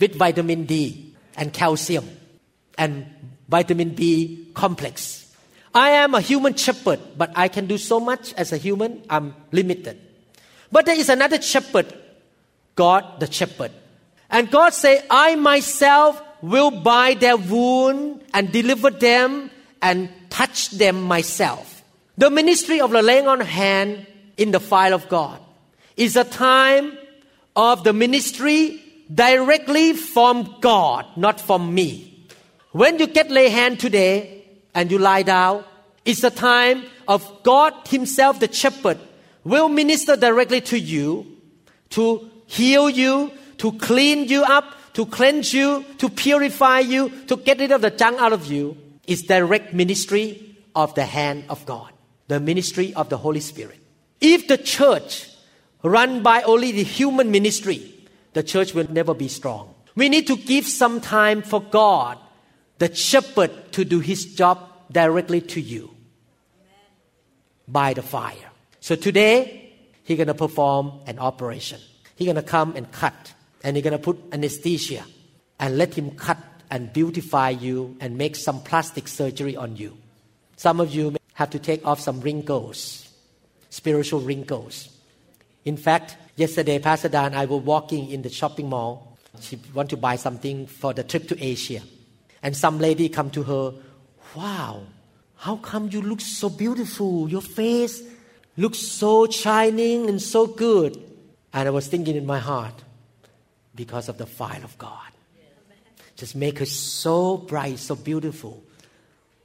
with 0.00 0.14
vitamin 0.14 0.66
D 0.66 1.14
and 1.36 1.52
calcium 1.52 2.08
and 2.78 3.06
vitamin 3.48 3.90
B 3.90 4.48
complex. 4.54 5.34
I 5.74 5.90
am 5.90 6.14
a 6.14 6.20
human 6.20 6.54
shepherd, 6.54 7.00
but 7.16 7.32
I 7.34 7.48
can 7.48 7.66
do 7.66 7.78
so 7.78 7.98
much 7.98 8.34
as 8.34 8.52
a 8.52 8.56
human. 8.56 9.02
I'm 9.08 9.34
limited. 9.52 9.98
But 10.70 10.86
there 10.86 10.98
is 10.98 11.08
another 11.08 11.40
shepherd, 11.40 11.92
God 12.74 13.20
the 13.20 13.30
shepherd. 13.30 13.72
And 14.30 14.50
God 14.50 14.74
say, 14.74 15.04
I 15.08 15.36
myself 15.36 16.20
will 16.42 16.70
buy 16.70 17.14
their 17.14 17.36
wound 17.36 18.22
and 18.34 18.50
deliver 18.50 18.90
them 18.90 19.50
and 19.80 20.10
touch 20.30 20.70
them 20.70 21.02
myself. 21.02 21.82
The 22.18 22.30
ministry 22.30 22.80
of 22.80 22.90
the 22.90 23.02
laying 23.02 23.28
on 23.28 23.40
hand 23.40 24.06
in 24.36 24.50
the 24.50 24.60
file 24.60 24.94
of 24.94 25.08
God 25.08 25.40
is 25.96 26.16
a 26.16 26.24
time 26.24 26.98
of 27.54 27.84
the 27.84 27.92
ministry 27.92 28.82
directly 29.12 29.92
from 29.92 30.56
God, 30.60 31.06
not 31.16 31.40
from 31.40 31.74
me. 31.74 32.26
When 32.72 32.98
you 32.98 33.06
get 33.06 33.30
lay 33.30 33.48
hand 33.48 33.80
today 33.80 34.44
and 34.74 34.90
you 34.90 34.98
lie 34.98 35.22
down, 35.22 35.64
it's 36.04 36.24
a 36.24 36.30
time 36.30 36.84
of 37.06 37.42
God 37.42 37.74
Himself, 37.88 38.40
the 38.40 38.52
shepherd, 38.52 38.98
will 39.44 39.68
minister 39.68 40.16
directly 40.16 40.60
to 40.62 40.78
you 40.78 41.26
to 41.90 42.30
heal 42.46 42.88
you, 42.88 43.30
to 43.58 43.72
clean 43.72 44.28
you 44.28 44.42
up, 44.42 44.64
to 44.94 45.06
cleanse 45.06 45.52
you, 45.52 45.84
to 45.98 46.08
purify 46.08 46.80
you, 46.80 47.10
to 47.26 47.36
get 47.36 47.58
rid 47.58 47.72
of 47.72 47.80
the 47.80 47.90
junk 47.90 48.20
out 48.20 48.32
of 48.32 48.46
you. 48.46 48.76
It's 49.06 49.22
direct 49.22 49.74
ministry 49.74 50.56
of 50.74 50.94
the 50.94 51.04
hand 51.04 51.44
of 51.48 51.64
God, 51.66 51.92
the 52.28 52.40
ministry 52.40 52.94
of 52.94 53.08
the 53.08 53.16
Holy 53.16 53.40
Spirit. 53.40 53.78
If 54.20 54.48
the 54.48 54.58
church 54.58 55.28
run 55.82 56.22
by 56.22 56.42
only 56.42 56.72
the 56.72 56.82
human 56.82 57.30
ministry, 57.30 57.92
the 58.32 58.42
church 58.42 58.74
will 58.74 58.90
never 58.90 59.14
be 59.14 59.28
strong. 59.28 59.74
We 59.94 60.08
need 60.08 60.26
to 60.28 60.36
give 60.36 60.66
some 60.66 61.00
time 61.00 61.42
for 61.42 61.60
God, 61.60 62.18
the 62.78 62.94
shepherd, 62.94 63.72
to 63.72 63.84
do 63.84 64.00
his 64.00 64.34
job 64.34 64.58
directly 64.90 65.40
to 65.40 65.60
you 65.60 65.94
by 67.68 67.94
the 67.94 68.02
fire. 68.02 68.50
So 68.80 68.96
today, 68.96 69.74
he's 70.04 70.16
going 70.16 70.28
to 70.28 70.34
perform 70.34 71.00
an 71.06 71.18
operation. 71.18 71.80
He's 72.16 72.26
going 72.26 72.36
to 72.36 72.42
come 72.42 72.74
and 72.76 72.90
cut, 72.90 73.34
and 73.62 73.76
he's 73.76 73.84
going 73.84 73.92
to 73.92 73.98
put 73.98 74.18
anesthesia 74.32 75.04
and 75.60 75.78
let 75.78 75.94
him 75.94 76.12
cut 76.12 76.38
and 76.70 76.92
beautify 76.92 77.50
you 77.50 77.96
and 78.00 78.16
make 78.16 78.34
some 78.34 78.62
plastic 78.62 79.06
surgery 79.06 79.56
on 79.56 79.76
you. 79.76 79.96
Some 80.56 80.80
of 80.80 80.94
you 80.94 81.10
may 81.10 81.18
have 81.34 81.50
to 81.50 81.58
take 81.58 81.86
off 81.86 82.00
some 82.00 82.20
wrinkles, 82.20 83.08
spiritual 83.68 84.20
wrinkles. 84.20 84.88
In 85.64 85.76
fact, 85.76 86.16
yesterday, 86.36 86.78
Pastor 86.78 87.08
Dan 87.08 87.26
and 87.26 87.36
I 87.36 87.46
were 87.46 87.58
walking 87.58 88.10
in 88.10 88.22
the 88.22 88.30
shopping 88.30 88.68
mall. 88.68 89.16
She 89.40 89.58
want 89.74 89.90
to 89.90 89.96
buy 89.96 90.16
something 90.16 90.66
for 90.66 90.92
the 90.92 91.04
trip 91.04 91.28
to 91.28 91.42
Asia. 91.42 91.80
And 92.42 92.56
some 92.56 92.78
lady 92.78 93.08
come 93.08 93.30
to 93.30 93.42
her, 93.44 93.74
wow, 94.34 94.82
how 95.36 95.56
come 95.56 95.88
you 95.90 96.02
look 96.02 96.20
so 96.20 96.48
beautiful? 96.48 97.28
Your 97.28 97.40
face 97.42 98.02
looks 98.56 98.78
so 98.78 99.26
shining 99.28 100.08
and 100.08 100.20
so 100.20 100.46
good. 100.46 100.96
And 101.52 101.68
I 101.68 101.70
was 101.70 101.86
thinking 101.86 102.16
in 102.16 102.26
my 102.26 102.38
heart, 102.38 102.82
because 103.74 104.08
of 104.08 104.18
the 104.18 104.26
fire 104.26 104.60
of 104.62 104.76
God. 104.78 105.10
Just 106.16 106.36
make 106.36 106.58
her 106.58 106.66
so 106.66 107.38
bright, 107.38 107.78
so 107.78 107.94
beautiful. 107.94 108.62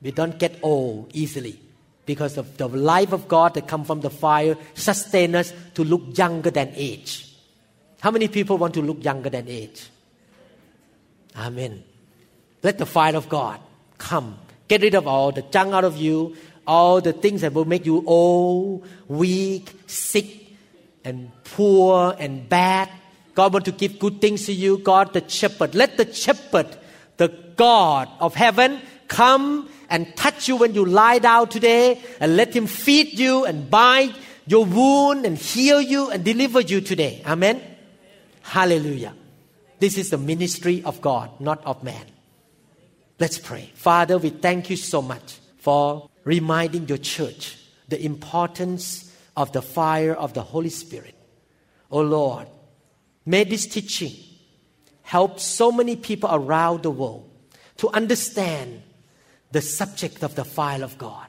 We 0.01 0.11
don't 0.11 0.37
get 0.37 0.59
old 0.61 1.11
easily 1.13 1.59
because 2.07 2.37
of 2.37 2.57
the 2.57 2.67
life 2.67 3.11
of 3.11 3.27
God 3.27 3.53
that 3.53 3.67
come 3.67 3.83
from 3.83 4.01
the 4.01 4.09
fire 4.09 4.57
sustain 4.73 5.35
us 5.35 5.53
to 5.75 5.83
look 5.83 6.17
younger 6.17 6.49
than 6.49 6.71
age. 6.73 7.35
How 7.99 8.09
many 8.09 8.27
people 8.29 8.57
want 8.57 8.73
to 8.75 8.81
look 8.81 9.03
younger 9.03 9.29
than 9.29 9.47
age? 9.47 9.89
Amen. 11.35 11.83
Let 12.63 12.79
the 12.79 12.85
fire 12.85 13.15
of 13.15 13.29
God 13.29 13.59
come. 13.97 14.39
Get 14.67 14.81
rid 14.81 14.95
of 14.95 15.05
all 15.05 15.31
the 15.31 15.43
junk 15.43 15.73
out 15.73 15.83
of 15.83 15.97
you, 15.97 16.35
all 16.65 17.01
the 17.01 17.13
things 17.13 17.41
that 17.41 17.53
will 17.53 17.65
make 17.65 17.85
you 17.85 18.03
old, 18.07 18.87
weak, 19.07 19.69
sick, 19.85 20.47
and 21.03 21.31
poor 21.43 22.15
and 22.17 22.47
bad. 22.47 22.89
God 23.35 23.53
want 23.53 23.65
to 23.65 23.71
give 23.71 23.99
good 23.99 24.21
things 24.21 24.45
to 24.45 24.53
you. 24.53 24.77
God, 24.77 25.13
the 25.13 25.27
shepherd. 25.27 25.75
Let 25.75 25.97
the 25.97 26.11
shepherd, 26.11 26.67
the 27.17 27.27
God 27.55 28.09
of 28.19 28.33
heaven, 28.33 28.81
come 29.07 29.69
and 29.89 30.15
touch 30.15 30.47
you 30.47 30.55
when 30.55 30.73
you 30.73 30.85
lie 30.85 31.19
down 31.19 31.49
today 31.49 32.01
and 32.19 32.35
let 32.35 32.55
Him 32.55 32.67
feed 32.67 33.17
you 33.19 33.45
and 33.45 33.69
bind 33.69 34.15
your 34.45 34.65
wound 34.65 35.25
and 35.25 35.37
heal 35.37 35.81
you 35.81 36.09
and 36.09 36.23
deliver 36.23 36.61
you 36.61 36.81
today. 36.81 37.21
Amen. 37.25 37.61
Hallelujah. 38.41 39.13
This 39.79 39.97
is 39.97 40.09
the 40.09 40.17
ministry 40.17 40.83
of 40.83 41.01
God, 41.01 41.29
not 41.39 41.63
of 41.65 41.83
man. 41.83 42.05
Let's 43.19 43.37
pray. 43.37 43.71
Father, 43.75 44.17
we 44.17 44.29
thank 44.29 44.69
you 44.69 44.75
so 44.75 45.01
much 45.01 45.39
for 45.57 46.09
reminding 46.23 46.87
your 46.87 46.97
church 46.97 47.57
the 47.87 48.03
importance 48.03 49.11
of 49.35 49.51
the 49.51 49.61
fire 49.61 50.13
of 50.13 50.33
the 50.33 50.41
Holy 50.41 50.69
Spirit. 50.69 51.15
Oh 51.91 52.01
Lord, 52.01 52.47
may 53.25 53.43
this 53.43 53.65
teaching 53.65 54.13
help 55.01 55.39
so 55.39 55.71
many 55.71 55.95
people 55.95 56.29
around 56.31 56.83
the 56.83 56.91
world 56.91 57.29
to 57.77 57.89
understand 57.89 58.81
the 59.51 59.61
subject 59.61 60.23
of 60.23 60.35
the 60.35 60.45
file 60.45 60.83
of 60.83 60.97
God. 60.97 61.27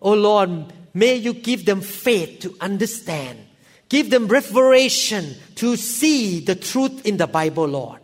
Oh 0.00 0.14
Lord, 0.14 0.72
may 0.94 1.16
you 1.16 1.32
give 1.32 1.64
them 1.64 1.80
faith 1.80 2.40
to 2.40 2.56
understand. 2.60 3.38
Give 3.88 4.10
them 4.10 4.28
revelation 4.28 5.34
to 5.56 5.76
see 5.76 6.40
the 6.40 6.54
truth 6.54 7.06
in 7.06 7.16
the 7.16 7.26
Bible, 7.26 7.66
Lord. 7.66 8.00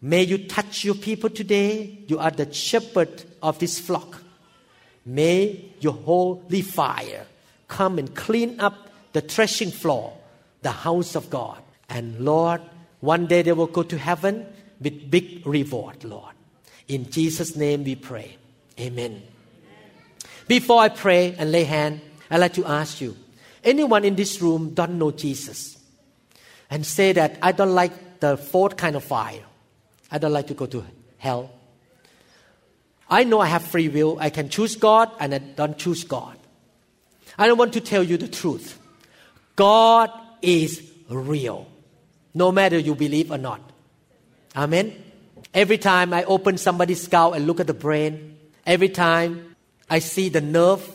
May 0.00 0.22
you 0.22 0.38
touch 0.38 0.84
your 0.84 0.94
people 0.94 1.28
today. 1.28 1.98
You 2.06 2.18
are 2.18 2.30
the 2.30 2.52
shepherd 2.52 3.24
of 3.42 3.58
this 3.58 3.78
flock. 3.78 4.22
May 5.04 5.72
your 5.80 5.94
holy 5.94 6.62
fire 6.62 7.26
come 7.66 7.98
and 7.98 8.14
clean 8.14 8.60
up 8.60 8.90
the 9.12 9.20
threshing 9.20 9.70
floor, 9.70 10.16
the 10.62 10.70
house 10.70 11.14
of 11.14 11.30
God. 11.30 11.62
And 11.88 12.20
Lord, 12.20 12.62
one 13.00 13.26
day 13.26 13.42
they 13.42 13.52
will 13.52 13.66
go 13.66 13.82
to 13.82 13.98
heaven 13.98 14.46
with 14.80 15.10
big 15.10 15.46
reward, 15.46 16.04
Lord. 16.04 16.34
In 16.88 17.10
Jesus' 17.10 17.54
name 17.54 17.84
we 17.84 17.94
pray. 17.94 18.36
Amen. 18.80 19.22
Before 20.46 20.80
I 20.80 20.88
pray 20.88 21.34
and 21.38 21.52
lay 21.52 21.64
hand, 21.64 22.00
I'd 22.30 22.40
like 22.40 22.54
to 22.54 22.64
ask 22.64 23.00
you 23.00 23.16
anyone 23.62 24.04
in 24.04 24.16
this 24.16 24.40
room 24.40 24.72
don't 24.74 24.98
know 24.98 25.10
Jesus 25.10 25.78
and 26.70 26.86
say 26.86 27.12
that 27.12 27.38
I 27.42 27.52
don't 27.52 27.74
like 27.74 28.20
the 28.20 28.36
fourth 28.36 28.76
kind 28.76 28.96
of 28.96 29.04
fire. 29.04 29.44
I 30.10 30.18
don't 30.18 30.32
like 30.32 30.46
to 30.48 30.54
go 30.54 30.66
to 30.66 30.84
hell. 31.18 31.50
I 33.10 33.24
know 33.24 33.40
I 33.40 33.46
have 33.46 33.62
free 33.62 33.88
will. 33.88 34.18
I 34.18 34.30
can 34.30 34.48
choose 34.48 34.76
God 34.76 35.10
and 35.20 35.34
I 35.34 35.38
don't 35.38 35.76
choose 35.76 36.04
God. 36.04 36.36
I 37.36 37.46
don't 37.46 37.58
want 37.58 37.74
to 37.74 37.80
tell 37.80 38.02
you 38.02 38.16
the 38.16 38.28
truth. 38.28 38.78
God 39.56 40.10
is 40.42 40.82
real, 41.08 41.66
no 42.34 42.52
matter 42.52 42.78
you 42.78 42.94
believe 42.94 43.30
or 43.30 43.38
not. 43.38 43.60
Amen. 44.56 44.94
Every 45.54 45.78
time 45.78 46.12
I 46.12 46.24
open 46.24 46.58
somebody's 46.58 47.02
skull 47.02 47.32
and 47.32 47.46
look 47.46 47.60
at 47.60 47.66
the 47.66 47.74
brain, 47.74 48.38
every 48.66 48.88
time 48.88 49.56
I 49.88 49.98
see 49.98 50.28
the 50.28 50.40
nerve 50.40 50.88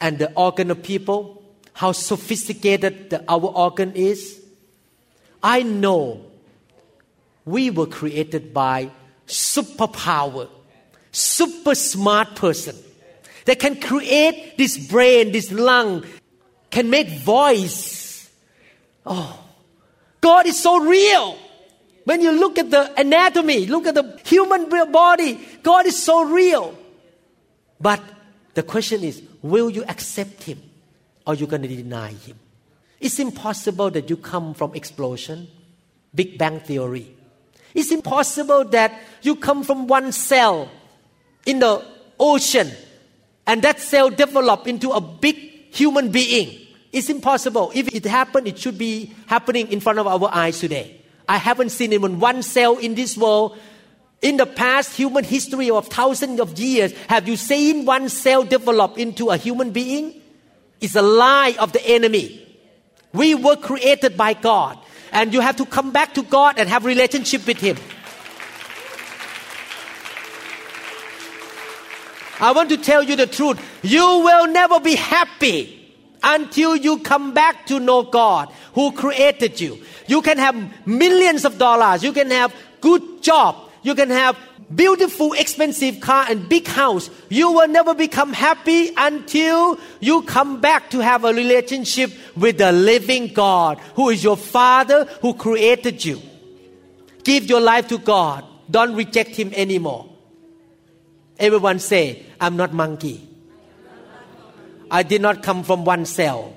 and 0.00 0.18
the 0.18 0.32
organ 0.34 0.70
of 0.70 0.82
people, 0.82 1.42
how 1.74 1.92
sophisticated 1.92 3.10
the, 3.10 3.24
our 3.28 3.46
organ 3.46 3.92
is, 3.94 4.42
I 5.42 5.62
know 5.62 6.26
we 7.44 7.70
were 7.70 7.86
created 7.86 8.52
by 8.52 8.90
superpower, 9.26 10.48
super 11.10 11.74
smart 11.74 12.34
person 12.34 12.76
that 13.44 13.58
can 13.58 13.80
create 13.80 14.56
this 14.58 14.76
brain, 14.78 15.32
this 15.32 15.50
lung, 15.50 16.04
can 16.70 16.90
make 16.90 17.08
voice. 17.08 18.30
Oh, 19.04 19.38
God 20.20 20.46
is 20.46 20.60
so 20.60 20.78
real. 20.78 21.36
When 22.04 22.20
you 22.20 22.32
look 22.32 22.58
at 22.58 22.70
the 22.70 22.92
anatomy, 23.00 23.66
look 23.66 23.86
at 23.86 23.94
the 23.94 24.18
human 24.24 24.68
body, 24.90 25.40
God 25.62 25.86
is 25.86 26.02
so 26.02 26.24
real. 26.24 26.76
But 27.80 28.00
the 28.54 28.62
question 28.62 29.02
is, 29.04 29.22
will 29.40 29.70
you 29.70 29.84
accept 29.84 30.42
Him 30.42 30.60
or 31.26 31.34
you 31.34 31.46
going 31.46 31.62
to 31.62 31.68
deny 31.68 32.12
Him? 32.12 32.38
It's 33.00 33.18
impossible 33.18 33.90
that 33.90 34.08
you 34.10 34.16
come 34.16 34.54
from 34.54 34.74
explosion, 34.74 35.48
Big 36.14 36.38
Bang 36.38 36.60
Theory. 36.60 37.14
It's 37.74 37.90
impossible 37.90 38.64
that 38.66 39.00
you 39.22 39.36
come 39.36 39.64
from 39.64 39.86
one 39.86 40.12
cell 40.12 40.70
in 41.46 41.58
the 41.58 41.84
ocean 42.18 42.70
and 43.46 43.62
that 43.62 43.80
cell 43.80 44.10
develop 44.10 44.68
into 44.68 44.90
a 44.90 45.00
big 45.00 45.36
human 45.74 46.10
being. 46.10 46.66
It's 46.92 47.08
impossible. 47.08 47.72
If 47.74 47.94
it 47.94 48.04
happened, 48.04 48.46
it 48.46 48.58
should 48.58 48.76
be 48.76 49.14
happening 49.26 49.72
in 49.72 49.80
front 49.80 49.98
of 49.98 50.06
our 50.06 50.28
eyes 50.32 50.60
today. 50.60 51.01
I 51.32 51.38
haven't 51.38 51.70
seen 51.70 51.94
even 51.94 52.20
one 52.20 52.42
cell 52.42 52.76
in 52.76 52.94
this 52.94 53.16
world. 53.16 53.58
In 54.20 54.36
the 54.36 54.44
past 54.44 54.94
human 54.94 55.24
history 55.24 55.70
of 55.70 55.88
thousands 55.88 56.38
of 56.40 56.58
years, 56.58 56.92
have 57.08 57.26
you 57.26 57.38
seen 57.38 57.86
one 57.86 58.10
cell 58.10 58.44
develop 58.44 58.98
into 58.98 59.30
a 59.30 59.38
human 59.38 59.70
being? 59.70 60.20
It's 60.82 60.94
a 60.94 61.00
lie 61.00 61.56
of 61.58 61.72
the 61.72 61.82
enemy. 61.86 62.46
We 63.14 63.34
were 63.34 63.56
created 63.56 64.14
by 64.14 64.34
God, 64.34 64.78
and 65.10 65.32
you 65.32 65.40
have 65.40 65.56
to 65.56 65.64
come 65.64 65.90
back 65.90 66.12
to 66.14 66.22
God 66.22 66.58
and 66.58 66.68
have 66.68 66.84
relationship 66.84 67.46
with 67.46 67.56
Him. 67.56 67.78
I 72.40 72.52
want 72.52 72.68
to 72.68 72.76
tell 72.76 73.02
you 73.02 73.16
the 73.16 73.26
truth. 73.26 73.58
You 73.82 74.04
will 74.04 74.48
never 74.48 74.80
be 74.80 74.96
happy 74.96 75.81
until 76.22 76.76
you 76.76 76.98
come 76.98 77.34
back 77.34 77.66
to 77.66 77.80
know 77.80 78.02
God 78.02 78.52
who 78.74 78.92
created 78.92 79.60
you. 79.60 79.82
You 80.06 80.22
can 80.22 80.38
have 80.38 80.86
millions 80.86 81.44
of 81.44 81.58
dollars. 81.58 82.02
You 82.02 82.12
can 82.12 82.30
have 82.30 82.54
good 82.80 83.22
job. 83.22 83.56
You 83.82 83.94
can 83.94 84.10
have 84.10 84.38
beautiful, 84.74 85.32
expensive 85.34 86.00
car 86.00 86.26
and 86.28 86.48
big 86.48 86.66
house. 86.66 87.10
You 87.28 87.52
will 87.52 87.68
never 87.68 87.94
become 87.94 88.32
happy 88.32 88.90
until 88.96 89.78
you 90.00 90.22
come 90.22 90.60
back 90.60 90.90
to 90.90 91.00
have 91.00 91.24
a 91.24 91.32
relationship 91.32 92.12
with 92.36 92.58
the 92.58 92.72
living 92.72 93.28
God 93.28 93.78
who 93.94 94.10
is 94.10 94.22
your 94.22 94.36
father 94.36 95.04
who 95.20 95.34
created 95.34 96.04
you. 96.04 96.20
Give 97.24 97.44
your 97.44 97.60
life 97.60 97.88
to 97.88 97.98
God. 97.98 98.44
Don't 98.70 98.94
reject 98.94 99.30
him 99.30 99.52
anymore. 99.54 100.08
Everyone 101.38 101.78
say, 101.78 102.24
I'm 102.40 102.56
not 102.56 102.72
monkey. 102.72 103.28
I 104.92 105.02
did 105.02 105.22
not 105.22 105.42
come 105.42 105.62
from 105.62 105.86
one 105.86 106.04
cell. 106.04 106.54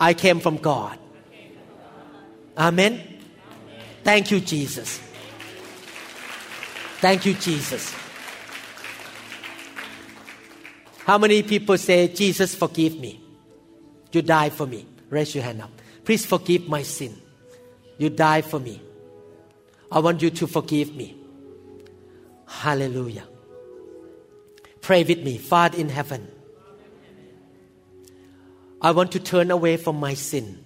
I 0.00 0.14
came 0.14 0.40
from 0.40 0.56
God. 0.56 0.98
Amen. 2.58 3.00
Thank 4.02 4.32
you, 4.32 4.40
Jesus. 4.40 5.00
Thank 6.98 7.24
you, 7.24 7.34
Jesus. 7.34 7.94
How 11.06 11.18
many 11.18 11.44
people 11.44 11.78
say, 11.78 12.08
Jesus, 12.08 12.56
forgive 12.56 12.98
me? 12.98 13.22
You 14.10 14.22
died 14.22 14.54
for 14.54 14.66
me. 14.66 14.86
Raise 15.10 15.36
your 15.36 15.44
hand 15.44 15.62
up. 15.62 15.70
Please 16.04 16.26
forgive 16.26 16.66
my 16.66 16.82
sin. 16.82 17.16
You 17.96 18.10
died 18.10 18.44
for 18.44 18.58
me. 18.58 18.82
I 19.92 20.00
want 20.00 20.20
you 20.20 20.30
to 20.30 20.48
forgive 20.48 20.96
me. 20.96 21.16
Hallelujah. 22.48 23.28
Pray 24.84 25.02
with 25.02 25.20
me, 25.24 25.38
Father 25.38 25.78
in 25.78 25.88
heaven. 25.88 26.28
I 28.82 28.90
want 28.90 29.12
to 29.12 29.18
turn 29.18 29.50
away 29.50 29.78
from 29.78 29.98
my 29.98 30.12
sin. 30.12 30.62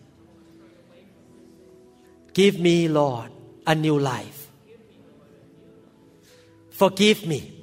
Give 2.33 2.59
me, 2.59 2.89
Lord, 2.89 3.31
a 3.65 3.77
new 3.77 3.97
life. 3.97 4.51
Forgive 6.71 7.29
me. 7.29 7.63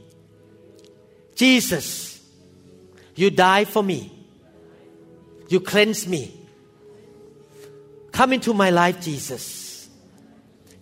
Jesus, 1.35 2.23
you 3.15 3.31
died 3.31 3.67
for 3.67 3.83
me. 3.83 4.13
You 5.49 5.59
cleanse 5.59 6.07
me. 6.07 6.39
Come 8.13 8.31
into 8.31 8.53
my 8.53 8.69
life, 8.69 9.01
Jesus, 9.01 9.89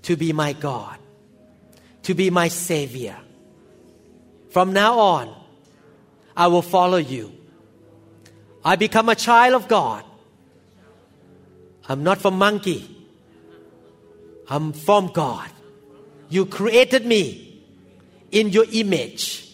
to 0.04 0.16
be 0.16 0.34
my 0.34 0.54
God, 0.54 1.00
to 2.04 2.14
be 2.14 2.30
my 2.30 2.48
Savior. 2.48 3.18
From 4.52 4.72
now 4.72 5.00
on, 5.00 5.43
I 6.36 6.48
will 6.48 6.62
follow 6.62 6.98
you. 6.98 7.32
I 8.66 8.76
become 8.76 9.10
a 9.10 9.16
child 9.16 9.56
of 9.56 9.68
God. 9.68 10.04
I'm 11.88 12.04
not 12.04 12.20
from 12.20 12.38
monkey. 12.38 12.90
I'm 14.50 14.74
from 14.74 15.08
God. 15.08 15.50
You 16.30 16.46
created 16.46 17.06
me 17.06 17.64
in 18.32 18.50
your 18.50 18.66
image. 18.72 19.48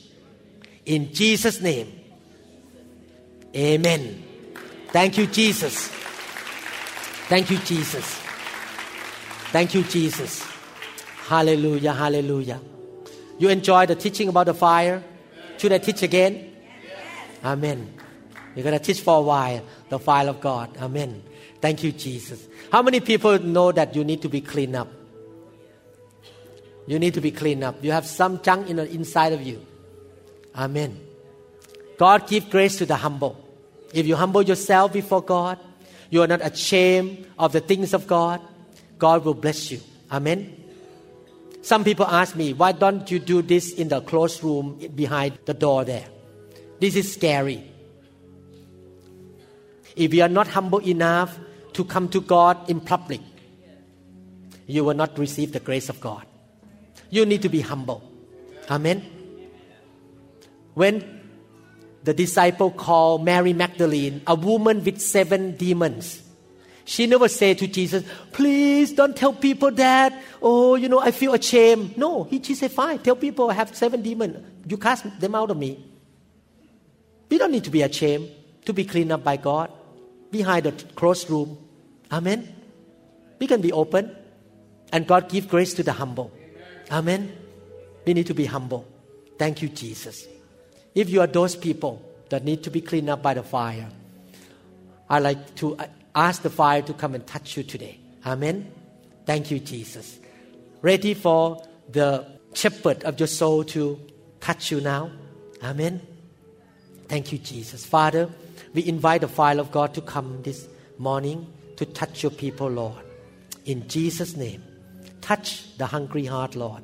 In 0.86 1.14
Jesus' 1.14 1.62
name. 1.62 1.92
Amen. 3.56 4.24
Thank 4.90 5.18
you, 5.18 5.28
Jesus. 5.28 5.88
Thank 7.28 7.50
you, 7.52 7.58
Jesus. 7.58 8.06
Thank 9.52 9.74
you, 9.74 9.84
Jesus. 9.84 10.44
Hallelujah, 11.28 11.94
hallelujah. 11.94 12.60
You 13.38 13.50
enjoy 13.50 13.86
the 13.86 13.96
teaching 13.96 14.30
about 14.30 14.46
the 14.46 14.54
fire? 14.54 15.04
Should 15.58 15.72
I 15.72 15.78
teach 15.78 16.04
again? 16.04 16.49
Amen. 17.44 17.94
We're 18.56 18.64
going 18.64 18.78
to 18.78 18.84
teach 18.84 19.02
for 19.02 19.18
a 19.18 19.22
while 19.22 19.64
the 19.90 20.00
file 20.00 20.30
of 20.30 20.42
God. 20.42 20.76
Amen. 20.78 21.24
Thank 21.62 21.84
you, 21.84 21.92
Jesus. 21.92 22.48
How 22.72 22.82
many 22.82 23.00
people 23.00 23.40
know 23.40 23.72
that 23.72 23.96
you 23.96 24.04
need 24.04 24.22
to 24.22 24.30
be 24.30 24.42
cleaned 24.42 24.76
up? 24.76 24.88
You 26.88 26.98
need 27.00 27.14
to 27.14 27.22
be 27.22 27.32
cleaned 27.32 27.64
up. 27.64 27.84
You 27.84 27.92
have 27.92 28.06
some 28.06 28.42
junk 28.42 28.70
in 28.70 28.78
the 28.78 28.90
inside 28.90 29.34
of 29.34 29.42
you. 29.42 29.66
Amen. 30.56 31.00
God 31.98 32.28
give 32.28 32.50
grace 32.50 32.78
to 32.78 32.86
the 32.86 32.96
humble. 32.96 33.38
If 33.94 34.08
you 34.08 34.16
humble 34.16 34.42
yourself 34.42 34.94
before 34.94 35.22
God, 35.22 35.60
you 36.10 36.22
are 36.22 36.28
not 36.28 36.42
ashamed 36.42 37.28
of 37.38 37.52
the 37.52 37.60
things 37.60 37.94
of 37.94 38.08
God, 38.08 38.42
God 38.98 39.24
will 39.24 39.34
bless 39.34 39.72
you. 39.72 39.80
Amen. 40.12 40.56
Some 41.62 41.84
people 41.84 42.08
ask 42.08 42.36
me, 42.36 42.54
why 42.54 42.72
don't 42.72 43.10
you 43.12 43.20
do 43.20 43.42
this 43.42 43.74
in 43.74 43.90
the 43.90 44.02
closed 44.02 44.44
room 44.44 44.80
behind 44.96 45.38
the 45.46 45.54
door 45.54 45.86
there? 45.86 46.08
This 46.80 46.96
is 46.96 47.14
scary. 47.14 47.64
If 49.96 50.14
you 50.14 50.24
are 50.24 50.30
not 50.30 50.48
humble 50.48 50.80
enough 50.80 51.38
to 51.74 51.84
come 51.84 52.08
to 52.10 52.22
God 52.22 52.70
in 52.70 52.80
public, 52.80 53.22
you 54.66 54.84
will 54.84 54.94
not 54.94 55.18
receive 55.18 55.52
the 55.52 55.60
grace 55.60 55.90
of 55.90 56.00
God. 56.00 56.26
You 57.10 57.26
need 57.26 57.42
to 57.42 57.50
be 57.50 57.62
humble. 57.62 58.04
Amen. 58.70 59.04
When 60.74 61.22
the 62.04 62.14
disciple 62.14 62.72
called 62.72 63.26
Mary 63.26 63.52
Magdalene, 63.52 64.22
a 64.26 64.36
woman 64.36 64.84
with 64.84 65.02
seven 65.02 65.58
demons, 65.58 66.24
she 66.86 67.06
never 67.06 67.28
said 67.28 67.58
to 67.60 67.68
Jesus, 67.68 68.04
Please 68.32 68.94
don't 68.94 69.16
tell 69.16 69.34
people 69.34 69.72
that. 69.72 70.14
Oh, 70.42 70.76
you 70.76 70.88
know, 70.88 71.00
I 71.00 71.12
feel 71.12 71.34
ashamed. 71.34 71.98
No, 71.98 72.24
he, 72.24 72.42
she 72.42 72.56
said, 72.56 72.72
Fine, 72.72 73.00
tell 73.00 73.16
people 73.16 73.50
I 73.50 73.54
have 73.54 73.76
seven 73.76 74.02
demons. 74.02 74.38
You 74.68 74.78
cast 74.78 75.20
them 75.20 75.36
out 75.36 75.52
of 75.52 75.58
me. 75.58 75.89
We 77.30 77.38
don't 77.38 77.52
need 77.52 77.64
to 77.66 77.70
be 77.70 77.82
ashamed 77.82 78.30
to 78.66 78.74
be 78.74 78.86
cleaned 78.86 79.12
up 79.12 79.24
by 79.24 79.38
God 79.38 79.72
behind 80.32 80.66
the 80.66 80.72
closed 80.96 81.30
room. 81.30 81.58
Amen. 82.12 82.56
We 83.40 83.48
can 83.48 83.62
be 83.62 83.72
open, 83.72 84.16
and 84.92 85.08
God 85.08 85.30
give 85.30 85.48
grace 85.48 85.74
to 85.76 85.84
the 85.84 85.94
humble. 85.94 86.32
Amen. 86.92 87.32
We 88.06 88.14
need 88.14 88.28
to 88.28 88.34
be 88.34 88.46
humble. 88.46 88.86
Thank 89.38 89.62
you, 89.62 89.70
Jesus. 89.70 90.28
If 90.94 91.10
you 91.10 91.22
are 91.22 91.28
those 91.28 91.56
people 91.56 92.02
that 92.30 92.44
need 92.44 92.64
to 92.64 92.72
be 92.72 92.82
cleaned 92.82 93.10
up 93.10 93.22
by 93.22 93.34
the 93.34 93.44
fire, 93.44 93.90
I 95.10 95.20
like 95.20 95.56
to 95.56 95.78
uh, 95.78 95.88
ask 96.14 96.42
the 96.42 96.50
fire 96.50 96.82
to 96.82 96.94
come 96.94 97.16
and 97.16 97.26
touch 97.26 97.58
you 97.58 97.64
today. 97.64 98.00
Amen. 98.26 98.72
Thank 99.26 99.52
you, 99.52 99.60
Jesus. 99.60 100.20
Ready 100.82 101.14
for 101.14 101.64
the 101.90 102.26
shepherd 102.54 103.04
of 103.04 103.20
your 103.20 103.28
soul 103.28 103.64
to 103.66 104.00
touch 104.40 104.72
you 104.72 104.82
now? 104.82 105.12
Amen. 105.64 106.02
Thank 107.10 107.32
you, 107.32 107.40
Jesus. 107.40 107.86
Father, 107.86 108.30
we 108.74 108.86
invite 108.86 109.22
the 109.22 109.28
fire 109.28 109.60
of 109.60 109.72
God 109.72 109.96
to 109.96 110.02
come 110.02 110.44
this 110.44 110.68
morning 111.00 111.52
to 111.78 111.86
touch 111.86 112.22
your 112.22 112.32
people, 112.32 112.68
Lord. 112.68 113.04
In 113.66 113.88
Jesus' 113.88 114.38
name, 114.38 114.64
touch 115.20 115.76
the 115.78 115.88
hungry 115.88 116.26
heart, 116.26 116.56
Lord. 116.56 116.84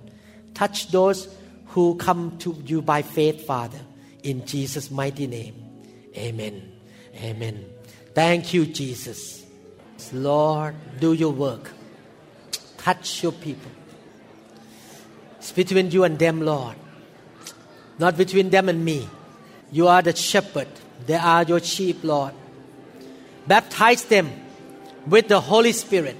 Touch 0.55 0.89
those 0.89 1.29
who 1.67 1.95
come 1.95 2.37
to 2.39 2.57
you 2.65 2.81
by 2.81 3.03
faith, 3.03 3.45
Father. 3.45 3.79
In 4.23 4.45
Jesus' 4.47 4.89
mighty 4.89 5.27
name. 5.27 5.55
Amen. 6.17 6.71
Amen. 7.17 7.63
Thank 8.15 8.51
you, 8.53 8.65
Jesus. 8.65 9.45
Lord, 10.11 10.75
do 10.99 11.13
your 11.13 11.33
work. 11.33 11.69
Touch 12.77 13.21
your 13.21 13.31
people. 13.31 13.71
It's 15.37 15.51
between 15.51 15.91
you 15.91 16.03
and 16.03 16.17
them, 16.17 16.41
Lord. 16.41 16.75
Not 17.99 18.17
between 18.17 18.49
them 18.49 18.69
and 18.69 18.83
me. 18.83 19.07
You 19.75 19.89
are 19.89 20.01
the 20.01 20.15
shepherd. 20.15 20.69
They 21.05 21.15
are 21.15 21.43
your 21.43 21.59
sheep, 21.59 22.01
Lord. 22.01 22.33
Baptize 23.45 24.05
them 24.05 24.31
with 25.05 25.27
the 25.27 25.41
Holy 25.41 25.73
Spirit 25.73 26.15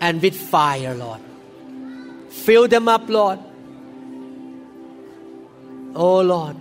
and 0.00 0.22
with 0.22 0.36
fire, 0.36 0.94
Lord. 0.94 1.20
Fill 2.30 2.68
them 2.68 2.86
up, 2.86 3.08
Lord. 3.08 3.40
Oh, 5.96 6.20
Lord. 6.20 6.56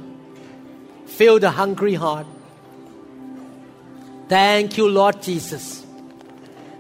Fill 1.05 1.37
the 1.37 1.51
hungry 1.51 1.93
heart. 1.93 2.25
Thank 4.27 4.79
you, 4.79 4.89
Lord 4.89 5.21
Jesus. 5.21 5.85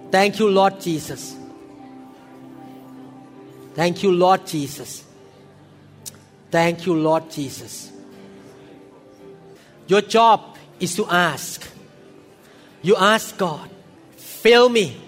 Thank 0.09 0.39
you, 0.39 0.49
Lord 0.49 0.81
Jesus. 0.81 1.35
Thank 3.75 4.01
you, 4.01 4.13
Lord 4.13 4.47
Jesus. 4.47 5.03
Thank 6.49 6.87
you, 6.87 6.95
Lord 6.95 7.29
Jesus. 7.29 7.91
Your 9.87 10.01
job 10.01 10.57
is 10.79 10.95
to 10.95 11.05
ask. 11.07 11.67
You 12.81 12.95
ask 12.95 13.37
God, 13.37 13.69
fill 14.17 14.69
me, 14.69 14.99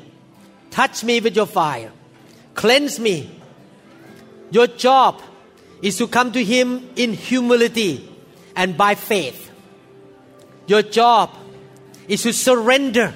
touch 0.70 1.04
me 1.04 1.20
with 1.20 1.36
your 1.36 1.48
fire, 1.48 1.92
cleanse 2.54 3.00
me. 3.00 3.30
Your 4.52 4.68
job 4.68 5.22
is 5.82 5.98
to 5.98 6.08
come 6.08 6.32
to 6.34 6.44
Him 6.44 6.90
in 6.96 7.14
humility 7.14 8.08
and 8.56 8.78
by 8.78 8.94
faith. 8.94 9.52
Your 10.68 10.84
job 10.84 11.32
is 12.08 12.22
to 12.24 12.34
surrender. 12.34 13.14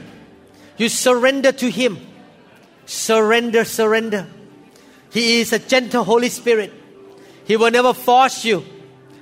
You 0.78 0.90
surrender 0.90 1.52
to 1.52 1.70
Him. 1.70 2.00
Surrender, 2.86 3.64
surrender. 3.64 4.28
He 5.12 5.42
is 5.42 5.54
a 5.54 5.60
gentle 5.60 6.04
Holy 6.04 6.30
Spirit. 6.30 6.74
He 7.46 7.56
will 7.56 7.72
never 7.72 7.94
force 7.94 8.44
you. 8.44 8.66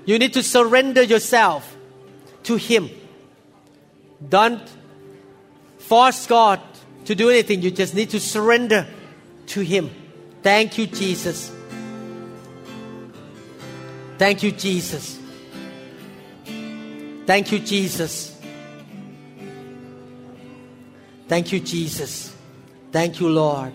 You 0.06 0.18
need 0.18 0.34
to 0.34 0.44
surrender 0.44 1.04
yourself 1.04 1.75
to 2.46 2.56
Him. 2.56 2.90
Don't 4.28 4.62
force 5.78 6.26
God 6.26 6.62
to 7.06 7.16
do 7.16 7.30
anything. 7.30 7.62
You 7.62 7.72
just 7.72 7.94
need 7.94 8.10
to 8.12 8.20
surrender 8.20 8.88
to 9.48 9.62
Him. 9.62 9.90
Thank 10.42 10.78
you, 10.78 10.88
Jesus. 10.88 11.52
Thank 14.18 14.44
you, 14.44 14.52
Jesus. 14.52 15.20
Thank 17.26 17.52
you, 17.52 17.60
Jesus. 17.60 18.36
Thank 21.28 21.52
you, 21.52 21.60
Jesus. 21.60 22.36
Thank 22.92 23.20
you, 23.20 23.30
Lord. 23.30 23.74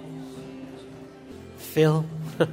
Fill. 1.59 2.07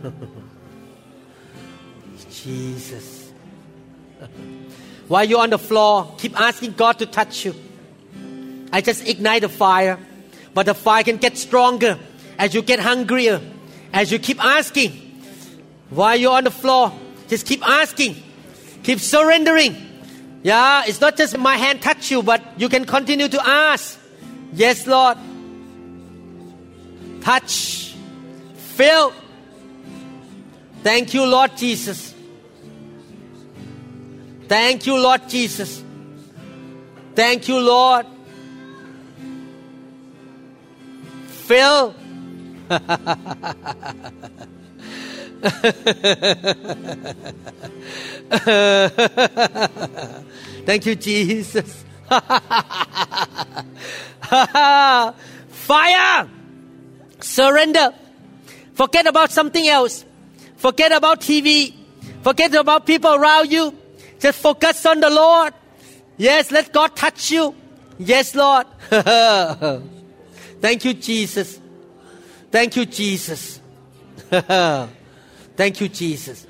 Jesus. 2.31 3.16
While 5.07 5.25
you're 5.25 5.39
on 5.39 5.49
the 5.49 5.57
floor, 5.57 6.13
keep 6.17 6.39
asking 6.39 6.73
God 6.73 6.99
to 6.99 7.05
touch 7.05 7.45
you. 7.45 7.55
I 8.71 8.81
just 8.81 9.07
ignite 9.07 9.41
the 9.41 9.49
fire, 9.49 9.97
but 10.53 10.65
the 10.65 10.73
fire 10.73 11.03
can 11.03 11.17
get 11.17 11.37
stronger 11.37 11.97
as 12.37 12.53
you 12.53 12.61
get 12.61 12.79
hungrier, 12.79 13.41
as 13.93 14.11
you 14.11 14.19
keep 14.19 14.43
asking. 14.43 14.91
While 15.89 16.17
you're 16.17 16.33
on 16.33 16.43
the 16.43 16.51
floor, 16.51 16.91
just 17.29 17.45
keep 17.45 17.65
asking, 17.67 18.21
keep 18.83 18.99
surrendering. 18.99 19.75
Yeah, 20.43 20.83
it's 20.85 20.99
not 20.99 21.17
just 21.17 21.37
my 21.37 21.55
hand 21.55 21.81
touch 21.81 22.11
you, 22.11 22.21
but 22.21 22.41
you 22.57 22.69
can 22.69 22.85
continue 22.85 23.27
to 23.27 23.47
ask. 23.47 23.99
Yes, 24.53 24.85
Lord. 24.85 25.17
Touch. 27.21 27.95
Fill. 28.55 29.13
Thank 30.83 31.13
you, 31.13 31.25
Lord 31.25 31.57
Jesus. 31.57 32.13
Thank 34.47 34.85
you, 34.85 34.97
Lord 34.97 35.27
Jesus. 35.27 35.83
Thank 37.15 37.47
you, 37.47 37.59
Lord. 37.59 38.05
Fill. 41.27 41.93
Thank 50.65 50.85
you, 50.85 50.95
Jesus. 50.95 51.83
Fire! 55.49 56.29
Surrender. 57.19 57.93
Forget 58.73 59.07
about 59.07 59.31
something 59.31 59.67
else. 59.67 60.05
Forget 60.57 60.91
about 60.91 61.21
TV. 61.21 61.73
Forget 62.21 62.53
about 62.55 62.85
people 62.85 63.13
around 63.13 63.51
you. 63.51 63.75
Just 64.19 64.39
focus 64.39 64.85
on 64.85 64.99
the 64.99 65.09
Lord. 65.09 65.53
Yes, 66.17 66.51
let 66.51 66.73
God 66.73 66.95
touch 66.95 67.31
you. 67.31 67.53
Yes, 67.99 68.35
Lord. 68.35 68.65
Thank 70.59 70.85
you, 70.85 70.93
Jesus. 70.93 71.59
Thank 72.51 72.75
you, 72.75 72.85
Jesus. 72.85 73.59
Thank 74.29 75.81
you, 75.81 75.89
Jesus. 75.89 76.47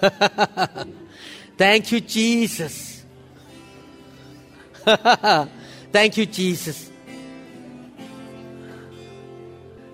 Thank 1.56 1.92
you, 1.92 2.00
Jesus. 2.00 3.04
Thank 4.84 6.16
you, 6.16 6.26
Jesus. 6.26 6.90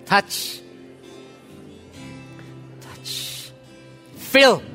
Touch. 0.05 0.61
Touch. 2.81 3.51
Fill. 4.15 4.70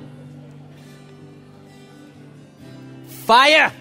Fire. 3.27 3.73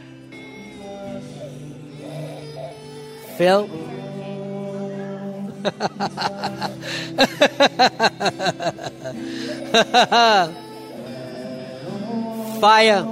Fill. 3.38 3.68
fire. 12.60 13.04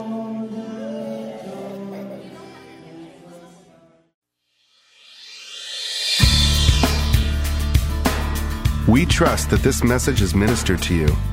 We 8.88 9.05
trust 9.05 9.51
that 9.51 9.59
this 9.61 9.84
message 9.84 10.23
is 10.23 10.34
ministered 10.34 10.81
to 10.81 10.95
you. 10.95 11.32